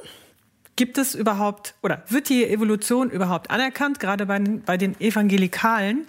Gibt 0.76 0.98
es 0.98 1.14
überhaupt 1.14 1.74
oder 1.82 2.02
wird 2.08 2.28
die 2.28 2.44
Evolution 2.44 3.10
überhaupt 3.10 3.50
anerkannt? 3.50 4.00
Gerade 4.00 4.26
bei, 4.26 4.38
bei 4.38 4.76
den 4.76 4.98
Evangelikalen 5.00 6.06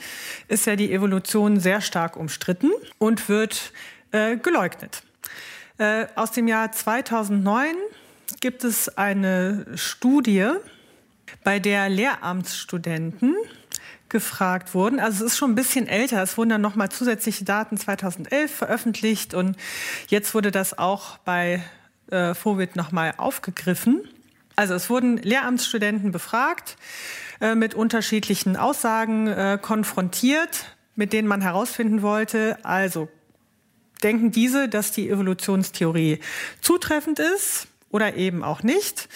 ist 0.47 0.65
ja 0.65 0.75
die 0.75 0.91
Evolution 0.91 1.60
sehr 1.60 1.82
stark 1.82 2.15
umstritten 2.15 2.71
und 2.97 3.30
wird 3.30 3.73
äh, 4.12 4.38
geleugnet. 4.38 5.04
Äh, 5.77 6.08
aus 6.15 6.32
dem 6.32 6.47
Jahr 6.47 6.71
2009 6.71 7.75
gibt 8.39 8.63
es 8.63 8.97
eine 8.97 9.65
Studie, 9.75 10.51
bei 11.43 11.60
der 11.60 11.89
Lehramtsstudenten 11.89 13.36
gefragt 14.12 14.76
wurden. 14.76 15.00
Also 15.00 15.26
es 15.26 15.32
ist 15.34 15.38
schon 15.38 15.52
ein 15.52 15.56
bisschen 15.56 15.88
älter. 15.88 16.21
Es 16.21 16.38
wurden 16.38 16.50
dann 16.50 16.62
nochmal 16.62 16.89
zusätzliche 16.89 17.45
Daten 17.45 17.78
2011 17.78 18.54
veröffentlicht 18.54 19.34
und 19.34 19.58
jetzt 20.08 20.36
wurde 20.36 20.52
das 20.52 20.78
auch 20.78 21.17
bei 21.19 21.63
äh, 22.12 22.36
Fovid 22.36 22.76
nochmal 22.76 23.15
aufgegriffen. 23.17 24.02
Also 24.56 24.76
es 24.76 24.89
wurden 24.89 25.17
Lehramtsstudenten 25.17 26.12
befragt, 26.12 26.76
äh, 27.39 27.56
mit 27.56 27.74
unterschiedlichen 27.74 28.58
Aussagen 28.58 29.28
äh, 29.28 29.58
konfrontiert, 29.60 30.65
mit 30.95 31.13
denen 31.13 31.28
man 31.28 31.41
herausfinden 31.41 32.02
wollte, 32.02 32.58
also 32.63 33.08
denken 34.04 34.32
diese, 34.32 34.67
dass 34.67 34.91
die 34.91 35.10
Evolutionstheorie 35.10 36.19
zutreffend 36.60 37.19
ist 37.19 37.67
oder 37.89 38.15
eben 38.15 38.43
auch 38.43 38.62
nicht. 38.62 39.08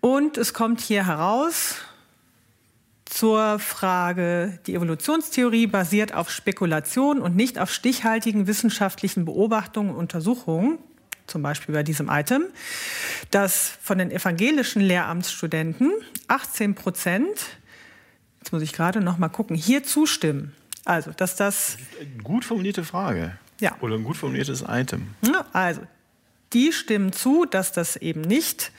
Und 0.00 0.36
es 0.36 0.52
kommt 0.52 0.80
hier 0.80 1.06
heraus, 1.06 1.76
zur 3.16 3.58
Frage, 3.58 4.58
die 4.66 4.74
Evolutionstheorie 4.74 5.66
basiert 5.66 6.12
auf 6.12 6.30
Spekulation 6.30 7.22
und 7.22 7.34
nicht 7.34 7.58
auf 7.58 7.72
stichhaltigen 7.72 8.46
wissenschaftlichen 8.46 9.24
Beobachtungen 9.24 9.90
und 9.90 9.96
Untersuchungen, 9.96 10.78
zum 11.26 11.42
Beispiel 11.42 11.74
bei 11.74 11.82
diesem 11.82 12.10
Item, 12.10 12.44
dass 13.30 13.72
von 13.82 13.96
den 13.96 14.10
evangelischen 14.10 14.82
Lehramtsstudenten 14.82 15.92
18 16.28 16.74
Prozent, 16.74 17.28
jetzt 18.40 18.52
muss 18.52 18.60
ich 18.60 18.74
gerade 18.74 19.00
noch 19.00 19.16
mal 19.16 19.30
gucken, 19.30 19.56
hier 19.56 19.82
zustimmen. 19.82 20.52
Also, 20.84 21.10
dass 21.10 21.36
das. 21.36 21.78
Gut 22.22 22.44
formulierte 22.44 22.84
Frage. 22.84 23.38
Ja. 23.60 23.76
Oder 23.80 23.94
ein 23.94 24.04
gut 24.04 24.18
formuliertes 24.18 24.62
Item. 24.68 25.08
Also, 25.54 25.80
die 26.52 26.70
stimmen 26.70 27.14
zu, 27.14 27.46
dass 27.46 27.72
das 27.72 27.96
eben 27.96 28.20
nicht 28.20 28.72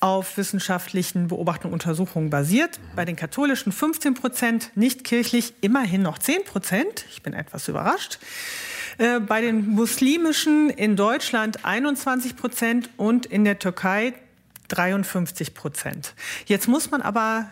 auf 0.00 0.36
wissenschaftlichen 0.36 1.28
Beobachtungen 1.28 1.72
und 1.72 1.84
Untersuchungen 1.84 2.30
basiert. 2.30 2.78
Mhm. 2.78 2.96
Bei 2.96 3.04
den 3.04 3.16
katholischen 3.16 3.72
15 3.72 4.14
Prozent, 4.14 4.70
nicht 4.74 5.04
kirchlich 5.04 5.54
immerhin 5.60 6.02
noch 6.02 6.18
10 6.18 6.44
Prozent. 6.44 7.04
Ich 7.10 7.22
bin 7.22 7.32
etwas 7.32 7.68
überrascht. 7.68 8.18
Äh, 8.98 9.20
bei 9.20 9.40
den 9.40 9.68
muslimischen 9.68 10.70
in 10.70 10.96
Deutschland 10.96 11.64
21 11.64 12.36
Prozent 12.36 12.90
und 12.96 13.26
in 13.26 13.44
der 13.44 13.58
Türkei 13.58 14.14
53 14.68 15.54
Prozent. 15.54 16.14
Jetzt 16.46 16.68
muss 16.68 16.90
man 16.90 17.02
aber 17.02 17.50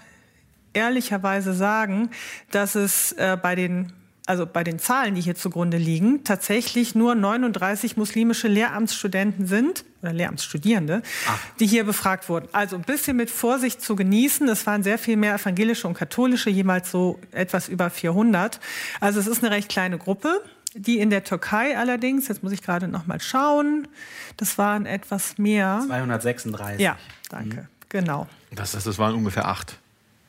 ehrlicherweise 0.73 1.55
sagen, 1.55 2.11
dass 2.51 2.75
es 2.75 3.13
äh, 3.13 3.39
bei 3.41 3.55
den 3.55 3.93
also 4.27 4.45
bei 4.45 4.65
den 4.65 4.81
Zahlen, 4.81 5.15
die 5.15 5.21
hier 5.21 5.37
zugrunde 5.37 5.77
liegen, 5.77 6.25
tatsächlich 6.25 6.97
nur 6.97 7.15
39 7.15 7.97
muslimische 7.97 8.49
Lehramtsstudenten 8.49 9.47
sind 9.47 9.85
oder 10.03 10.13
Lehramtsstudierende, 10.13 11.03
Ach. 11.29 11.39
die 11.61 11.67
hier 11.67 11.85
befragt 11.85 12.29
wurden. 12.29 12.49
Also 12.53 12.75
ein 12.75 12.83
bisschen 12.83 13.17
mit 13.17 13.31
Vorsicht 13.31 13.81
zu 13.81 13.95
genießen. 13.95 14.49
Es 14.49 14.67
waren 14.67 14.83
sehr 14.83 14.99
viel 14.99 15.17
mehr 15.17 15.37
evangelische 15.37 15.87
und 15.87 15.95
katholische, 15.95 16.51
jemals 16.51 16.91
so 16.91 17.21
etwas 17.31 17.69
über 17.69 17.89
400. 17.89 18.59
Also 19.01 19.21
es 19.21 19.29
ist 19.29 19.45
eine 19.45 19.55
recht 19.55 19.69
kleine 19.69 19.97
Gruppe. 19.97 20.43
Die 20.75 20.99
in 20.99 21.09
der 21.09 21.25
Türkei 21.25 21.79
allerdings, 21.79 22.29
jetzt 22.29 22.43
muss 22.43 22.53
ich 22.53 22.63
gerade 22.63 22.87
noch 22.87 23.07
mal 23.07 23.19
schauen, 23.19 23.89
das 24.37 24.59
waren 24.59 24.85
etwas 24.85 25.39
mehr. 25.39 25.83
236. 25.87 26.81
Ja, 26.81 26.99
danke. 27.31 27.63
Mhm. 27.63 27.67
Genau. 27.89 28.27
Das, 28.51 28.73
das, 28.73 28.85
das 28.85 28.99
waren 28.99 29.15
ungefähr 29.15 29.47
acht, 29.47 29.79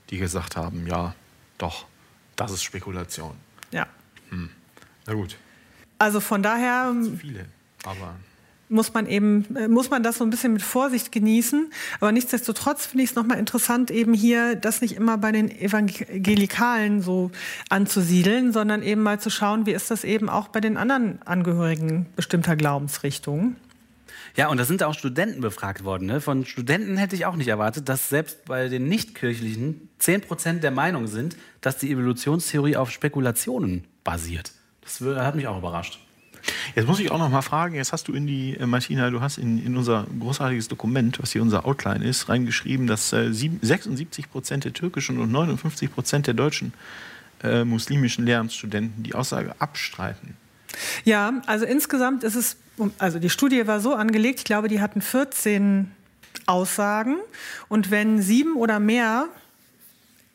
die 0.10 0.18
gesagt 0.18 0.56
haben, 0.56 0.88
ja, 0.88 1.16
doch, 1.58 1.86
das 2.38 2.52
ist 2.52 2.64
Spekulation. 2.64 3.36
Hm. 4.30 4.50
Na 5.06 5.14
gut. 5.14 5.38
Also 6.00 6.20
von 6.20 6.44
daher 6.44 6.94
Viele. 7.20 7.46
Aber. 7.86 8.16
muss 8.70 8.94
man 8.94 9.08
eben, 9.08 9.46
äh, 9.56 9.68
muss 9.68 9.90
man 9.90 10.04
das 10.04 10.18
so 10.18 10.24
ein 10.24 10.30
bisschen 10.30 10.54
mit 10.54 10.62
Vorsicht 10.62 11.12
genießen. 11.12 11.72
Aber 12.00 12.12
nichtsdestotrotz 12.12 12.86
finde 12.86 13.04
ich 13.04 13.12
es 13.12 13.16
nochmal 13.16 13.40
interessant, 13.40 13.90
eben 13.92 14.14
hier 14.14 14.56
das 14.56 14.82
nicht 14.82 14.96
immer 14.96 15.18
bei 15.18 15.32
den 15.32 15.50
Evangelikalen 15.50 17.02
so 17.02 17.32
anzusiedeln, 17.70 18.52
sondern 18.52 18.84
eben 18.84 19.02
mal 19.02 19.20
zu 19.20 19.30
schauen, 19.30 19.66
wie 19.66 19.72
ist 19.72 19.90
das 19.90 20.04
eben 20.04 20.30
auch 20.30 20.50
bei 20.50 20.60
den 20.60 20.78
anderen 20.78 21.22
Angehörigen 21.24 22.08
bestimmter 22.16 22.56
Glaubensrichtungen. 22.56 23.56
Ja, 24.38 24.50
und 24.50 24.58
da 24.58 24.66
sind 24.66 24.84
auch 24.84 24.94
Studenten 24.94 25.42
befragt 25.42 25.84
worden. 25.84 26.06
Ne? 26.06 26.22
Von 26.22 26.46
Studenten 26.46 26.96
hätte 26.96 27.16
ich 27.16 27.26
auch 27.26 27.36
nicht 27.36 27.48
erwartet, 27.48 27.90
dass 27.90 28.08
selbst 28.08 28.46
bei 28.46 28.70
den 28.70 28.88
Nichtkirchlichen 28.88 29.90
10% 30.00 30.60
der 30.60 30.70
Meinung 30.70 31.08
sind, 31.08 31.36
dass 31.60 31.80
die 31.80 31.92
Evolutionstheorie 31.92 32.76
auf 32.76 32.92
Spekulationen 32.92 33.86
basiert. 34.04 34.52
Das 34.82 35.02
hat 35.02 35.36
mich 35.36 35.48
auch 35.48 35.58
überrascht. 35.58 36.00
Jetzt 36.76 36.88
muss 36.88 37.00
ich 37.00 37.10
auch 37.10 37.18
noch 37.18 37.30
mal 37.30 37.42
fragen, 37.42 37.74
jetzt 37.74 37.92
hast 37.92 38.08
du 38.08 38.14
in 38.14 38.28
die, 38.28 38.56
äh, 38.56 38.68
Martina, 38.68 39.10
du 39.10 39.22
hast 39.22 39.40
in, 39.40 39.66
in 39.66 39.76
unser 39.76 40.06
großartiges 40.20 40.68
Dokument, 40.68 41.20
was 41.20 41.32
hier 41.32 41.42
unser 41.42 41.66
Outline 41.66 42.06
ist, 42.06 42.30
reingeschrieben, 42.30 42.86
dass 42.86 43.12
äh, 43.14 43.34
sieben- 43.34 43.60
76 43.62 44.30
Prozent 44.30 44.66
der 44.66 44.74
türkischen 44.74 45.18
und 45.18 45.32
59 45.32 45.92
Prozent 45.92 46.28
der 46.28 46.36
deutschen 46.36 46.74
äh, 47.44 47.64
muslimischen 47.64 48.26
Lehramtsstudenten 48.26 49.04
die 49.04 49.16
Aussage 49.16 49.56
abstreiten. 49.60 50.38
Ja, 51.04 51.42
also 51.46 51.66
insgesamt 51.66 52.24
ist 52.24 52.36
es, 52.36 52.58
also 53.00 53.20
die 53.20 53.30
Studie 53.30 53.68
war 53.68 53.80
so 53.80 53.94
angelegt, 53.94 54.40
ich 54.40 54.46
glaube, 54.46 54.68
die 54.68 54.82
hatten 54.82 55.02
14 55.02 55.92
Aussagen. 56.46 57.18
Und 57.68 57.92
wenn 57.92 58.22
sieben 58.22 58.56
oder 58.56 58.80
mehr 58.80 59.28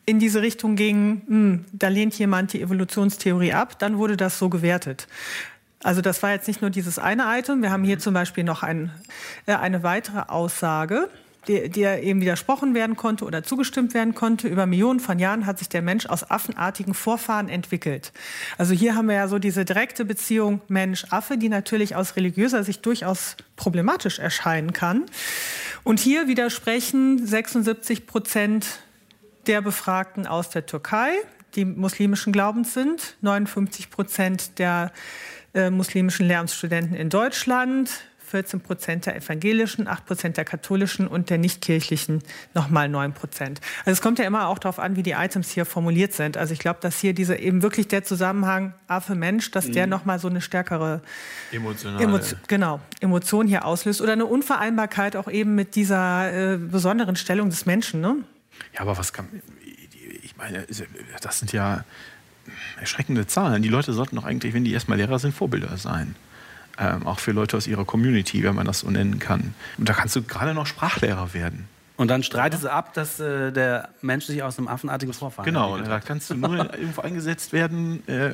in 0.05 0.19
diese 0.19 0.41
Richtung 0.41 0.75
gingen, 0.75 1.21
hm, 1.27 1.65
da 1.71 1.87
lehnt 1.87 2.17
jemand 2.17 2.53
die 2.53 2.61
Evolutionstheorie 2.61 3.53
ab, 3.53 3.79
dann 3.79 3.97
wurde 3.97 4.17
das 4.17 4.37
so 4.37 4.49
gewertet. 4.49 5.07
Also 5.81 6.01
das 6.01 6.23
war 6.23 6.31
jetzt 6.31 6.47
nicht 6.47 6.61
nur 6.61 6.69
dieses 6.69 6.97
eine 6.97 7.23
Item, 7.37 7.61
wir 7.61 7.71
haben 7.71 7.83
hier 7.83 7.99
zum 7.99 8.13
Beispiel 8.13 8.43
noch 8.43 8.63
ein, 8.63 8.91
äh, 9.45 9.55
eine 9.55 9.83
weitere 9.83 10.23
Aussage, 10.29 11.09
der, 11.47 11.69
der 11.69 12.03
eben 12.03 12.21
widersprochen 12.21 12.73
werden 12.73 12.95
konnte 12.95 13.25
oder 13.25 13.43
zugestimmt 13.43 13.93
werden 13.93 14.15
konnte. 14.15 14.47
Über 14.47 14.65
Millionen 14.65 14.99
von 14.99 15.19
Jahren 15.19 15.45
hat 15.45 15.59
sich 15.59 15.69
der 15.69 15.81
Mensch 15.81 16.05
aus 16.05 16.29
affenartigen 16.29 16.93
Vorfahren 16.93 17.49
entwickelt. 17.49 18.11
Also 18.57 18.73
hier 18.73 18.95
haben 18.95 19.07
wir 19.07 19.15
ja 19.15 19.27
so 19.27 19.39
diese 19.39 19.65
direkte 19.65 20.05
Beziehung 20.05 20.61
Mensch-Affe, 20.67 21.37
die 21.37 21.49
natürlich 21.49 21.95
aus 21.95 22.15
religiöser 22.15 22.63
Sicht 22.63 22.85
durchaus 22.85 23.35
problematisch 23.55 24.19
erscheinen 24.19 24.73
kann. 24.73 25.05
Und 25.83 25.99
hier 25.99 26.27
widersprechen 26.27 27.25
76 27.25 28.07
Prozent 28.07 28.79
der 29.47 29.61
Befragten 29.61 30.27
aus 30.27 30.49
der 30.49 30.65
Türkei, 30.65 31.11
die 31.55 31.65
muslimischen 31.65 32.33
Glaubens 32.33 32.73
sind, 32.73 33.15
59 33.21 33.89
Prozent 33.89 34.59
der 34.59 34.91
äh, 35.53 35.69
muslimischen 35.69 36.27
Lehramtsstudenten 36.27 36.95
in 36.95 37.09
Deutschland, 37.09 37.91
14 38.33 38.61
Prozent 38.61 39.05
der 39.05 39.15
evangelischen, 39.15 39.87
8 39.87 40.07
Prozent 40.07 40.37
der 40.37 40.43
katholischen 40.43 41.07
und 41.07 41.29
der 41.29 41.37
nichtkirchlichen 41.37 42.23
nochmal 42.55 42.89
9 42.89 43.13
Prozent. 43.13 43.61
Also 43.81 43.91
es 43.91 44.01
kommt 44.01 44.17
ja 44.17 44.25
immer 44.25 44.47
auch 44.47 44.57
darauf 44.57 44.79
an, 44.79 44.95
wie 44.95 45.03
die 45.03 45.11
Items 45.11 45.51
hier 45.51 45.67
formuliert 45.67 46.13
sind. 46.13 46.35
Also 46.35 46.51
ich 46.51 46.57
glaube, 46.57 46.79
dass 46.81 46.99
hier 46.99 47.13
diese 47.13 47.35
eben 47.35 47.61
wirklich 47.61 47.89
der 47.89 48.03
Zusammenhang 48.03 48.73
Affe-Mensch, 48.87 49.51
dass 49.51 49.69
der 49.69 49.85
nochmal 49.85 50.17
so 50.17 50.29
eine 50.29 50.41
stärkere 50.41 51.03
Emotionale. 51.51 52.03
Emotio 52.03 52.37
genau, 52.47 52.79
Emotion 53.01 53.47
hier 53.47 53.65
auslöst 53.65 54.01
oder 54.01 54.13
eine 54.13 54.25
Unvereinbarkeit 54.25 55.15
auch 55.15 55.27
eben 55.29 55.53
mit 55.53 55.75
dieser 55.75 56.53
äh, 56.53 56.57
besonderen 56.57 57.15
Stellung 57.15 57.51
des 57.51 57.67
Menschen. 57.67 58.01
Ne? 58.01 58.15
Ja, 58.73 58.79
aber 58.79 58.97
was 58.97 59.13
kann. 59.13 59.27
Ich 60.23 60.35
meine, 60.37 60.65
das 61.21 61.37
sind 61.37 61.53
ja 61.53 61.85
erschreckende 62.79 63.27
Zahlen. 63.27 63.61
Die 63.61 63.69
Leute 63.69 63.93
sollten 63.93 64.15
doch 64.15 64.25
eigentlich, 64.25 64.55
wenn 64.55 64.63
die 64.63 64.73
erstmal 64.73 64.97
Lehrer 64.97 65.19
sind, 65.19 65.35
Vorbilder 65.35 65.77
sein. 65.77 66.15
Ähm, 66.79 67.05
auch 67.05 67.19
für 67.19 67.31
Leute 67.31 67.55
aus 67.55 67.67
ihrer 67.67 67.85
Community, 67.85 68.43
wenn 68.43 68.55
man 68.55 68.65
das 68.65 68.79
so 68.79 68.89
nennen 68.89 69.19
kann. 69.19 69.53
Und 69.77 69.87
da 69.87 69.93
kannst 69.93 70.15
du 70.15 70.23
gerade 70.23 70.55
noch 70.55 70.65
Sprachlehrer 70.65 71.33
werden. 71.33 71.67
Und 71.95 72.07
dann 72.07 72.23
streitet 72.23 72.61
sie 72.61 72.71
ab, 72.71 72.93
dass 72.95 73.19
äh, 73.19 73.51
der 73.51 73.89
Mensch 74.01 74.25
sich 74.25 74.41
aus 74.41 74.57
einem 74.57 74.67
affenartigen 74.67 75.13
Vorfahren 75.13 75.45
Genau, 75.45 75.77
da 75.77 75.99
kannst 75.99 76.31
du 76.31 76.35
nur 76.35 76.73
irgendwo 76.73 77.01
eingesetzt 77.01 77.53
werden, 77.53 78.07
äh, 78.07 78.31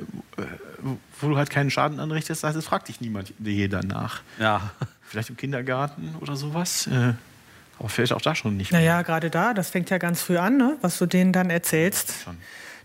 wo 1.19 1.27
du 1.27 1.37
halt 1.37 1.49
keinen 1.49 1.69
Schaden 1.69 1.99
anrichtest. 1.99 2.43
Das 2.43 2.49
heißt, 2.49 2.57
es 2.57 2.65
fragt 2.65 2.87
dich 2.87 3.01
niemand 3.01 3.33
je 3.39 3.67
danach. 3.67 4.21
Ja. 4.39 4.71
Vielleicht 5.03 5.29
im 5.29 5.37
Kindergarten 5.37 6.15
oder 6.21 6.37
sowas. 6.37 6.87
Äh, 6.87 7.13
aber 7.79 7.89
vielleicht 7.89 8.13
auch 8.13 8.21
da 8.21 8.35
schon 8.35 8.55
nicht 8.55 8.71
mehr. 8.71 8.79
Naja, 8.79 9.01
gerade 9.01 9.29
da, 9.29 9.53
das 9.53 9.69
fängt 9.69 9.89
ja 9.89 9.97
ganz 9.97 10.21
früh 10.21 10.37
an, 10.37 10.57
ne? 10.57 10.77
was 10.81 10.97
du 10.97 11.05
denen 11.05 11.33
dann 11.33 11.49
erzählst. 11.49 12.13
Schon. 12.23 12.37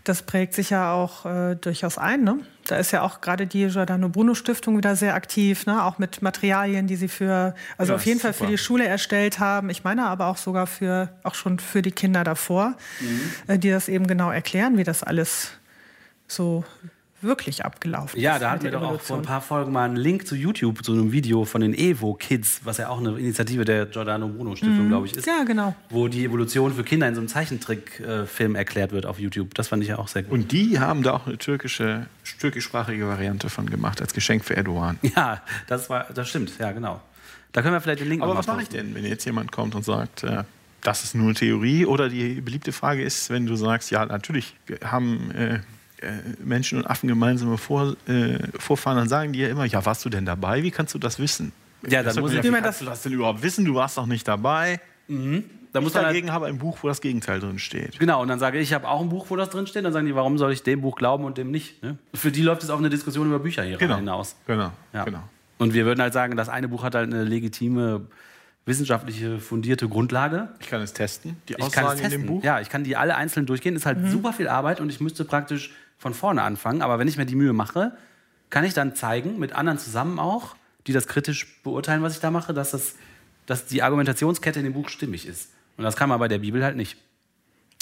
Das 0.05 0.21
prägt 0.21 0.53
sich 0.53 0.69
ja 0.69 0.93
auch 0.93 1.25
äh, 1.25 1.55
durchaus 1.55 1.97
ein. 1.97 2.23
Ne? 2.23 2.37
Da 2.67 2.77
ist 2.77 2.91
ja 2.91 3.01
auch 3.01 3.21
gerade 3.21 3.47
die 3.47 3.67
Giordano 3.67 4.07
Bruno 4.07 4.35
Stiftung 4.35 4.77
wieder 4.77 4.95
sehr 4.95 5.15
aktiv, 5.15 5.65
ne? 5.65 5.83
auch 5.83 5.97
mit 5.97 6.21
Materialien, 6.21 6.87
die 6.87 6.95
sie 6.95 7.07
für, 7.07 7.53
also 7.77 7.91
Ja, 7.93 7.95
auf 7.97 8.05
jeden 8.05 8.19
Fall 8.19 8.31
super. 8.33 8.45
für 8.45 8.51
die 8.51 8.57
Schule 8.57 8.85
erstellt 8.87 9.39
haben. 9.39 9.69
Ich 9.69 9.83
meine 9.83 10.05
aber 10.05 10.27
auch 10.27 10.37
sogar 10.37 10.67
für, 10.67 11.09
auch 11.23 11.35
schon 11.35 11.59
für 11.59 11.81
die 11.81 11.91
Kinder 11.91 12.23
davor, 12.23 12.75
äh, 13.47 13.57
die 13.59 13.69
das 13.71 13.89
eben 13.89 14.07
genau 14.07 14.31
erklären, 14.31 14.77
wie 14.77 14.83
das 14.83 15.03
alles 15.03 15.49
so 16.27 16.63
wirklich 17.25 17.65
abgelaufen 17.65 18.19
Ja, 18.19 18.35
ist. 18.35 18.41
da 18.41 18.45
mit 18.47 18.51
hatten 18.53 18.63
wir 18.65 18.71
doch 18.71 18.81
auch 18.83 19.01
vor 19.01 19.17
ein 19.17 19.23
paar 19.23 19.41
Folgen 19.41 19.71
mal 19.71 19.85
einen 19.85 19.95
Link 19.97 20.27
zu 20.27 20.35
YouTube, 20.35 20.83
zu 20.83 20.93
einem 20.93 21.11
Video 21.11 21.45
von 21.45 21.61
den 21.61 21.73
Evo 21.73 22.13
Kids, 22.13 22.61
was 22.63 22.77
ja 22.77 22.89
auch 22.89 22.99
eine 22.99 23.17
Initiative 23.17 23.65
der 23.65 23.85
Giordano 23.87 24.27
Bruno 24.27 24.55
Stiftung, 24.55 24.87
glaube 24.87 25.07
ich, 25.07 25.15
ist. 25.15 25.25
Ja, 25.27 25.43
genau. 25.43 25.75
Wo 25.89 26.07
die 26.07 26.23
Evolution 26.25 26.73
für 26.73 26.83
Kinder 26.83 27.07
in 27.07 27.15
so 27.15 27.21
einem 27.21 27.27
Zeichentrickfilm 27.27 28.55
erklärt 28.55 28.91
wird 28.91 29.05
auf 29.05 29.19
YouTube. 29.19 29.53
Das 29.55 29.67
fand 29.67 29.83
ich 29.83 29.89
ja 29.89 29.97
auch 29.99 30.07
sehr 30.07 30.23
gut. 30.23 30.31
Und 30.31 30.51
die 30.51 30.79
haben 30.79 31.03
da 31.03 31.13
auch 31.13 31.27
eine 31.27 31.37
türkische, 31.37 32.07
türkischsprachige 32.39 33.07
Variante 33.07 33.49
von 33.49 33.69
gemacht, 33.69 34.01
als 34.01 34.13
Geschenk 34.13 34.43
für 34.45 34.55
Erdogan. 34.55 34.97
ja, 35.15 35.41
das 35.67 35.89
war, 35.89 36.05
das 36.13 36.29
stimmt, 36.29 36.51
ja, 36.59 36.71
genau. 36.71 37.01
Da 37.51 37.61
können 37.61 37.73
wir 37.73 37.81
vielleicht 37.81 38.01
den 38.01 38.09
Link 38.09 38.21
Aber 38.21 38.33
noch 38.33 38.39
was 38.39 38.47
mache 38.47 38.63
ich 38.63 38.69
denn, 38.69 38.93
wenn 38.95 39.05
jetzt 39.05 39.23
jemand 39.25 39.51
kommt 39.51 39.75
und 39.75 39.83
sagt, 39.85 40.23
äh, 40.23 40.43
das 40.81 41.03
ist 41.03 41.15
nur 41.15 41.33
Theorie? 41.33 41.85
Oder 41.85 42.09
die 42.09 42.41
beliebte 42.41 42.71
Frage 42.73 43.01
ist, 43.01 43.29
wenn 43.29 43.45
du 43.45 43.55
sagst, 43.55 43.91
ja, 43.91 44.05
natürlich 44.05 44.55
haben 44.83 45.31
äh, 45.31 45.59
Menschen 46.43 46.77
und 46.79 46.85
Affen 46.85 47.07
gemeinsame 47.07 47.57
Vor, 47.57 47.95
äh, 48.07 48.37
Vorfahren, 48.59 48.97
dann 48.97 49.09
sagen 49.09 49.33
die 49.33 49.39
ja 49.39 49.47
immer, 49.49 49.65
ja, 49.65 49.85
warst 49.85 50.03
du 50.05 50.09
denn 50.09 50.25
dabei? 50.25 50.61
Wie 50.63 50.71
kannst 50.71 50.93
du 50.93 50.99
das 50.99 51.19
wissen? 51.19 51.51
Ja, 51.87 52.03
dann 52.03 52.15
muss 52.19 52.31
ich- 52.33 52.39
wie 52.43 52.47
Wie 52.47 52.51
kannst 52.51 52.65
das- 52.65 52.79
du 52.79 52.85
das 52.85 53.01
denn 53.03 53.13
überhaupt 53.13 53.41
wissen? 53.43 53.63
Du 53.65 53.75
warst 53.75 53.97
doch 53.97 54.05
nicht 54.05 54.27
dabei. 54.27 54.79
Da 55.07 55.13
Ich 55.79 55.83
muss 55.83 55.93
man 55.93 56.05
halt, 56.05 56.15
dagegen 56.15 56.31
habe 56.31 56.45
ein 56.47 56.57
Buch, 56.57 56.77
wo 56.81 56.87
das 56.87 57.01
Gegenteil 57.01 57.39
drin 57.39 57.59
steht. 57.59 57.99
genau, 57.99 58.21
und 58.21 58.27
dann 58.29 58.39
sage 58.39 58.57
ich, 58.57 58.63
ich 58.69 58.73
habe 58.73 58.87
auch 58.87 59.01
ein 59.01 59.09
Buch, 59.09 59.25
wo 59.29 59.35
das 59.35 59.49
drin 59.49 59.67
steht. 59.67 59.83
Dann 59.85 59.91
sagen 59.93 60.05
die, 60.05 60.15
warum 60.15 60.37
soll 60.37 60.51
ich 60.53 60.63
dem 60.63 60.81
Buch 60.81 60.95
glauben 60.95 61.25
und 61.25 61.37
dem 61.37 61.51
nicht? 61.51 61.83
Ne? 61.83 61.97
Für 62.13 62.31
die 62.31 62.41
läuft 62.41 62.63
es 62.63 62.69
auf 62.69 62.79
eine 62.79 62.89
Diskussion 62.89 63.27
über 63.27 63.39
Bücher 63.39 63.63
hier 63.63 63.77
Genau. 63.77 63.97
hinaus. 63.97 64.35
Genau. 64.47 64.71
Ja. 64.93 65.03
genau. 65.03 65.21
Und 65.57 65.73
wir 65.73 65.85
würden 65.85 66.01
halt 66.01 66.13
sagen, 66.13 66.35
das 66.37 66.49
eine 66.49 66.67
Buch 66.69 66.83
hat 66.83 66.95
halt 66.95 67.11
eine 67.13 67.23
legitime, 67.23 68.01
wissenschaftliche, 68.65 69.39
fundierte 69.39 69.87
Grundlage. 69.87 70.49
Ich 70.59 70.67
kann 70.67 70.81
es 70.81 70.93
testen, 70.93 71.37
die 71.47 71.53
Ich 71.53 71.57
kann 71.71 71.85
Aussagen 71.85 71.87
es 71.87 71.93
in 71.95 71.99
testen. 72.03 72.21
dem 72.21 72.27
Buch. 72.27 72.43
Ja, 72.43 72.59
ich 72.59 72.69
kann 72.69 72.83
die 72.83 72.97
alle 72.97 73.15
einzeln 73.15 73.45
durchgehen. 73.45 73.75
Ist 73.75 73.85
halt 73.85 74.09
super 74.09 74.33
viel 74.33 74.47
Arbeit 74.47 74.79
und 74.79 74.89
ich 74.89 74.99
müsste 74.99 75.23
praktisch 75.25 75.71
von 75.97 76.13
vorne 76.13 76.41
anfangen. 76.41 76.81
Aber 76.81 76.99
wenn 76.99 77.07
ich 77.07 77.17
mir 77.17 77.25
die 77.25 77.35
Mühe 77.35 77.53
mache, 77.53 77.95
kann 78.49 78.63
ich 78.63 78.73
dann 78.73 78.95
zeigen, 78.95 79.39
mit 79.39 79.53
anderen 79.53 79.77
zusammen 79.79 80.19
auch, 80.19 80.55
die 80.87 80.93
das 80.93 81.07
kritisch 81.07 81.61
beurteilen, 81.63 82.01
was 82.01 82.13
ich 82.13 82.19
da 82.19 82.31
mache, 82.31 82.53
dass, 82.53 82.71
das, 82.71 82.95
dass 83.45 83.65
die 83.65 83.81
Argumentationskette 83.83 84.59
in 84.59 84.65
dem 84.65 84.73
Buch 84.73 84.89
stimmig 84.89 85.27
ist. 85.27 85.51
Und 85.77 85.83
das 85.83 85.95
kann 85.95 86.09
man 86.09 86.19
bei 86.19 86.27
der 86.27 86.39
Bibel 86.39 86.63
halt 86.63 86.75
nicht. 86.75 86.97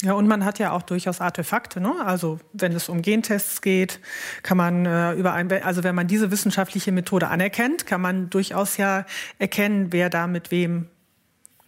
Ja, 0.04 0.14
und 0.14 0.28
man 0.28 0.43
hat 0.43 0.60
ja 0.60 0.72
auch 0.72 0.82
durchaus 0.82 1.22
Artefakte. 1.22 1.80
Ne? 1.80 1.93
Also 2.04 2.39
wenn 2.51 2.74
es 2.74 2.89
um 2.89 3.01
Gentests 3.01 3.62
geht, 3.62 4.01
kann 4.43 4.58
man 4.58 4.86
äh, 4.86 5.14
über 5.14 5.34
ein, 5.34 5.49
also 5.64 5.84
wenn 5.84 5.95
man 5.95 6.08
diese 6.08 6.30
wissenschaftliche 6.30 6.91
Methode 6.91 7.30
anerkennt, 7.30 7.86
kann 7.86 8.01
man 8.01 8.30
durchaus 8.30 8.76
ja 8.76 9.06
erkennen, 9.39 9.88
wer 9.91 10.10
da 10.10 10.28
mit 10.28 10.51
wem 10.51 10.88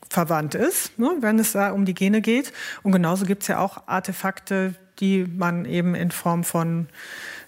verwandt 0.09 0.53
ist, 0.53 0.99
ne? 0.99 1.11
wenn 1.21 1.39
es 1.39 1.53
da 1.53 1.71
um 1.71 1.85
die 1.85 1.93
Gene 1.93 2.21
geht. 2.21 2.51
Und 2.83 2.91
genauso 2.91 3.25
gibt 3.25 3.43
es 3.43 3.47
ja 3.47 3.59
auch 3.59 3.87
Artefakte, 3.87 4.75
die 4.99 5.25
man 5.25 5.63
eben 5.63 5.95
in 5.95 6.11
Form 6.11 6.43
von 6.43 6.87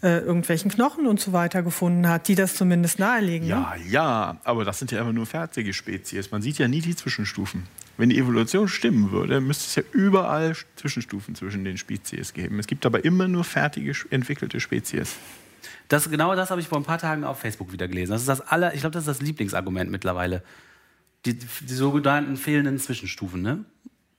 äh, 0.01 0.19
irgendwelchen 0.19 0.71
Knochen 0.71 1.05
und 1.05 1.19
so 1.19 1.33
weiter 1.33 1.63
gefunden 1.63 2.07
hat, 2.07 2.29
die 2.29 2.35
das 2.35 2.55
zumindest 2.55 2.99
nahelegen. 2.99 3.47
Ne? 3.47 3.53
Ja, 3.53 3.75
ja, 3.89 4.37
aber 4.45 4.63
das 4.63 4.79
sind 4.79 4.91
ja 4.91 5.01
immer 5.01 5.13
nur 5.13 5.25
fertige 5.25 5.73
Spezies. 5.73 6.31
Man 6.31 6.41
sieht 6.41 6.57
ja 6.57 6.67
nie 6.67 6.81
die 6.81 6.95
Zwischenstufen. 6.95 7.63
Wenn 7.97 8.09
die 8.09 8.17
Evolution 8.19 8.67
stimmen 8.67 9.11
würde, 9.11 9.41
müsste 9.41 9.65
es 9.65 9.75
ja 9.75 9.83
überall 9.91 10.55
Zwischenstufen 10.75 11.33
zwischen 11.35 11.63
den 11.65 11.77
Spezies 11.77 12.33
geben. 12.33 12.59
Es 12.59 12.67
gibt 12.67 12.85
aber 12.85 13.03
immer 13.03 13.27
nur 13.27 13.43
fertige, 13.43 13.93
entwickelte 14.11 14.59
Spezies. 14.59 15.15
Das, 15.87 16.09
genau 16.09 16.35
das 16.35 16.51
habe 16.51 16.61
ich 16.61 16.67
vor 16.67 16.77
ein 16.77 16.83
paar 16.83 16.99
Tagen 16.99 17.23
auf 17.23 17.39
Facebook 17.39 17.71
wieder 17.71 17.87
gelesen. 17.87 18.11
Das 18.11 18.21
ist 18.21 18.27
das 18.29 18.41
aller, 18.41 18.73
ich 18.73 18.81
glaube, 18.81 18.93
das 18.93 19.03
ist 19.03 19.07
das 19.19 19.21
Lieblingsargument 19.21 19.89
mittlerweile. 19.89 20.43
Die, 21.25 21.33
die 21.33 21.73
sogenannten 21.73 22.37
fehlenden 22.37 22.77
Zwischenstufen, 22.77 23.41
ne? 23.41 23.65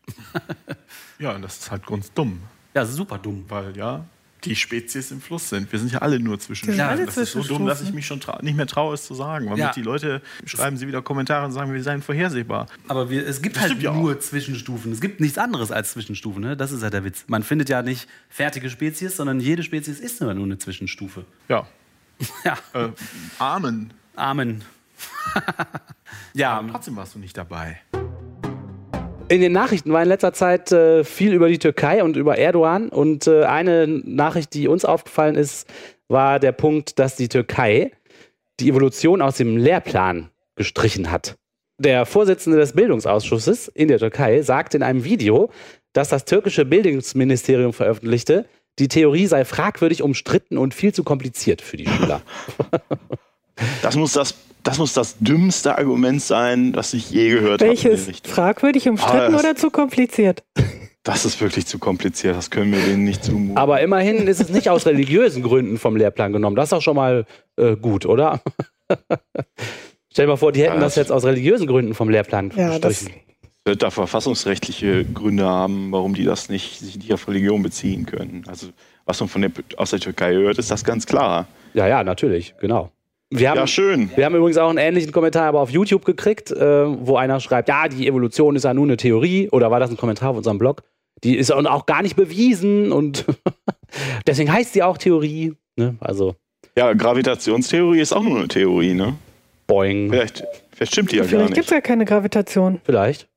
Ja, 1.18 1.35
und 1.35 1.43
das 1.43 1.59
ist 1.59 1.70
halt 1.70 1.87
ganz 1.87 2.12
dumm, 2.12 2.41
Ja, 2.74 2.81
das 2.83 2.91
ist 2.91 2.97
super 2.97 3.18
dumm. 3.18 3.45
weil 3.49 3.76
ja 3.76 4.05
die 4.45 4.55
Spezies 4.57 5.11
im 5.11 5.20
Fluss 5.20 5.49
sind. 5.49 5.70
Wir 5.72 5.78
sind 5.78 5.93
ja 5.93 5.99
alle 6.01 6.20
nur 6.20 6.39
Zwischenstufen. 6.39 6.78
Wir 6.78 6.84
sind 6.84 6.91
alle 6.99 7.07
das 7.07 7.16
ist 7.16 7.32
so 7.32 7.43
dumm, 7.43 7.66
dass 7.66 7.80
ich 7.82 7.93
mich 7.93 8.07
schon 8.07 8.20
nicht 8.43 8.57
mehr 8.57 8.66
traue, 8.66 8.95
es 8.95 9.05
zu 9.05 9.14
sagen. 9.14 9.51
Weil 9.51 9.59
Ja. 9.59 9.72
die 9.72 9.82
Leute 9.82 10.22
schreiben 10.45 10.76
sie 10.76 10.86
wieder 10.86 11.03
Kommentare 11.03 11.45
und 11.45 11.53
sagen, 11.53 11.72
wir 11.72 11.82
seien 11.82 12.03
vorhersehbar. 12.03 12.66
Aber 12.86 13.11
wir, 13.11 13.26
es 13.26 13.43
gibt 13.43 13.57
Das 13.57 13.64
halt 13.64 13.82
ja 13.82 13.93
nur 13.93 14.18
Zwischenstufen. 14.20 14.93
Es 14.93 15.01
gibt 15.01 15.20
nichts 15.20 15.39
anderes 15.39 15.72
als 15.72 15.93
Zwischenstufen. 15.93 16.43
Ne? 16.43 16.57
Das 16.57 16.72
ist 16.72 16.82
ja 16.82 16.91
der 16.91 17.05
Witz. 17.05 17.24
Man 17.26 17.43
findet 17.43 17.68
ja 17.68 17.82
nicht 17.82 18.09
fertige 18.28 18.70
Spezies, 18.70 19.16
sondern 19.16 19.41
jede 19.41 19.62
Spezies 19.62 19.99
ist 20.01 20.20
nur 20.20 20.30
eine 20.30 20.59
Zwischenstufe. 20.59 21.24
Ja, 21.49 21.66
Ja, 22.45 22.59
Äh, 22.74 22.89
Amen. 23.39 23.93
Amen. 24.16 24.64
ja, 26.34 26.62
Trotzdem 26.70 26.97
warst 26.97 27.14
du 27.14 27.18
nicht 27.18 27.36
dabei. 27.36 27.80
In 29.29 29.43
den 29.43 29.53
Nachrichten 29.53 29.93
war 29.93 30.03
in 30.03 30.09
letzter 30.09 30.33
Zeit 30.33 30.72
äh, 30.72 31.05
viel 31.05 31.35
über 31.35 31.49
die 31.49 31.59
Türkei 31.59 32.03
und 32.03 32.16
über 32.16 32.39
Erdogan. 32.39 32.89
Und 32.89 33.26
äh, 33.26 33.45
eine 33.45 33.87
Nachricht, 33.87 34.55
die 34.55 34.68
uns 34.68 34.87
aufgefallen 34.87 35.35
ist, 35.35 35.68
war 36.09 36.41
der 36.41 36.53
Punkt, 36.53 36.99
dass 36.99 37.16
die 37.16 37.29
Türkei 37.29 37.93
die 38.59 38.70
Evolution 38.70 39.20
aus 39.20 39.37
dem 39.37 39.59
Lehrplan 39.59 40.31
gestrichen 40.57 41.11
hat. 41.11 41.37
Der 41.79 42.07
Vorsitzende 42.07 42.59
des 42.59 42.72
Bildungsausschusses 42.72 43.68
in 43.68 43.89
der 43.89 43.99
Türkei 43.99 44.41
sagte 44.41 44.79
in 44.79 44.83
einem 44.83 45.05
Video, 45.05 45.51
dass 45.93 46.09
das 46.09 46.24
türkische 46.24 46.64
Bildungsministerium 46.64 47.72
veröffentlichte, 47.72 48.47
die 48.79 48.89
Theorie 48.89 49.26
sei 49.26 49.45
fragwürdig 49.45 50.03
umstritten 50.03 50.57
und 50.57 50.72
viel 50.72 50.95
zu 50.95 51.05
kompliziert 51.05 51.61
für 51.61 51.76
die 51.76 51.87
Schüler. 51.87 52.22
Das 53.83 53.97
muss 53.97 54.12
das, 54.12 54.35
das 54.63 54.79
muss 54.79 54.93
das 54.93 55.17
dümmste 55.19 55.77
Argument 55.79 56.21
sein, 56.21 56.73
das 56.73 56.93
ich 56.95 57.11
je 57.11 57.31
gehört 57.31 57.63
habe. 57.63 57.71
in 57.73 57.77
die 57.77 57.85
Welches? 57.85 58.21
Fragwürdig 58.25 58.89
umstritten 58.89 59.35
Ah, 59.35 59.39
oder 59.39 59.57
zu 59.57 59.71
kompliziert? 59.71 60.43
Das 61.05 61.25
ist 61.25 61.41
wirklich 61.41 61.67
zu 61.67 61.79
kompliziert, 61.79 62.37
das 62.37 62.51
können 62.51 62.73
wir 62.73 62.81
denen 62.81 63.05
nicht 63.05 63.25
zumuten. 63.25 63.57
Aber 63.57 63.81
immerhin 63.81 64.27
ist 64.27 64.41
es 64.41 64.51
nicht 64.51 64.69
aus 64.69 64.85
religiösen 64.85 65.43
Gründen 65.43 65.79
vom 65.79 65.97
Lehrplan 65.97 66.33
genommen. 66.33 66.55
Das 66.57 66.69
ist 66.69 66.73
auch 66.75 66.83
schon 66.83 66.97
mal 66.97 67.25
äh, 67.57 67.77
gut, 67.77 68.05
oder? 68.05 68.43
Stell 70.13 70.27
dir 70.27 70.33
mal 70.33 70.37
vor, 70.37 70.53
die 70.53 70.63
hätten 70.63 70.75
Ja, 70.75 70.81
das 70.81 70.95
das- 70.95 71.05
jetzt 71.05 71.13
aus 71.13 71.25
religiösen 71.25 71.67
Gründen 71.67 71.95
vom 71.95 72.11
Lehrplan 72.11 72.53
Ja, 72.57 72.79
das, 72.79 73.01
gestrichen. 73.01 73.21
wird 73.65 73.83
da 73.83 73.91
verfassungsrechtliche 73.91 75.05
Gründe 75.05 75.47
haben, 75.47 75.93
warum 75.93 76.15
die 76.15 76.25
das 76.25 76.49
nicht, 76.49 76.79
sich 76.81 76.97
nicht 76.97 77.13
auf 77.13 77.27
Religion 77.29 77.63
beziehen 77.63 78.05
können. 78.07 78.45
Also 78.49 78.69
was 79.07 79.21
man 79.21 79.29
von 79.29 79.43
der, 79.43 79.53
aus 79.77 79.91
der 79.91 80.01
Türkei 80.01 80.35
hört, 80.35 80.59
ist 80.59 80.71
das 80.71 80.85
ganz 80.85 81.07
klar. 81.07 81.47
Ja, 81.75 81.87
ja, 81.87 82.05
natürlich, 82.05 82.55
genau. 82.61 82.91
Wir 83.31 83.51
haben, 83.51 83.59
Ja, 83.59 83.66
schön. 83.66 84.11
wir 84.16 84.24
haben 84.24 84.35
übrigens 84.35 84.57
auch 84.57 84.70
einen 84.70 84.79
ähnlichen 84.79 85.12
Kommentar 85.12 85.45
aber 85.49 85.61
auf 85.61 85.70
YouTube 85.70 86.05
gekriegt, 86.05 86.51
äh, 86.51 86.87
wo 87.07 87.16
einer 87.16 87.41
schreibt, 87.41 87.68
ja, 87.68 87.87
die 87.89 88.07
Evolution 88.07 88.57
ist 88.57 88.64
ja 88.64 88.72
nur 88.72 88.85
eine 88.85 88.97
Theorie. 88.97 89.49
Oder 89.51 89.70
war 89.70 89.81
das 89.81 89.91
ein 89.91 89.97
Kommentar 89.99 90.31
auf 90.31 90.37
unserem 90.39 90.59
Blog? 90.59 90.83
Die 91.24 91.37
ist 91.37 91.51
auch 91.51 91.64
auch 91.66 91.85
gar 91.87 92.03
nicht 92.03 92.16
bewiesen 92.16 92.91
und 92.93 93.26
deswegen 94.26 94.51
heißt 94.53 94.72
sie 94.72 94.83
auch 94.83 94.97
Theorie. 94.97 95.55
Ne? 95.76 95.97
Also, 96.01 96.37
Ja, 96.76 96.93
Gravitationstheorie 96.95 98.01
ist 98.01 98.12
auch 98.12 98.22
nur 98.22 98.39
eine 98.39 98.49
Theorie, 98.49 98.95
ne? 98.95 99.16
boing. 99.66 100.09
Vielleicht, 100.11 100.45
vielleicht 100.72 100.93
stimmt 100.93 101.12
die 101.12 101.16
ja 101.16 101.22
gar 101.22 101.29
vielleicht 101.29 101.55
gibt 101.55 101.66
es 101.66 101.70
nicht. 101.70 101.76
ja 101.76 101.81
keine 101.83 102.05
Gravitation. 102.07 102.81
Vielleicht. 102.85 103.29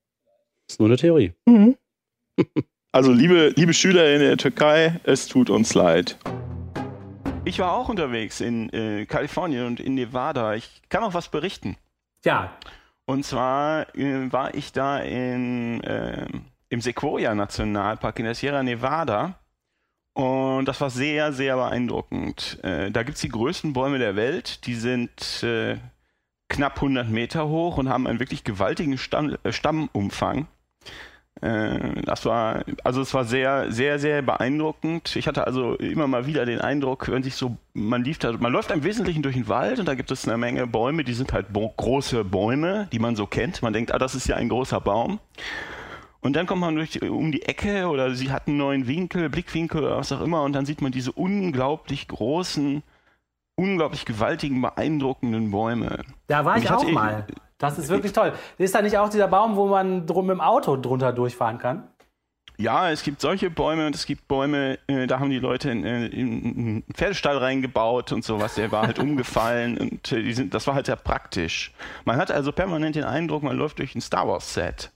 Ist 0.70 0.80
nur 0.80 0.88
eine 0.88 0.96
Theorie. 0.98 1.34
Mhm. 1.46 1.76
Also, 2.94 3.12
liebe, 3.12 3.52
liebe 3.58 3.74
Schüler 3.74 4.14
in 4.14 4.22
der 4.22 4.38
Türkei, 4.38 5.00
es 5.04 5.28
tut 5.28 5.50
uns 5.50 5.74
leid. 5.74 6.18
Ich 7.44 7.58
war 7.58 7.74
auch 7.74 7.90
unterwegs 7.90 8.40
in 8.40 8.70
äh, 8.72 9.06
Kalifornien 9.08 9.66
und 9.66 9.80
in 9.80 9.96
Nevada. 9.96 10.54
Ich 10.54 10.82
kann 10.90 11.04
auch 11.04 11.14
was 11.14 11.30
berichten. 11.30 11.76
ja. 12.24 12.52
Und 13.06 13.26
zwar 13.26 13.94
äh, 13.96 14.32
war 14.32 14.54
ich 14.54 14.72
da 14.72 15.00
in, 15.00 15.84
äh, 15.84 16.28
im 16.70 16.82
Sequoia 16.82 17.34
Nationalpark 17.34 18.20
in 18.20 18.26
der 18.26 18.36
Sierra 18.36 18.64
Nevada. 18.64 19.40
Und 20.14 20.66
das 20.66 20.80
war 20.80 20.90
sehr, 20.90 21.34
sehr 21.34 21.56
beeindruckend. 21.56 22.60
Äh, 22.64 22.92
da 22.92 23.04
gibt 23.04 23.16
es 23.16 23.22
die 23.22 23.30
größten 23.30 23.74
Bäume 23.74 23.98
der 23.98 24.16
Welt. 24.16 24.66
Die 24.66 24.76
sind 24.76 25.44
äh, 25.44 25.78
knapp 26.48 26.76
100 26.76 27.10
Meter 27.10 27.48
hoch 27.48 27.78
und 27.78 27.90
haben 27.90 28.08
einen 28.08 28.20
wirklich 28.20 28.44
gewaltigen 28.44 28.98
Stamm, 28.98 29.36
äh, 29.44 29.52
Stammumfang. 29.52 30.48
Äh, 31.42 32.02
das 32.04 32.26
war, 32.26 32.64
also 32.84 33.02
es 33.02 33.14
war 33.14 33.26
sehr, 33.26 33.72
sehr, 33.72 34.00
sehr 34.00 34.22
beeindruckend. 34.22 35.16
Ich 35.16 35.28
hatte 35.28 35.48
also 35.48 35.76
immer 35.76 36.08
mal 36.08 36.28
wieder 36.28 36.46
den 36.46 36.62
Eindruck, 36.62 37.10
wenn 37.10 37.24
sich 37.24 37.36
so, 37.36 37.58
man 37.74 38.04
lief 38.04 38.20
da, 38.20 38.32
man 38.34 38.52
läuft 38.52 38.72
im 38.72 38.84
Wesentlichen 38.84 39.24
durch 39.24 39.36
den 39.36 39.48
Wald 39.48 39.80
und 39.80 39.88
da 39.88 39.96
gibt 39.96 40.12
es 40.12 40.28
eine 40.28 40.38
Menge 40.38 40.68
Bäume, 40.68 41.04
die 41.04 41.14
sind 41.14 41.34
halt 41.34 41.48
große 41.52 42.24
Bäume, 42.24 42.88
die 42.92 43.00
man 43.00 43.16
so 43.16 43.26
kennt. 43.26 43.62
Man 43.64 43.74
denkt, 43.74 43.94
ah, 43.94 43.98
das 43.98 44.14
ist 44.16 44.28
ja 44.28 44.36
ein 44.36 44.50
großer 44.50 44.80
Baum. 44.80 45.20
Und 46.22 46.36
dann 46.36 46.46
kommt 46.46 46.62
man 46.62 46.76
durch 46.76 47.02
um 47.02 47.32
die 47.32 47.42
Ecke 47.42 47.88
oder 47.88 48.14
sie 48.14 48.32
hat 48.32 48.48
einen 48.48 48.58
neuen 48.58 48.88
Winkel, 48.88 49.28
Blickwinkel 49.30 49.84
oder 49.84 49.98
was 49.98 50.12
auch 50.12 50.22
immer 50.22 50.44
und 50.44 50.54
dann 50.54 50.68
sieht 50.68 50.82
man 50.82 50.92
diese 50.92 51.12
unglaublich 51.12 52.08
großen, 52.08 52.84
unglaublich 53.56 54.06
gewaltigen, 54.06 54.62
beeindruckenden 54.62 55.50
Bäume. 55.50 56.04
Da 56.28 56.46
war 56.46 56.58
ich, 56.58 56.66
ich 56.66 56.72
auch 56.72 56.88
mal. 56.92 57.26
Das 57.62 57.78
ist 57.78 57.90
wirklich 57.90 58.12
toll. 58.12 58.34
Ist 58.58 58.74
da 58.74 58.82
nicht 58.82 58.98
auch 58.98 59.10
dieser 59.10 59.28
Baum, 59.28 59.56
wo 59.56 59.68
man 59.68 60.08
drum 60.08 60.26
mit 60.26 60.34
dem 60.34 60.42
Auto 60.42 60.78
drunter 60.78 61.14
durchfahren 61.14 61.60
kann? 61.60 61.88
Ja, 62.58 62.90
es 62.90 63.04
gibt 63.04 63.22
solche 63.22 63.50
Bäume 63.50 63.88
und 63.88 63.96
es 63.96 64.06
gibt 64.06 64.28
Bäume, 64.28 64.80
äh, 64.88 65.08
da 65.08 65.20
haben 65.20 65.30
die 65.30 65.40
Leute 65.40 65.70
in, 65.70 65.84
äh, 65.84 66.08
in 66.08 66.44
einen 66.44 66.84
Pferdestall 66.94 67.38
reingebaut 67.38 68.12
und 68.12 68.24
sowas. 68.24 68.56
Der 68.56 68.72
war 68.72 68.88
halt 68.88 68.98
umgefallen 69.00 69.78
und 69.78 70.12
äh, 70.12 70.32
sind, 70.34 70.54
das 70.54 70.66
war 70.66 70.74
halt 70.74 70.88
sehr 70.88 70.96
praktisch. 70.96 71.72
Man 72.04 72.18
hat 72.18 72.32
also 72.32 72.52
permanent 72.52 72.96
den 72.96 73.04
Eindruck, 73.04 73.44
man 73.44 73.58
läuft 73.58 73.80
durch 73.80 73.96
ein 73.96 74.02
Star 74.02 74.28
Wars 74.28 74.54
Set. 74.54 74.92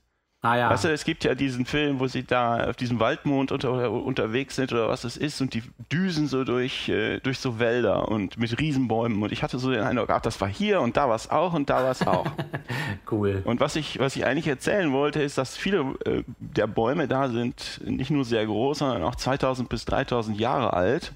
Ah 0.45 0.57
ja. 0.57 0.69
Weißt 0.69 0.83
du, 0.83 0.89
es 0.89 1.05
gibt 1.05 1.23
ja 1.23 1.33
diesen 1.33 1.65
Film, 1.65 1.99
wo 1.99 2.05
sie 2.05 2.23
da 2.23 2.69
auf 2.69 2.75
diesem 2.75 2.99
Waldmond 2.99 3.51
unter, 3.51 3.91
unterwegs 3.91 4.55
sind 4.55 4.71
oder 4.71 4.87
was 4.87 5.03
es 5.03 5.17
ist 5.17 5.41
und 5.41 5.55
die 5.55 5.63
düsen 5.91 6.27
so 6.27 6.43
durch, 6.43 6.87
äh, 6.87 7.19
durch 7.19 7.39
so 7.39 7.57
Wälder 7.57 8.09
und 8.09 8.37
mit 8.37 8.59
Riesenbäumen. 8.59 9.23
Und 9.23 9.31
ich 9.31 9.41
hatte 9.41 9.57
so 9.57 9.71
den 9.71 9.81
Eindruck, 9.81 10.11
ach, 10.11 10.21
das 10.21 10.39
war 10.41 10.47
hier 10.47 10.81
und 10.81 10.97
da 10.97 11.09
war 11.09 11.15
es 11.15 11.31
auch 11.31 11.53
und 11.53 11.71
da 11.71 11.83
war 11.83 11.89
es 11.89 12.05
auch. 12.05 12.27
cool. 13.11 13.41
Und 13.43 13.59
was 13.59 13.75
ich, 13.75 13.97
was 13.97 14.15
ich 14.15 14.27
eigentlich 14.27 14.47
erzählen 14.47 14.91
wollte, 14.91 15.19
ist, 15.19 15.39
dass 15.39 15.57
viele 15.57 15.95
äh, 16.05 16.23
der 16.37 16.67
Bäume 16.67 17.07
da 17.07 17.27
sind 17.27 17.81
nicht 17.83 18.11
nur 18.11 18.23
sehr 18.23 18.45
groß, 18.45 18.79
sondern 18.79 19.01
auch 19.01 19.15
2000 19.15 19.67
bis 19.67 19.85
3000 19.85 20.39
Jahre 20.39 20.73
alt, 20.73 21.13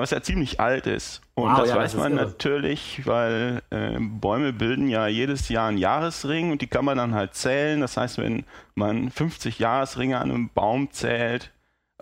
was 0.00 0.10
ja 0.10 0.22
ziemlich 0.22 0.60
alt 0.60 0.86
ist. 0.86 1.22
Und 1.34 1.50
Wow, 1.50 1.60
das 1.60 1.70
ja, 1.70 1.76
weiß 1.76 1.92
das 1.92 2.00
man 2.00 2.14
natürlich, 2.14 3.06
weil 3.06 3.62
äh, 3.70 3.98
Bäume 3.98 4.52
bilden 4.52 4.88
ja 4.88 5.06
jedes 5.06 5.48
Jahr 5.48 5.68
einen 5.68 5.78
Jahresring 5.78 6.52
und 6.52 6.62
die 6.62 6.66
kann 6.66 6.84
man 6.84 6.98
dann 6.98 7.14
halt 7.14 7.34
zählen. 7.34 7.80
Das 7.80 7.96
heißt, 7.96 8.18
wenn 8.18 8.44
man 8.74 9.10
50 9.10 9.58
Jahresringe 9.58 10.18
an 10.18 10.30
einem 10.30 10.50
Baum 10.50 10.90
zählt, 10.90 11.52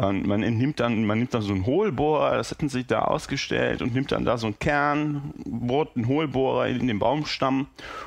und 0.00 0.26
man 0.26 0.42
entnimmt 0.42 0.80
dann, 0.80 1.04
man 1.04 1.18
nimmt 1.18 1.34
dann 1.34 1.42
so 1.42 1.52
einen 1.52 1.66
Hohlbohrer, 1.66 2.34
das 2.38 2.50
hätten 2.50 2.70
sie 2.70 2.84
da 2.84 3.02
ausgestellt 3.02 3.82
und 3.82 3.92
nimmt 3.92 4.12
dann 4.12 4.24
da 4.24 4.38
so 4.38 4.46
einen 4.46 4.58
Kern, 4.58 5.34
bohrt 5.44 5.94
einen 5.94 6.06
Hohlbohrer 6.06 6.68
in 6.68 6.86
den 6.86 6.98
Baumstamm 6.98 7.66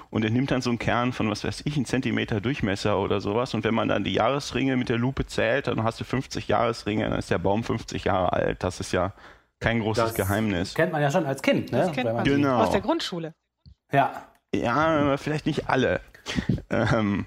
und 0.10 0.26
entnimmt 0.26 0.50
dann 0.50 0.64
so 0.64 0.72
einen 0.72 0.80
Kern 0.80 1.14
von, 1.14 1.30
was 1.30 1.44
weiß 1.44 1.62
ich, 1.66 1.76
einen 1.76 1.86
Zentimeter 1.86 2.42
Durchmesser 2.42 2.98
oder 2.98 3.22
sowas. 3.22 3.54
Und 3.54 3.64
wenn 3.64 3.76
man 3.76 3.90
dann 3.90 4.04
die 4.04 4.14
Jahresringe 4.14 4.76
mit 4.76 4.90
der 4.90 4.98
Lupe 4.98 5.28
zählt, 5.28 5.68
dann 5.68 5.84
hast 5.84 6.00
du 6.00 6.04
50 6.04 6.48
Jahresringe, 6.48 7.08
dann 7.08 7.20
ist 7.20 7.30
der 7.30 7.38
Baum 7.38 7.64
50 7.64 8.06
Jahre 8.06 8.34
alt. 8.34 8.64
Das 8.64 8.80
ist 8.80 8.92
ja 8.92 9.14
kein 9.64 9.80
großes 9.80 10.04
Das 10.04 10.14
Geheimnis. 10.14 10.74
Kennt 10.76 10.92
man 10.92 11.02
ja 11.02 11.10
schon 11.10 11.26
als 11.26 11.42
Kind, 11.42 11.72
ne? 11.72 11.80
Das 11.80 11.92
kennt 11.92 12.14
man 12.14 12.24
Genau. 12.24 12.60
aus 12.62 12.72
der 12.72 12.82
Grundschule. 12.82 13.34
Ja. 13.92 14.28
Ja, 14.54 15.18
vielleicht 15.18 15.46
nicht 15.46 15.68
alle. 15.70 16.00
ähm, 16.70 17.26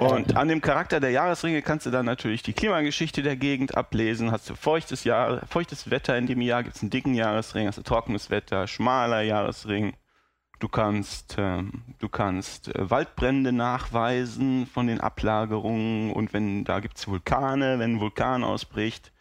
und 0.00 0.36
an 0.36 0.48
dem 0.48 0.60
Charakter 0.60 1.00
der 1.00 1.10
Jahresringe 1.10 1.62
kannst 1.62 1.86
du 1.86 1.90
dann 1.90 2.04
natürlich 2.04 2.42
die 2.42 2.52
Klimageschichte 2.52 3.22
der 3.22 3.36
Gegend 3.36 3.76
ablesen. 3.76 4.30
Hast 4.32 4.50
du 4.50 4.54
feuchtes, 4.54 5.04
Jahr, 5.04 5.46
feuchtes 5.46 5.90
Wetter 5.90 6.16
in 6.18 6.26
dem 6.26 6.40
Jahr, 6.40 6.62
gibt 6.62 6.76
es 6.76 6.82
einen 6.82 6.90
dicken 6.90 7.14
Jahresring, 7.14 7.66
hast 7.68 7.78
du 7.78 7.82
trockenes 7.82 8.28
Wetter, 8.30 8.66
schmaler 8.66 9.22
Jahresring. 9.22 9.94
Du 10.58 10.68
kannst, 10.68 11.36
ähm, 11.38 11.82
du 11.98 12.08
kannst 12.08 12.68
äh, 12.74 12.90
Waldbrände 12.90 13.52
nachweisen 13.52 14.66
von 14.66 14.86
den 14.86 15.00
Ablagerungen 15.00 16.12
und 16.12 16.32
wenn 16.32 16.64
da 16.64 16.80
gibt 16.80 16.98
es 16.98 17.08
Vulkane, 17.08 17.78
wenn 17.78 17.94
ein 17.96 18.00
Vulkan 18.00 18.44
ausbricht, 18.44 19.11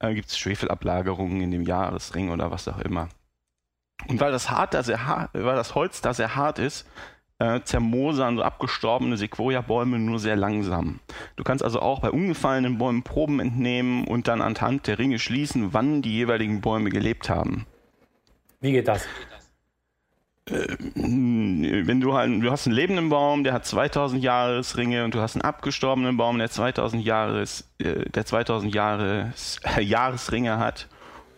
äh, 0.00 0.14
gibt 0.14 0.28
es 0.28 0.38
Schwefelablagerungen 0.38 1.40
in 1.40 1.50
dem 1.50 1.62
Jahresring 1.62 2.30
oder 2.30 2.50
was 2.50 2.66
auch 2.66 2.78
immer. 2.78 3.08
Und 4.08 4.20
weil 4.20 4.32
das, 4.32 4.50
hart, 4.50 4.74
da 4.74 4.82
sehr 4.82 5.06
hart, 5.06 5.30
weil 5.34 5.56
das 5.56 5.74
Holz 5.74 6.00
da 6.00 6.14
sehr 6.14 6.34
hart 6.34 6.58
ist, 6.58 6.86
äh, 7.38 7.60
zermosern 7.62 8.36
so 8.36 8.42
abgestorbene 8.42 9.16
Sequoia-Bäume 9.16 9.98
nur 9.98 10.18
sehr 10.18 10.36
langsam. 10.36 11.00
Du 11.36 11.44
kannst 11.44 11.64
also 11.64 11.80
auch 11.80 12.00
bei 12.00 12.10
umgefallenen 12.10 12.78
Bäumen 12.78 13.02
Proben 13.02 13.40
entnehmen 13.40 14.06
und 14.06 14.28
dann 14.28 14.42
anhand 14.42 14.86
der 14.86 14.98
Ringe 14.98 15.18
schließen, 15.18 15.72
wann 15.72 16.02
die 16.02 16.12
jeweiligen 16.12 16.60
Bäume 16.60 16.90
gelebt 16.90 17.30
haben. 17.30 17.66
Wie 18.60 18.72
geht 18.72 18.88
das? 18.88 19.06
Hm, 20.48 21.86
Wenn 21.86 22.00
du 22.00 22.14
halt, 22.14 22.42
du 22.42 22.50
hast 22.50 22.66
einen 22.66 22.74
lebenden 22.74 23.08
Baum, 23.08 23.44
der 23.44 23.52
hat 23.52 23.66
2000 23.66 24.22
Jahresringe 24.22 25.04
und 25.04 25.14
du 25.14 25.20
hast 25.20 25.36
einen 25.36 25.42
abgestorbenen 25.42 26.16
Baum, 26.16 26.38
der 26.38 26.50
2000 26.50 27.04
Jahres, 27.04 27.68
äh, 27.78 28.08
der 28.10 28.26
2000 28.26 28.74
Jahres, 28.74 29.60
äh, 29.76 29.82
Jahresringe 29.82 30.58
hat. 30.58 30.88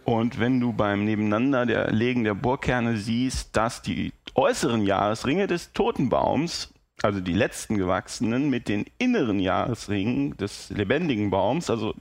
Und 0.04 0.40
wenn 0.40 0.60
du 0.60 0.72
beim 0.72 1.04
Nebeneinander 1.04 1.66
der 1.66 1.92
Legen 1.92 2.24
der 2.24 2.34
Bohrkerne 2.34 2.96
siehst, 2.96 3.56
dass 3.56 3.82
die 3.82 4.12
äußeren 4.34 4.82
Jahresringe 4.82 5.46
des 5.46 5.72
toten 5.72 6.08
Baums, 6.08 6.72
also 7.02 7.20
die 7.20 7.34
letzten 7.34 7.76
gewachsenen, 7.76 8.50
mit 8.50 8.68
den 8.68 8.86
inneren 8.98 9.38
Jahresringen 9.38 10.36
des 10.38 10.70
lebendigen 10.70 11.30
Baums, 11.30 11.70
also 11.70 11.94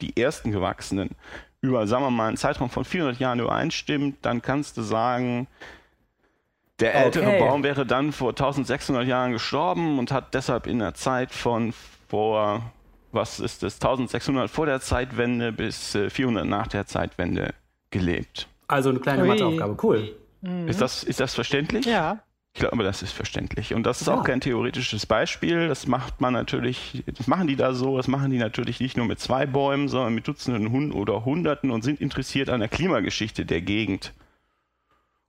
die 0.00 0.16
ersten 0.16 0.52
gewachsenen, 0.52 1.10
über, 1.60 1.86
sagen 1.86 2.04
wir 2.04 2.10
mal, 2.10 2.28
einen 2.28 2.36
Zeitraum 2.36 2.70
von 2.70 2.84
400 2.84 3.18
Jahren 3.18 3.40
übereinstimmt, 3.40 4.18
dann 4.22 4.42
kannst 4.42 4.76
du 4.76 4.82
sagen, 4.82 5.48
der 6.80 6.94
ältere 6.94 7.26
Okay. 7.26 7.38
Baum 7.38 7.62
wäre 7.62 7.86
dann 7.86 8.12
vor 8.12 8.30
1600 8.30 9.06
Jahren 9.06 9.32
gestorben 9.32 9.98
und 9.98 10.10
hat 10.12 10.34
deshalb 10.34 10.66
in 10.66 10.80
der 10.80 10.94
Zeit 10.94 11.32
von 11.32 11.72
vor, 12.08 12.62
was 13.12 13.40
ist 13.40 13.62
das, 13.62 13.74
1600 13.74 14.50
vor 14.50 14.66
der 14.66 14.80
Zeitwende 14.80 15.52
bis 15.52 15.94
äh, 15.94 16.10
400 16.10 16.46
nach 16.46 16.66
der 16.66 16.86
Zeitwende 16.86 17.54
gelebt. 17.90 18.48
Also 18.66 18.90
eine 18.90 18.98
kleine 18.98 19.22
Ui. 19.22 19.28
Matheaufgabe. 19.28 19.76
Cool. 19.82 20.16
Ist, 20.66 20.80
das, 20.80 21.04
ist 21.04 21.20
das 21.20 21.34
verständlich? 21.34 21.86
Ja. 21.86 22.18
Ich 22.52 22.60
glaube, 22.60 22.84
das 22.84 23.02
ist 23.02 23.12
verständlich. 23.12 23.74
Und 23.74 23.84
das 23.84 24.00
ist 24.00 24.06
Ja. 24.08 24.14
auch 24.14 24.24
kein 24.24 24.40
theoretisches 24.40 25.06
Beispiel. 25.06 25.68
Das 25.68 25.86
macht 25.86 26.20
man 26.20 26.32
natürlich, 26.34 27.02
das 27.06 27.26
machen 27.26 27.46
die 27.46 27.56
da 27.56 27.72
so, 27.72 27.96
das 27.96 28.08
machen 28.08 28.30
die 28.30 28.38
natürlich 28.38 28.78
nicht 28.78 28.96
nur 28.96 29.06
mit 29.06 29.18
zwei 29.20 29.46
Bäumen, 29.46 29.88
sondern 29.88 30.14
mit 30.14 30.28
Dutzenden 30.28 30.92
oder 30.92 31.24
Hunderten 31.24 31.70
und 31.70 31.82
sind 31.82 32.00
interessiert 32.00 32.50
an 32.50 32.60
der 32.60 32.68
Klimageschichte 32.68 33.44
der 33.44 33.60
Gegend. 33.60 34.12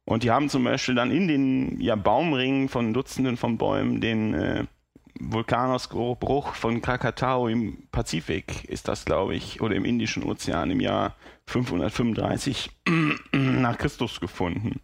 Und 0.06 0.24
die 0.24 0.32
haben 0.32 0.50
zum 0.50 0.64
Beispiel 0.64 0.96
dann 0.96 1.12
in 1.12 1.28
den 1.28 1.82
ja, 1.82 1.96
Baumringen 1.96 2.70
von 2.70 2.94
Dutzenden 2.94 3.38
von 3.38 3.58
Bäumen 3.58 4.02
den 4.02 4.34
äh, 4.36 4.66
Vulkanausbruch 5.20 6.54
von 6.54 6.82
Krakatau 6.82 7.48
im 7.48 7.88
Pazifik, 7.92 8.66
ist 8.66 8.88
das, 8.88 9.06
glaube 9.06 9.36
ich, 9.36 9.62
oder 9.62 9.76
im 9.76 9.86
Indischen 9.86 10.24
Ozean 10.24 10.72
im 10.72 10.80
Jahr 10.80 11.16
535 11.48 12.70
nach 13.32 13.78
Christus 13.78 14.20
gefunden. 14.20 14.80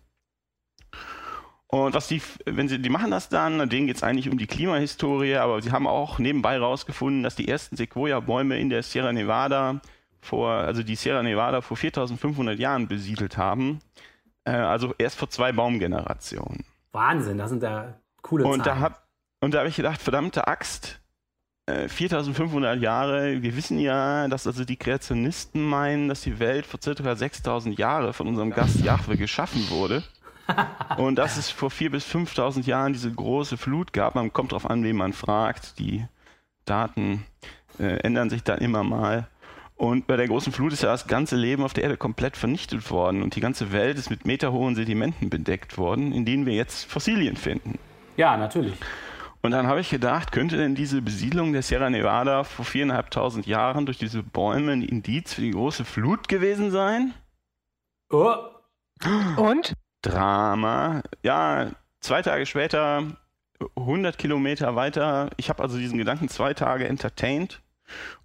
Und 1.67 1.93
was 1.93 2.07
die, 2.07 2.21
wenn 2.45 2.67
sie, 2.67 2.79
die 2.79 2.89
machen 2.89 3.11
das 3.11 3.29
dann, 3.29 3.69
denen 3.69 3.87
geht 3.87 3.95
es 3.95 4.03
eigentlich 4.03 4.29
um 4.29 4.37
die 4.37 4.47
Klimahistorie, 4.47 5.35
aber 5.35 5.61
sie 5.61 5.71
haben 5.71 5.87
auch 5.87 6.19
nebenbei 6.19 6.57
rausgefunden, 6.57 7.23
dass 7.23 7.35
die 7.35 7.47
ersten 7.47 7.77
Sequoia-Bäume 7.77 8.59
in 8.59 8.69
der 8.69 8.83
Sierra 8.83 9.13
Nevada 9.13 9.79
vor, 10.19 10.51
also 10.51 10.83
die 10.83 10.95
Sierra 10.95 11.23
Nevada 11.23 11.61
vor 11.61 11.77
4500 11.77 12.59
Jahren 12.59 12.87
besiedelt 12.87 13.37
haben. 13.37 13.79
Äh, 14.45 14.51
also 14.51 14.93
erst 14.97 15.17
vor 15.17 15.29
zwei 15.29 15.51
Baumgenerationen. 15.51 16.65
Wahnsinn, 16.91 17.37
das 17.37 17.49
sind 17.49 17.63
ja 17.63 17.93
coole 18.21 18.45
Und 18.45 18.59
da 18.59 18.71
Zahlen. 18.71 18.81
hab, 18.81 19.07
und 19.39 19.53
da 19.53 19.59
habe 19.59 19.69
ich 19.69 19.75
gedacht, 19.75 20.01
verdammte 20.01 20.47
Axt, 20.47 20.99
äh, 21.67 21.87
4500 21.87 22.79
Jahre, 22.79 23.41
wir 23.41 23.55
wissen 23.55 23.79
ja, 23.79 24.27
dass 24.27 24.47
also 24.47 24.65
die 24.65 24.77
Kreationisten 24.77 25.63
meinen, 25.63 26.09
dass 26.09 26.21
die 26.21 26.39
Welt 26.39 26.65
vor 26.65 26.79
circa 26.81 27.15
6000 27.15 27.77
Jahre 27.77 28.13
von 28.13 28.27
unserem 28.27 28.51
Gast 28.51 28.79
Jahwe 28.81 29.17
geschaffen 29.17 29.69
wurde. 29.69 30.03
Und 30.97 31.15
dass 31.15 31.37
es 31.37 31.49
vor 31.49 31.69
4.000 31.69 31.89
bis 31.91 32.05
5.000 32.07 32.65
Jahren 32.65 32.93
diese 32.93 33.11
große 33.11 33.57
Flut 33.57 33.93
gab. 33.93 34.15
Man 34.15 34.33
kommt 34.33 34.51
darauf 34.51 34.69
an, 34.69 34.83
wen 34.83 34.97
man 34.97 35.13
fragt. 35.13 35.79
Die 35.79 36.05
Daten 36.65 37.23
äh, 37.79 37.99
ändern 37.99 38.29
sich 38.29 38.43
dann 38.43 38.59
immer 38.59 38.83
mal. 38.83 39.27
Und 39.81 40.05
bei 40.05 40.15
der 40.15 40.27
großen 40.27 40.53
Flut 40.53 40.73
ist 40.73 40.83
ja 40.83 40.91
das 40.91 41.07
ganze 41.07 41.35
Leben 41.35 41.63
auf 41.63 41.73
der 41.73 41.85
Erde 41.85 41.97
komplett 41.97 42.37
vernichtet 42.37 42.91
worden. 42.91 43.23
Und 43.23 43.35
die 43.35 43.39
ganze 43.39 43.71
Welt 43.71 43.97
ist 43.97 44.11
mit 44.11 44.27
meterhohen 44.27 44.75
Sedimenten 44.75 45.31
bedeckt 45.31 45.79
worden, 45.79 46.11
in 46.11 46.23
denen 46.23 46.45
wir 46.45 46.53
jetzt 46.53 46.85
Fossilien 46.85 47.35
finden. 47.35 47.79
ja, 48.15 48.37
natürlich. 48.37 48.75
Und 49.41 49.49
dann 49.49 49.65
habe 49.65 49.79
ich 49.79 49.89
gedacht, 49.89 50.31
könnte 50.31 50.55
denn 50.55 50.75
diese 50.75 51.01
Besiedlung 51.01 51.51
der 51.51 51.63
Sierra 51.63 51.89
Nevada 51.89 52.43
vor 52.43 52.63
viereinhalbtausend 52.63 53.47
Jahren 53.47 53.87
durch 53.87 53.97
diese 53.97 54.21
Bäume 54.21 54.73
ein 54.73 54.83
Indiz 54.83 55.33
für 55.33 55.41
die 55.41 55.49
große 55.49 55.83
Flut 55.83 56.27
gewesen 56.27 56.69
sein? 56.69 57.15
Oh, 58.11 58.35
Und? 59.35 59.73
Drama. 60.03 61.01
Ja, 61.23 61.71
zwei 62.01 62.21
Tage 62.21 62.45
später, 62.45 63.17
100 63.75 64.19
Kilometer 64.19 64.75
weiter. 64.75 65.31
Ich 65.37 65.49
habe 65.49 65.63
also 65.63 65.79
diesen 65.79 65.97
Gedanken 65.97 66.29
zwei 66.29 66.53
Tage 66.53 66.87
entertained 66.87 67.63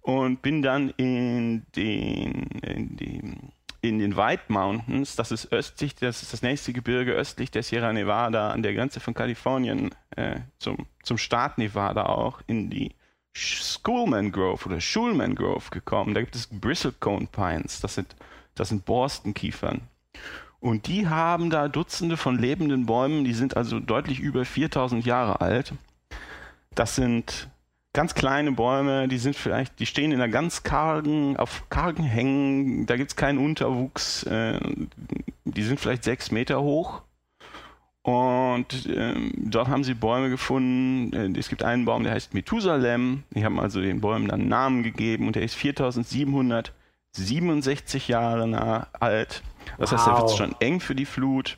und 0.01 0.41
bin 0.41 0.61
dann 0.61 0.89
in 0.91 1.65
den, 1.75 2.43
in 2.61 2.97
den, 2.97 3.51
in 3.81 3.99
den 3.99 4.15
White 4.15 4.43
Mountains, 4.47 5.15
das 5.15 5.31
ist 5.31 5.51
östlich, 5.51 5.95
das 5.95 6.23
ist 6.23 6.33
das 6.33 6.41
nächste 6.41 6.73
Gebirge 6.73 7.13
östlich 7.13 7.51
der 7.51 7.63
Sierra 7.63 7.93
Nevada 7.93 8.51
an 8.51 8.63
der 8.63 8.73
Grenze 8.73 8.99
von 8.99 9.13
Kalifornien 9.13 9.93
äh, 10.15 10.39
zum, 10.59 10.87
zum 11.03 11.17
Staat 11.17 11.57
Nevada 11.57 12.05
auch, 12.05 12.41
in 12.47 12.69
die 12.69 12.95
Schoolman 13.33 14.31
Grove 14.31 14.65
oder 14.65 14.81
Schulman 14.81 15.35
Grove 15.35 15.69
gekommen. 15.69 16.13
Da 16.13 16.21
gibt 16.21 16.35
es 16.35 16.47
Bristlecone 16.47 17.27
Pines, 17.27 17.81
das 17.81 17.95
sind, 17.95 18.15
das 18.55 18.69
sind 18.69 18.85
Borstenkiefern. 18.85 19.81
Und 20.59 20.87
die 20.87 21.07
haben 21.07 21.51
da 21.51 21.67
Dutzende 21.67 22.17
von 22.17 22.39
lebenden 22.39 22.87
Bäumen, 22.87 23.23
die 23.23 23.33
sind 23.33 23.55
also 23.55 23.79
deutlich 23.79 24.19
über 24.19 24.43
4000 24.43 25.05
Jahre 25.05 25.39
alt. 25.39 25.73
Das 26.73 26.95
sind 26.95 27.49
ganz 27.97 28.13
kleine 28.13 28.51
Bäume, 28.51 29.07
die 29.07 29.17
sind 29.17 29.35
vielleicht, 29.35 29.79
die 29.79 29.87
stehen 29.87 30.11
in 30.11 30.21
einer 30.21 30.31
ganz 30.31 30.61
kargen, 30.61 31.35
auf 31.35 31.67
kargen 31.69 32.03
Hängen, 32.03 32.85
da 32.85 32.95
gibt 32.95 33.09
es 33.09 33.15
keinen 33.15 33.39
Unterwuchs, 33.39 34.21
äh, 34.23 34.59
die 35.45 35.63
sind 35.63 35.79
vielleicht 35.79 36.03
sechs 36.03 36.29
Meter 36.29 36.61
hoch. 36.61 37.01
Und 38.03 38.87
ähm, 38.95 39.31
dort 39.35 39.67
haben 39.67 39.83
sie 39.83 39.95
Bäume 39.95 40.29
gefunden. 40.29 41.11
Äh, 41.11 41.39
Es 41.39 41.49
gibt 41.49 41.63
einen 41.63 41.85
Baum, 41.85 42.03
der 42.03 42.13
heißt 42.13 42.35
Methusalem. 42.35 43.23
Die 43.31 43.43
haben 43.43 43.59
also 43.59 43.81
den 43.81 43.99
Bäumen 43.99 44.27
dann 44.27 44.41
einen 44.41 44.49
Namen 44.49 44.83
gegeben 44.83 45.25
und 45.25 45.35
der 45.35 45.41
ist 45.41 45.55
4767 45.55 48.07
Jahre 48.07 48.47
nah 48.47 48.85
alt. 48.99 49.41
Das 49.79 49.91
heißt, 49.91 50.05
der 50.05 50.13
Wow. 50.13 50.21
wird 50.21 50.37
schon 50.37 50.55
eng 50.59 50.81
für 50.81 50.93
die 50.93 51.05
Flut. 51.05 51.57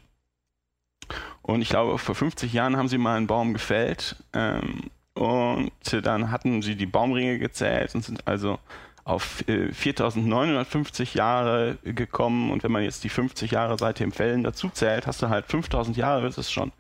Und 1.42 1.62
ich 1.62 1.68
glaube, 1.70 1.98
vor 1.98 2.16
50 2.16 2.54
Jahren 2.54 2.78
haben 2.78 2.88
sie 2.88 2.98
mal 2.98 3.18
einen 3.18 3.28
Baum 3.28 3.52
gefällt. 3.54 4.16
Ähm, 4.34 4.90
und 5.20 5.72
dann 6.05 6.32
hatten 6.32 6.61
sie 6.61 6.78
die 6.78 6.86
Baumringe 6.86 7.39
gezählt 7.39 7.93
und 7.93 8.05
sind 8.05 8.26
also 8.26 8.57
auf 9.03 9.45
äh, 9.49 9.74
4950 9.74 11.13
Jahre 11.13 11.78
gekommen. 11.84 12.51
Und 12.51 12.63
wenn 12.63 12.72
man 12.72 12.84
jetzt 12.84 13.03
die 13.03 13.09
50 13.09 13.51
Jahre 13.51 13.78
seit 13.78 13.99
dem 13.99 14.13
Fällen 14.13 14.45
dazu 14.45 14.70
zählt, 14.70 15.07
hast 15.07 15.22
du 15.22 15.28
halt 15.28 15.45
5000 15.45 15.97
Jahre, 15.97 16.24
wird 16.24 16.38
es 16.38 16.49
schon 16.49 16.72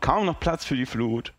kaum 0.00 0.26
noch 0.26 0.38
Platz 0.38 0.64
für 0.64 0.76
die 0.76 0.86
Flut. 0.86 1.32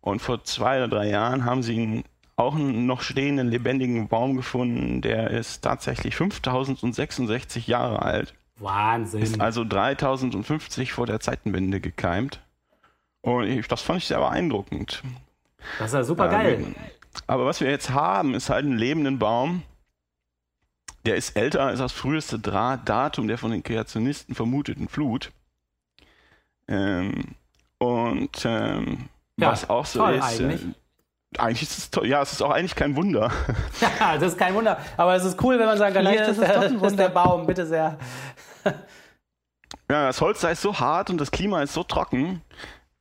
Und 0.00 0.22
vor 0.22 0.42
zwei 0.42 0.78
oder 0.78 0.88
drei 0.88 1.10
Jahren 1.10 1.44
haben 1.44 1.62
sie 1.62 2.02
auch 2.36 2.54
einen 2.54 2.86
noch 2.86 3.02
stehenden 3.02 3.48
lebendigen 3.48 4.08
Baum 4.08 4.36
gefunden, 4.36 5.02
der 5.02 5.28
ist 5.30 5.60
tatsächlich 5.60 6.16
5066 6.16 7.66
Jahre 7.66 8.00
alt. 8.00 8.32
Wahnsinn. 8.56 9.20
Ist 9.20 9.38
also 9.38 9.64
3050 9.64 10.92
vor 10.92 11.04
der 11.04 11.20
Zeitenwende 11.20 11.80
gekeimt. 11.80 12.40
Und 13.20 13.44
ich, 13.48 13.68
das 13.68 13.82
fand 13.82 13.98
ich 13.98 14.06
sehr 14.06 14.20
beeindruckend. 14.20 15.02
Das 15.78 15.88
ist 15.88 15.94
ja 15.94 16.04
super 16.04 16.28
geil. 16.28 16.60
Ähm, 16.64 16.74
Aber 17.26 17.46
was 17.46 17.60
wir 17.60 17.70
jetzt 17.70 17.90
haben, 17.90 18.34
ist 18.34 18.50
halt 18.50 18.64
einen 18.64 18.78
lebenden 18.78 19.18
Baum. 19.18 19.62
Der 21.06 21.16
ist 21.16 21.36
älter 21.36 21.64
als 21.64 21.78
das 21.78 21.92
früheste 21.92 22.38
Dra 22.38 22.76
Datum 22.76 23.28
der 23.28 23.38
von 23.38 23.50
den 23.50 23.62
Kreationisten 23.62 24.34
vermuteten 24.34 24.88
Flut. 24.88 25.30
Ähm, 26.68 27.34
und 27.78 28.44
ähm, 28.44 29.08
Ja, 29.38 29.52
was 29.52 29.70
auch 29.70 29.86
so 29.86 30.00
toll 30.00 30.14
ist. 30.14 30.24
eigentlich. 30.24 30.62
Äh, 30.64 31.38
eigentlich 31.38 31.62
ist 31.62 31.78
es 31.78 31.90
toll. 31.90 32.06
Ja, 32.06 32.22
es 32.22 32.32
ist 32.32 32.42
auch 32.42 32.50
eigentlich 32.50 32.74
kein 32.74 32.96
Wunder. 32.96 33.30
Ja, 34.00 34.16
das 34.18 34.32
ist 34.32 34.38
kein 34.38 34.54
Wunder. 34.54 34.78
Aber 34.96 35.14
es 35.14 35.24
ist 35.24 35.42
cool, 35.42 35.58
wenn 35.58 35.66
man 35.66 35.78
sagen 35.78 35.94
kann, 35.94 36.04
Vielleicht 36.06 36.24
hier 36.24 36.32
ist 36.32 36.40
der, 36.40 36.54
doch 36.54 36.62
ein 36.64 36.80
ist 36.84 36.98
der. 36.98 37.08
Baum, 37.08 37.46
bitte 37.46 37.66
sehr. 37.66 37.98
Ja, 39.90 40.06
das 40.06 40.20
Holz 40.20 40.40
da 40.40 40.50
ist 40.50 40.60
so 40.62 40.78
hart 40.78 41.10
und 41.10 41.18
das 41.18 41.30
Klima 41.30 41.62
ist 41.62 41.72
so 41.74 41.82
trocken 41.82 42.42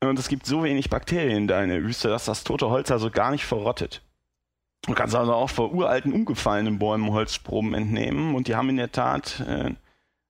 und 0.01 0.19
es 0.19 0.27
gibt 0.27 0.45
so 0.45 0.63
wenig 0.63 0.89
Bakterien 0.89 1.37
in 1.37 1.47
der 1.47 1.83
Wüste, 1.83 2.09
dass 2.09 2.25
das 2.25 2.43
tote 2.43 2.69
Holz 2.69 2.91
also 2.91 3.09
gar 3.09 3.31
nicht 3.31 3.45
verrottet. 3.45 4.01
Du 4.85 4.93
kannst 4.93 5.15
also 5.15 5.33
auch 5.33 5.49
vor 5.49 5.73
uralten, 5.73 6.13
umgefallenen 6.13 6.79
Bäumen 6.79 7.11
Holzproben 7.11 7.73
entnehmen 7.73 8.35
und 8.35 8.47
die 8.47 8.55
haben 8.55 8.69
in 8.69 8.77
der 8.77 8.91
Tat, 8.91 9.39
äh, 9.41 9.71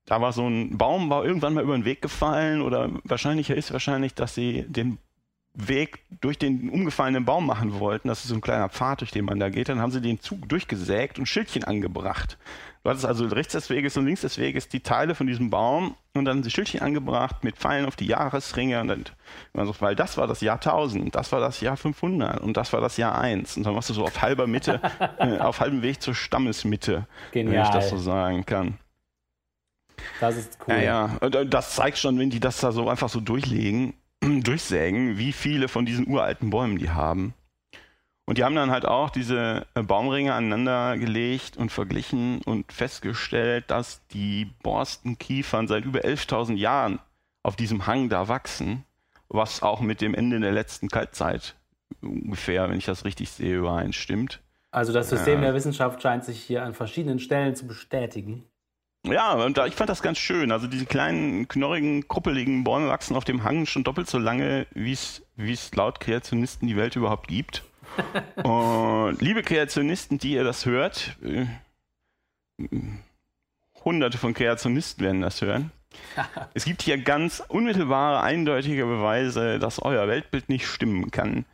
da 0.05 0.21
war 0.21 0.31
so 0.31 0.47
ein 0.47 0.77
Baum, 0.77 1.09
war 1.09 1.25
irgendwann 1.25 1.53
mal 1.53 1.63
über 1.63 1.77
den 1.77 1.85
Weg 1.85 2.01
gefallen 2.01 2.61
oder 2.61 2.89
wahrscheinlicher 3.03 3.55
ist 3.55 3.73
wahrscheinlich, 3.73 4.13
dass 4.13 4.33
sie 4.33 4.63
den 4.67 4.97
Weg 5.53 5.99
durch 6.21 6.37
den 6.37 6.69
umgefallenen 6.69 7.25
Baum 7.25 7.45
machen 7.45 7.79
wollten. 7.79 8.07
Das 8.07 8.21
ist 8.21 8.29
so 8.29 8.35
ein 8.35 8.41
kleiner 8.41 8.69
Pfad, 8.69 9.01
durch 9.01 9.11
den 9.11 9.25
man 9.25 9.39
da 9.39 9.49
geht. 9.49 9.69
Dann 9.69 9.81
haben 9.81 9.91
sie 9.91 10.01
den 10.01 10.19
Zug 10.19 10.47
durchgesägt 10.47 11.19
und 11.19 11.25
Schildchen 11.25 11.63
angebracht. 11.63 12.37
Du 12.87 12.91
hattest 12.91 13.05
also 13.05 13.25
rechts 13.25 13.51
des 13.51 13.69
Weges 13.69 13.97
und 13.97 14.05
links 14.05 14.21
des 14.21 14.37
Weges 14.37 14.69
die 14.69 14.79
Teile 14.79 15.13
von 15.13 15.27
diesem 15.27 15.49
Baum 15.49 15.97
und 16.13 16.23
dann 16.23 16.41
die 16.41 16.49
Schildchen 16.49 16.79
angebracht 16.79 17.43
mit 17.43 17.57
Pfeilen 17.57 17.85
auf 17.85 17.97
die 17.97 18.05
Jahresringe 18.05 18.79
und 18.79 18.87
dann, 18.87 19.03
weil 19.51 19.93
das 19.93 20.15
war 20.15 20.25
das 20.25 20.39
Jahr 20.39 20.55
1000, 20.55 21.13
das 21.13 21.33
war 21.33 21.41
das 21.41 21.59
Jahr 21.59 21.75
500 21.75 22.39
und 22.39 22.55
das 22.55 22.71
war 22.71 22.79
das 22.79 22.95
Jahr 22.95 23.19
1 23.19 23.57
und 23.57 23.65
dann 23.65 23.75
warst 23.75 23.89
du 23.89 23.93
so 23.93 24.05
auf 24.05 24.21
halber 24.21 24.47
Mitte, 24.47 24.79
äh, 25.19 25.37
auf 25.39 25.59
halbem 25.59 25.81
Weg 25.81 26.01
zur 26.01 26.15
Stammesmitte, 26.15 27.05
wenn 27.33 27.47
ich 27.47 27.51
Genial. 27.51 27.71
das 27.73 27.89
so 27.89 27.97
sagen 27.97 28.45
kann. 28.45 28.77
Das 30.21 30.37
ist 30.37 30.57
cool. 30.65 30.75
Ja, 30.75 30.81
ja, 30.81 31.17
und 31.19 31.35
äh, 31.35 31.45
das 31.45 31.75
zeigt 31.75 31.97
schon, 31.97 32.17
wenn 32.17 32.29
die 32.29 32.39
das 32.39 32.61
da 32.61 32.71
so 32.71 32.87
einfach 32.87 33.09
so 33.09 33.19
durchlegen, 33.19 33.95
durchsägen, 34.21 35.17
wie 35.17 35.33
viele 35.33 35.67
von 35.67 35.85
diesen 35.85 36.07
uralten 36.07 36.51
Bäumen 36.51 36.77
die 36.77 36.89
haben. 36.89 37.33
Und 38.27 38.37
die 38.37 38.43
haben 38.43 38.55
dann 38.55 38.71
halt 38.71 38.85
auch 38.85 39.09
diese 39.09 39.65
äh, 39.73 39.81
Baumringe 39.81 40.33
aneinander 40.33 40.97
gelegt 40.97 41.55
und 41.55 41.71
verglichen 41.71 42.41
und 42.43 42.73
festgestellt, 42.73 43.71
dass 43.71 44.05
die 44.07 44.51
Borstenkiefern 44.63 45.67
seit 45.69 45.85
über 45.85 46.01
11.000 46.01 46.55
Jahren 46.55 46.99
auf 47.41 47.55
diesem 47.55 47.87
Hang 47.87 48.09
da 48.09 48.27
wachsen, 48.27 48.83
was 49.29 49.63
auch 49.63 49.79
mit 49.79 50.01
dem 50.01 50.13
Ende 50.13 50.41
der 50.41 50.51
letzten 50.51 50.89
Kaltzeit 50.89 51.55
ungefähr, 52.01 52.69
wenn 52.69 52.77
ich 52.77 52.85
das 52.85 53.05
richtig 53.05 53.29
sehe, 53.29 53.55
übereinstimmt. 53.55 54.41
Also 54.71 54.91
das 54.91 55.07
System 55.07 55.35
Ja. 55.35 55.45
der 55.45 55.53
Wissenschaft 55.53 56.01
scheint 56.01 56.25
sich 56.25 56.43
hier 56.43 56.63
an 56.63 56.73
verschiedenen 56.73 57.19
Stellen 57.19 57.55
zu 57.55 57.65
bestätigen. 57.65 58.43
Ja, 59.05 59.35
und 59.35 59.57
da, 59.57 59.67
ich 59.67 59.75
fand 59.75 59.89
das 59.89 60.01
ganz 60.01 60.17
schön. 60.17 60.51
Also 60.51 60.67
diese 60.67 60.85
kleinen, 60.85 61.47
knorrigen, 61.47 62.09
kruppeligen 62.09 62.65
Bäume 62.65 62.89
wachsen 62.89 63.15
auf 63.15 63.23
dem 63.23 63.45
Hang 63.45 63.65
schon 63.65 63.85
doppelt 63.85 64.09
so 64.09 64.17
lange, 64.17 64.67
wie 64.73 64.91
es 64.91 65.75
laut 65.75 66.01
Kreationisten 66.01 66.67
die 66.67 66.75
Welt 66.75 66.97
überhaupt 66.97 67.29
gibt. 67.29 67.63
und 68.43 69.21
liebe 69.21 69.43
Kreationisten, 69.43 70.17
die 70.17 70.33
ihr 70.33 70.43
das 70.43 70.65
hört, 70.65 71.17
äh, 71.23 71.45
hunderte 73.83 74.17
von 74.17 74.33
Kreationisten 74.33 75.03
werden 75.03 75.21
das 75.21 75.41
hören. 75.41 75.71
Es 76.53 76.65
gibt 76.65 76.81
hier 76.81 76.97
ganz 76.97 77.43
unmittelbare, 77.47 78.21
eindeutige 78.21 78.85
Beweise, 78.85 79.59
dass 79.59 79.81
euer 79.81 80.07
Weltbild 80.07 80.49
nicht 80.49 80.67
stimmen 80.67 81.11
kann. 81.11 81.45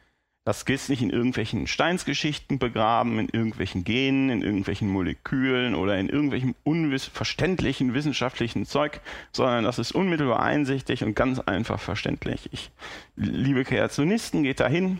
Das 0.45 0.63
ist 0.63 0.89
nicht 0.89 1.01
in 1.01 1.09
irgendwelchen 1.09 1.67
Steinsgeschichten 1.67 2.59
begraben, 2.59 3.17
in 3.17 3.29
irgendwelchen 3.29 3.85
Genen, 3.85 4.29
in 4.29 4.41
irgendwelchen 4.41 4.89
Molekülen 4.89 5.73
oder 5.73 5.97
in 5.97 6.09
irgendwelchem 6.09 6.53
unverständlichen 6.63 7.93
wissenschaftlichen 7.93 8.65
Zeug, 8.65 8.99
sondern 9.31 9.63
das 9.63 9.79
ist 9.79 9.93
unmittelbar 9.93 10.41
einsichtig 10.41 11.01
und 11.05 11.15
ganz 11.15 11.39
einfach 11.39 11.79
verständlich. 11.79 12.49
Ich, 12.51 12.71
liebe 13.15 13.63
Kreationisten, 13.63 14.43
geht 14.43 14.59
dahin. 14.59 14.99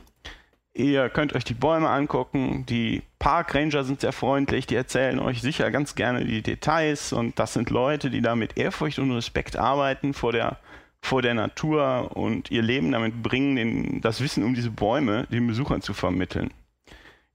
Ihr 0.76 1.10
könnt 1.10 1.34
euch 1.34 1.44
die 1.44 1.54
Bäume 1.54 1.90
angucken. 1.90 2.66
Die 2.66 3.04
Parkranger 3.20 3.84
sind 3.84 4.02
sehr 4.02 4.12
freundlich. 4.12 4.66
Die 4.66 4.76
erzählen 4.76 5.20
euch 5.20 5.42
sicher 5.42 5.70
ganz 5.70 5.94
gerne 5.94 6.26
die 6.26 6.42
Details. 6.42 7.14
Und 7.14 7.38
das 7.38 7.54
sind 7.54 7.70
Leute, 7.70 8.10
die 8.10 8.22
da 8.22 8.36
mit 8.36 8.58
Ehrfurcht 8.58 8.98
und 8.98 9.12
Respekt 9.12 9.56
arbeiten 9.56 10.14
vor 10.14 10.32
der 10.32 10.58
vor 11.04 11.22
der 11.22 11.34
Natur 11.34 12.16
und 12.16 12.50
ihr 12.50 12.62
Leben 12.62 12.94
damit 12.94 13.22
bringen, 13.22 13.58
den, 13.58 14.02
das 14.02 14.22
Wissen 14.22 14.42
um 14.42 14.54
diese 14.56 14.72
Bäume 14.72 15.28
den 15.30 15.46
Besuchern 15.46 15.82
zu 15.82 15.94
vermitteln. 15.94 16.52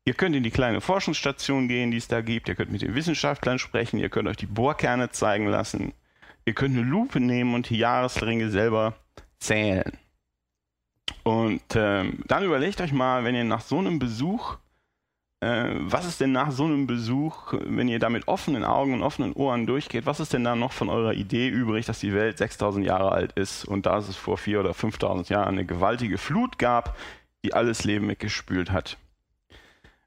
Ihr 0.07 0.15
könnt 0.15 0.35
in 0.35 0.43
die 0.43 0.51
kleine 0.51 0.81
Forschungsstation 0.81 1.69
gehen, 1.69 1.91
die 1.91 1.99
es 1.99 2.09
da 2.09 2.23
gibt. 2.23 2.49
Ihr 2.49 2.55
könnt 2.55 2.73
mit 2.73 2.81
den 2.81 2.95
Wissenschaftlern 2.95 3.59
sprechen. 3.59 3.99
Ihr 3.99 4.09
könnt 4.09 4.27
euch 4.27 4.39
die 4.39 4.47
Bohrkerne 4.47 5.11
zeigen 5.11 5.49
lassen. 5.49 5.93
Ihr 6.47 6.55
könnt 6.55 6.79
eine 6.79 6.87
Lupe 6.87 7.21
nehmen 7.21 7.55
und 7.55 7.69
die 7.69 7.77
Jahresringe 7.77 8.49
selber 8.49 8.95
zählen. 9.39 9.93
Und 11.29 11.63
ähm, 11.75 12.21
dann 12.27 12.45
überlegt 12.45 12.81
euch 12.81 12.93
mal, 12.93 13.25
wenn 13.25 13.35
ihr 13.35 13.45
nach 13.45 13.61
so 13.61 13.79
einem 13.79 13.99
Besuch 13.99 14.57
äh, 15.41 15.75
was 15.79 16.05
ist 16.05 16.21
denn 16.21 16.33
nach 16.33 16.51
so 16.51 16.65
einem 16.65 16.87
Besuch, 16.87 17.55
wenn 17.61 17.89
ihr 17.89 18.01
da 18.01 18.11
mit 18.11 18.27
offenen 18.27 18.65
Augen 18.65 18.95
und 18.95 19.03
offenen 19.03 19.33
Ohren 19.35 19.67
durchgeht, 19.67 20.05
was 20.05 20.19
ist 20.19 20.33
denn 20.33 20.43
da 20.43 20.57
noch 20.57 20.73
von 20.73 20.89
eurer 20.89 21.15
Idee 21.15 21.49
übrig, 21.49 21.87
dass 21.87 22.01
die 22.01 22.13
Welt 22.13 22.39
6000 22.39 22.85
Jahre 22.85 23.13
alt 23.13 23.33
ist 23.33 23.65
und 23.65 23.87
da 23.87 23.99
es 23.99 24.17
vor 24.17 24.37
4.000 24.37 24.61
oder 24.61 24.71
5.000 24.73 25.31
Jahren 25.31 25.55
eine 25.55 25.65
gewaltige 25.65 26.19
Flut 26.19 26.59
gab, 26.59 26.97
die 27.45 27.55
alles 27.55 27.85
Leben 27.85 28.09
weggespült 28.09 28.73
hat? 28.73 28.97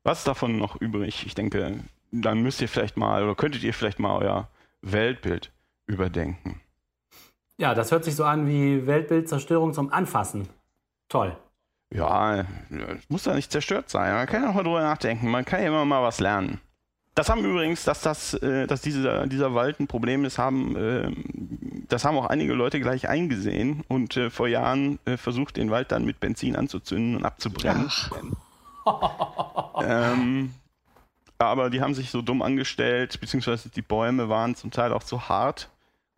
Was 0.03 0.19
ist 0.19 0.27
davon 0.27 0.57
noch 0.57 0.81
übrig? 0.81 1.25
Ich 1.25 1.35
denke, 1.35 1.79
dann 2.11 2.41
müsst 2.41 2.61
ihr 2.61 2.67
vielleicht 2.67 2.97
mal 2.97 3.23
oder 3.23 3.35
könntet 3.35 3.63
ihr 3.63 3.73
vielleicht 3.73 3.99
mal 3.99 4.17
euer 4.17 4.49
Weltbild 4.81 5.51
überdenken. 5.85 6.59
Ja, 7.57 7.73
das 7.73 7.91
hört 7.91 8.03
sich 8.03 8.15
so 8.15 8.25
an 8.25 8.47
wie 8.47 8.85
Weltbildzerstörung 8.85 9.73
zum 9.73 9.93
Anfassen. 9.93 10.49
Toll. 11.11 11.35
Ja, 11.93 12.45
muss 13.09 13.23
da 13.23 13.33
nicht 13.33 13.51
zerstört 13.51 13.89
sein. 13.89 14.13
Man 14.13 14.27
kann 14.27 14.43
ja 14.43 14.49
auch 14.49 14.53
mal 14.53 14.63
drüber 14.63 14.81
nachdenken. 14.81 15.29
Man 15.29 15.43
kann 15.43 15.59
ja 15.61 15.67
immer 15.67 15.83
mal 15.83 16.01
was 16.01 16.21
lernen. 16.21 16.61
Das 17.15 17.27
haben 17.29 17.43
übrigens, 17.43 17.83
dass 17.83 17.99
das, 17.99 18.33
äh, 18.35 18.65
dass 18.65 18.79
dieser, 18.79 19.27
dieser 19.27 19.53
Wald 19.53 19.81
ein 19.81 19.87
Problem 19.87 20.23
ist, 20.23 20.37
haben, 20.37 20.77
äh, 20.77 21.11
das 21.89 22.05
haben 22.05 22.17
auch 22.17 22.27
einige 22.27 22.53
Leute 22.53 22.79
gleich 22.79 23.09
eingesehen 23.09 23.83
und 23.89 24.15
äh, 24.15 24.29
vor 24.29 24.47
Jahren 24.47 24.99
versucht, 25.17 25.57
den 25.57 25.69
Wald 25.69 25.91
dann 25.91 26.05
mit 26.05 26.21
Benzin 26.21 26.55
anzuzünden 26.55 27.17
und 27.17 27.25
abzubrennen. 27.25 27.91
ähm, 29.83 30.53
aber 31.39 31.69
die 31.69 31.81
haben 31.81 31.93
sich 31.93 32.09
so 32.09 32.21
dumm 32.21 32.41
angestellt, 32.41 33.19
beziehungsweise 33.19 33.67
die 33.69 33.81
Bäume 33.81 34.29
waren 34.29 34.55
zum 34.55 34.71
Teil 34.71 34.93
auch 34.93 35.01
so 35.01 35.27
hart, 35.27 35.69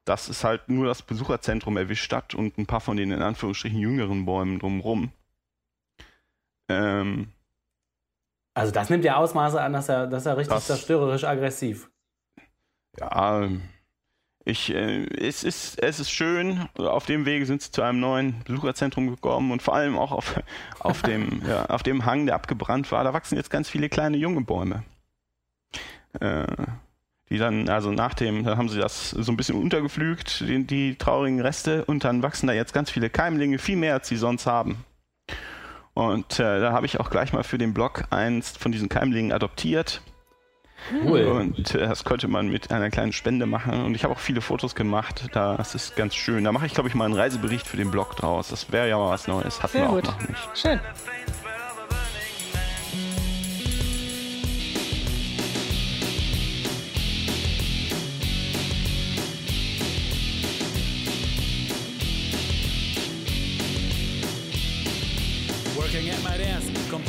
dass 0.05 0.29
es 0.29 0.43
halt 0.43 0.69
nur 0.69 0.85
das 0.85 1.01
Besucherzentrum 1.01 1.77
erwischt 1.77 2.11
hat 2.11 2.35
und 2.35 2.57
ein 2.57 2.65
paar 2.65 2.81
von 2.81 2.97
den 2.97 3.11
in 3.11 3.21
Anführungsstrichen 3.21 3.79
jüngeren 3.79 4.25
Bäumen 4.25 4.59
drumherum. 4.59 5.11
Ähm, 6.69 7.31
also 8.53 8.71
das 8.71 8.89
nimmt 8.89 9.03
ja 9.03 9.15
Ausmaße 9.15 9.61
an, 9.61 9.73
dass 9.73 9.89
er, 9.89 10.07
dass 10.07 10.25
er 10.25 10.37
richtig 10.37 10.55
das, 10.55 10.67
zerstörerisch 10.67 11.23
aggressiv. 11.23 11.89
Ja, 12.99 13.49
ich, 14.45 14.73
äh, 14.73 15.05
es, 15.05 15.43
ist, 15.43 15.81
es 15.81 15.99
ist 15.99 16.11
schön. 16.11 16.67
Auf 16.77 17.05
dem 17.05 17.25
Wege 17.25 17.45
sind 17.45 17.61
sie 17.61 17.71
zu 17.71 17.81
einem 17.81 17.99
neuen 17.99 18.43
Besucherzentrum 18.43 19.09
gekommen 19.09 19.51
und 19.51 19.61
vor 19.61 19.73
allem 19.73 19.97
auch 19.97 20.11
auf, 20.11 20.41
auf, 20.79 21.01
dem, 21.01 21.41
ja, 21.47 21.65
auf 21.67 21.83
dem 21.83 22.05
Hang, 22.05 22.25
der 22.25 22.35
abgebrannt 22.35 22.91
war. 22.91 23.03
Da 23.03 23.13
wachsen 23.13 23.37
jetzt 23.37 23.49
ganz 23.49 23.69
viele 23.69 23.89
kleine 23.89 24.17
junge 24.17 24.41
Bäume. 24.41 24.83
Äh, 26.19 26.45
die 27.29 27.37
dann, 27.37 27.69
also 27.69 27.91
nach 27.91 28.13
dem, 28.13 28.43
dann 28.43 28.57
haben 28.57 28.69
sie 28.69 28.79
das 28.79 29.11
so 29.11 29.31
ein 29.31 29.37
bisschen 29.37 29.59
untergepflügt, 29.61 30.41
die, 30.41 30.65
die 30.65 30.95
traurigen 30.95 31.41
Reste, 31.41 31.85
und 31.85 32.03
dann 32.03 32.21
wachsen 32.23 32.47
da 32.47 32.53
jetzt 32.53 32.73
ganz 32.73 32.89
viele 32.89 33.09
Keimlinge, 33.09 33.57
viel 33.57 33.77
mehr 33.77 33.93
als 33.93 34.07
sie 34.07 34.17
sonst 34.17 34.45
haben. 34.45 34.83
Und 35.93 36.39
äh, 36.39 36.59
da 36.59 36.71
habe 36.71 36.85
ich 36.85 36.99
auch 36.99 37.09
gleich 37.09 37.33
mal 37.33 37.43
für 37.43 37.57
den 37.57 37.73
Blog 37.73 38.05
eins 38.09 38.57
von 38.57 38.71
diesen 38.71 38.89
Keimlingen 38.89 39.31
adoptiert. 39.31 40.01
Cool. 41.05 41.23
Und 41.23 41.75
äh, 41.75 41.79
das 41.79 42.03
konnte 42.03 42.27
man 42.27 42.49
mit 42.49 42.71
einer 42.71 42.89
kleinen 42.89 43.13
Spende 43.13 43.45
machen. 43.45 43.85
Und 43.85 43.95
ich 43.95 44.03
habe 44.03 44.13
auch 44.13 44.19
viele 44.19 44.41
Fotos 44.41 44.75
gemacht. 44.75 45.29
Das 45.33 45.75
ist 45.75 45.95
ganz 45.95 46.15
schön. 46.15 46.43
Da 46.43 46.51
mache 46.51 46.65
ich, 46.65 46.73
glaube 46.73 46.89
ich, 46.89 46.95
mal 46.95 47.05
einen 47.05 47.13
Reisebericht 47.13 47.67
für 47.67 47.77
den 47.77 47.91
Blog 47.91 48.15
draus. 48.15 48.49
Das 48.49 48.71
wäre 48.71 48.89
ja 48.89 48.97
mal 48.97 49.09
was 49.09 49.27
Neues. 49.27 49.61
Hatten 49.61 49.73
Sehr 49.73 49.81
wir 49.83 49.89
auch 49.89 50.03
noch 50.03 50.27
nicht. 50.27 50.49
Schön. 50.55 50.79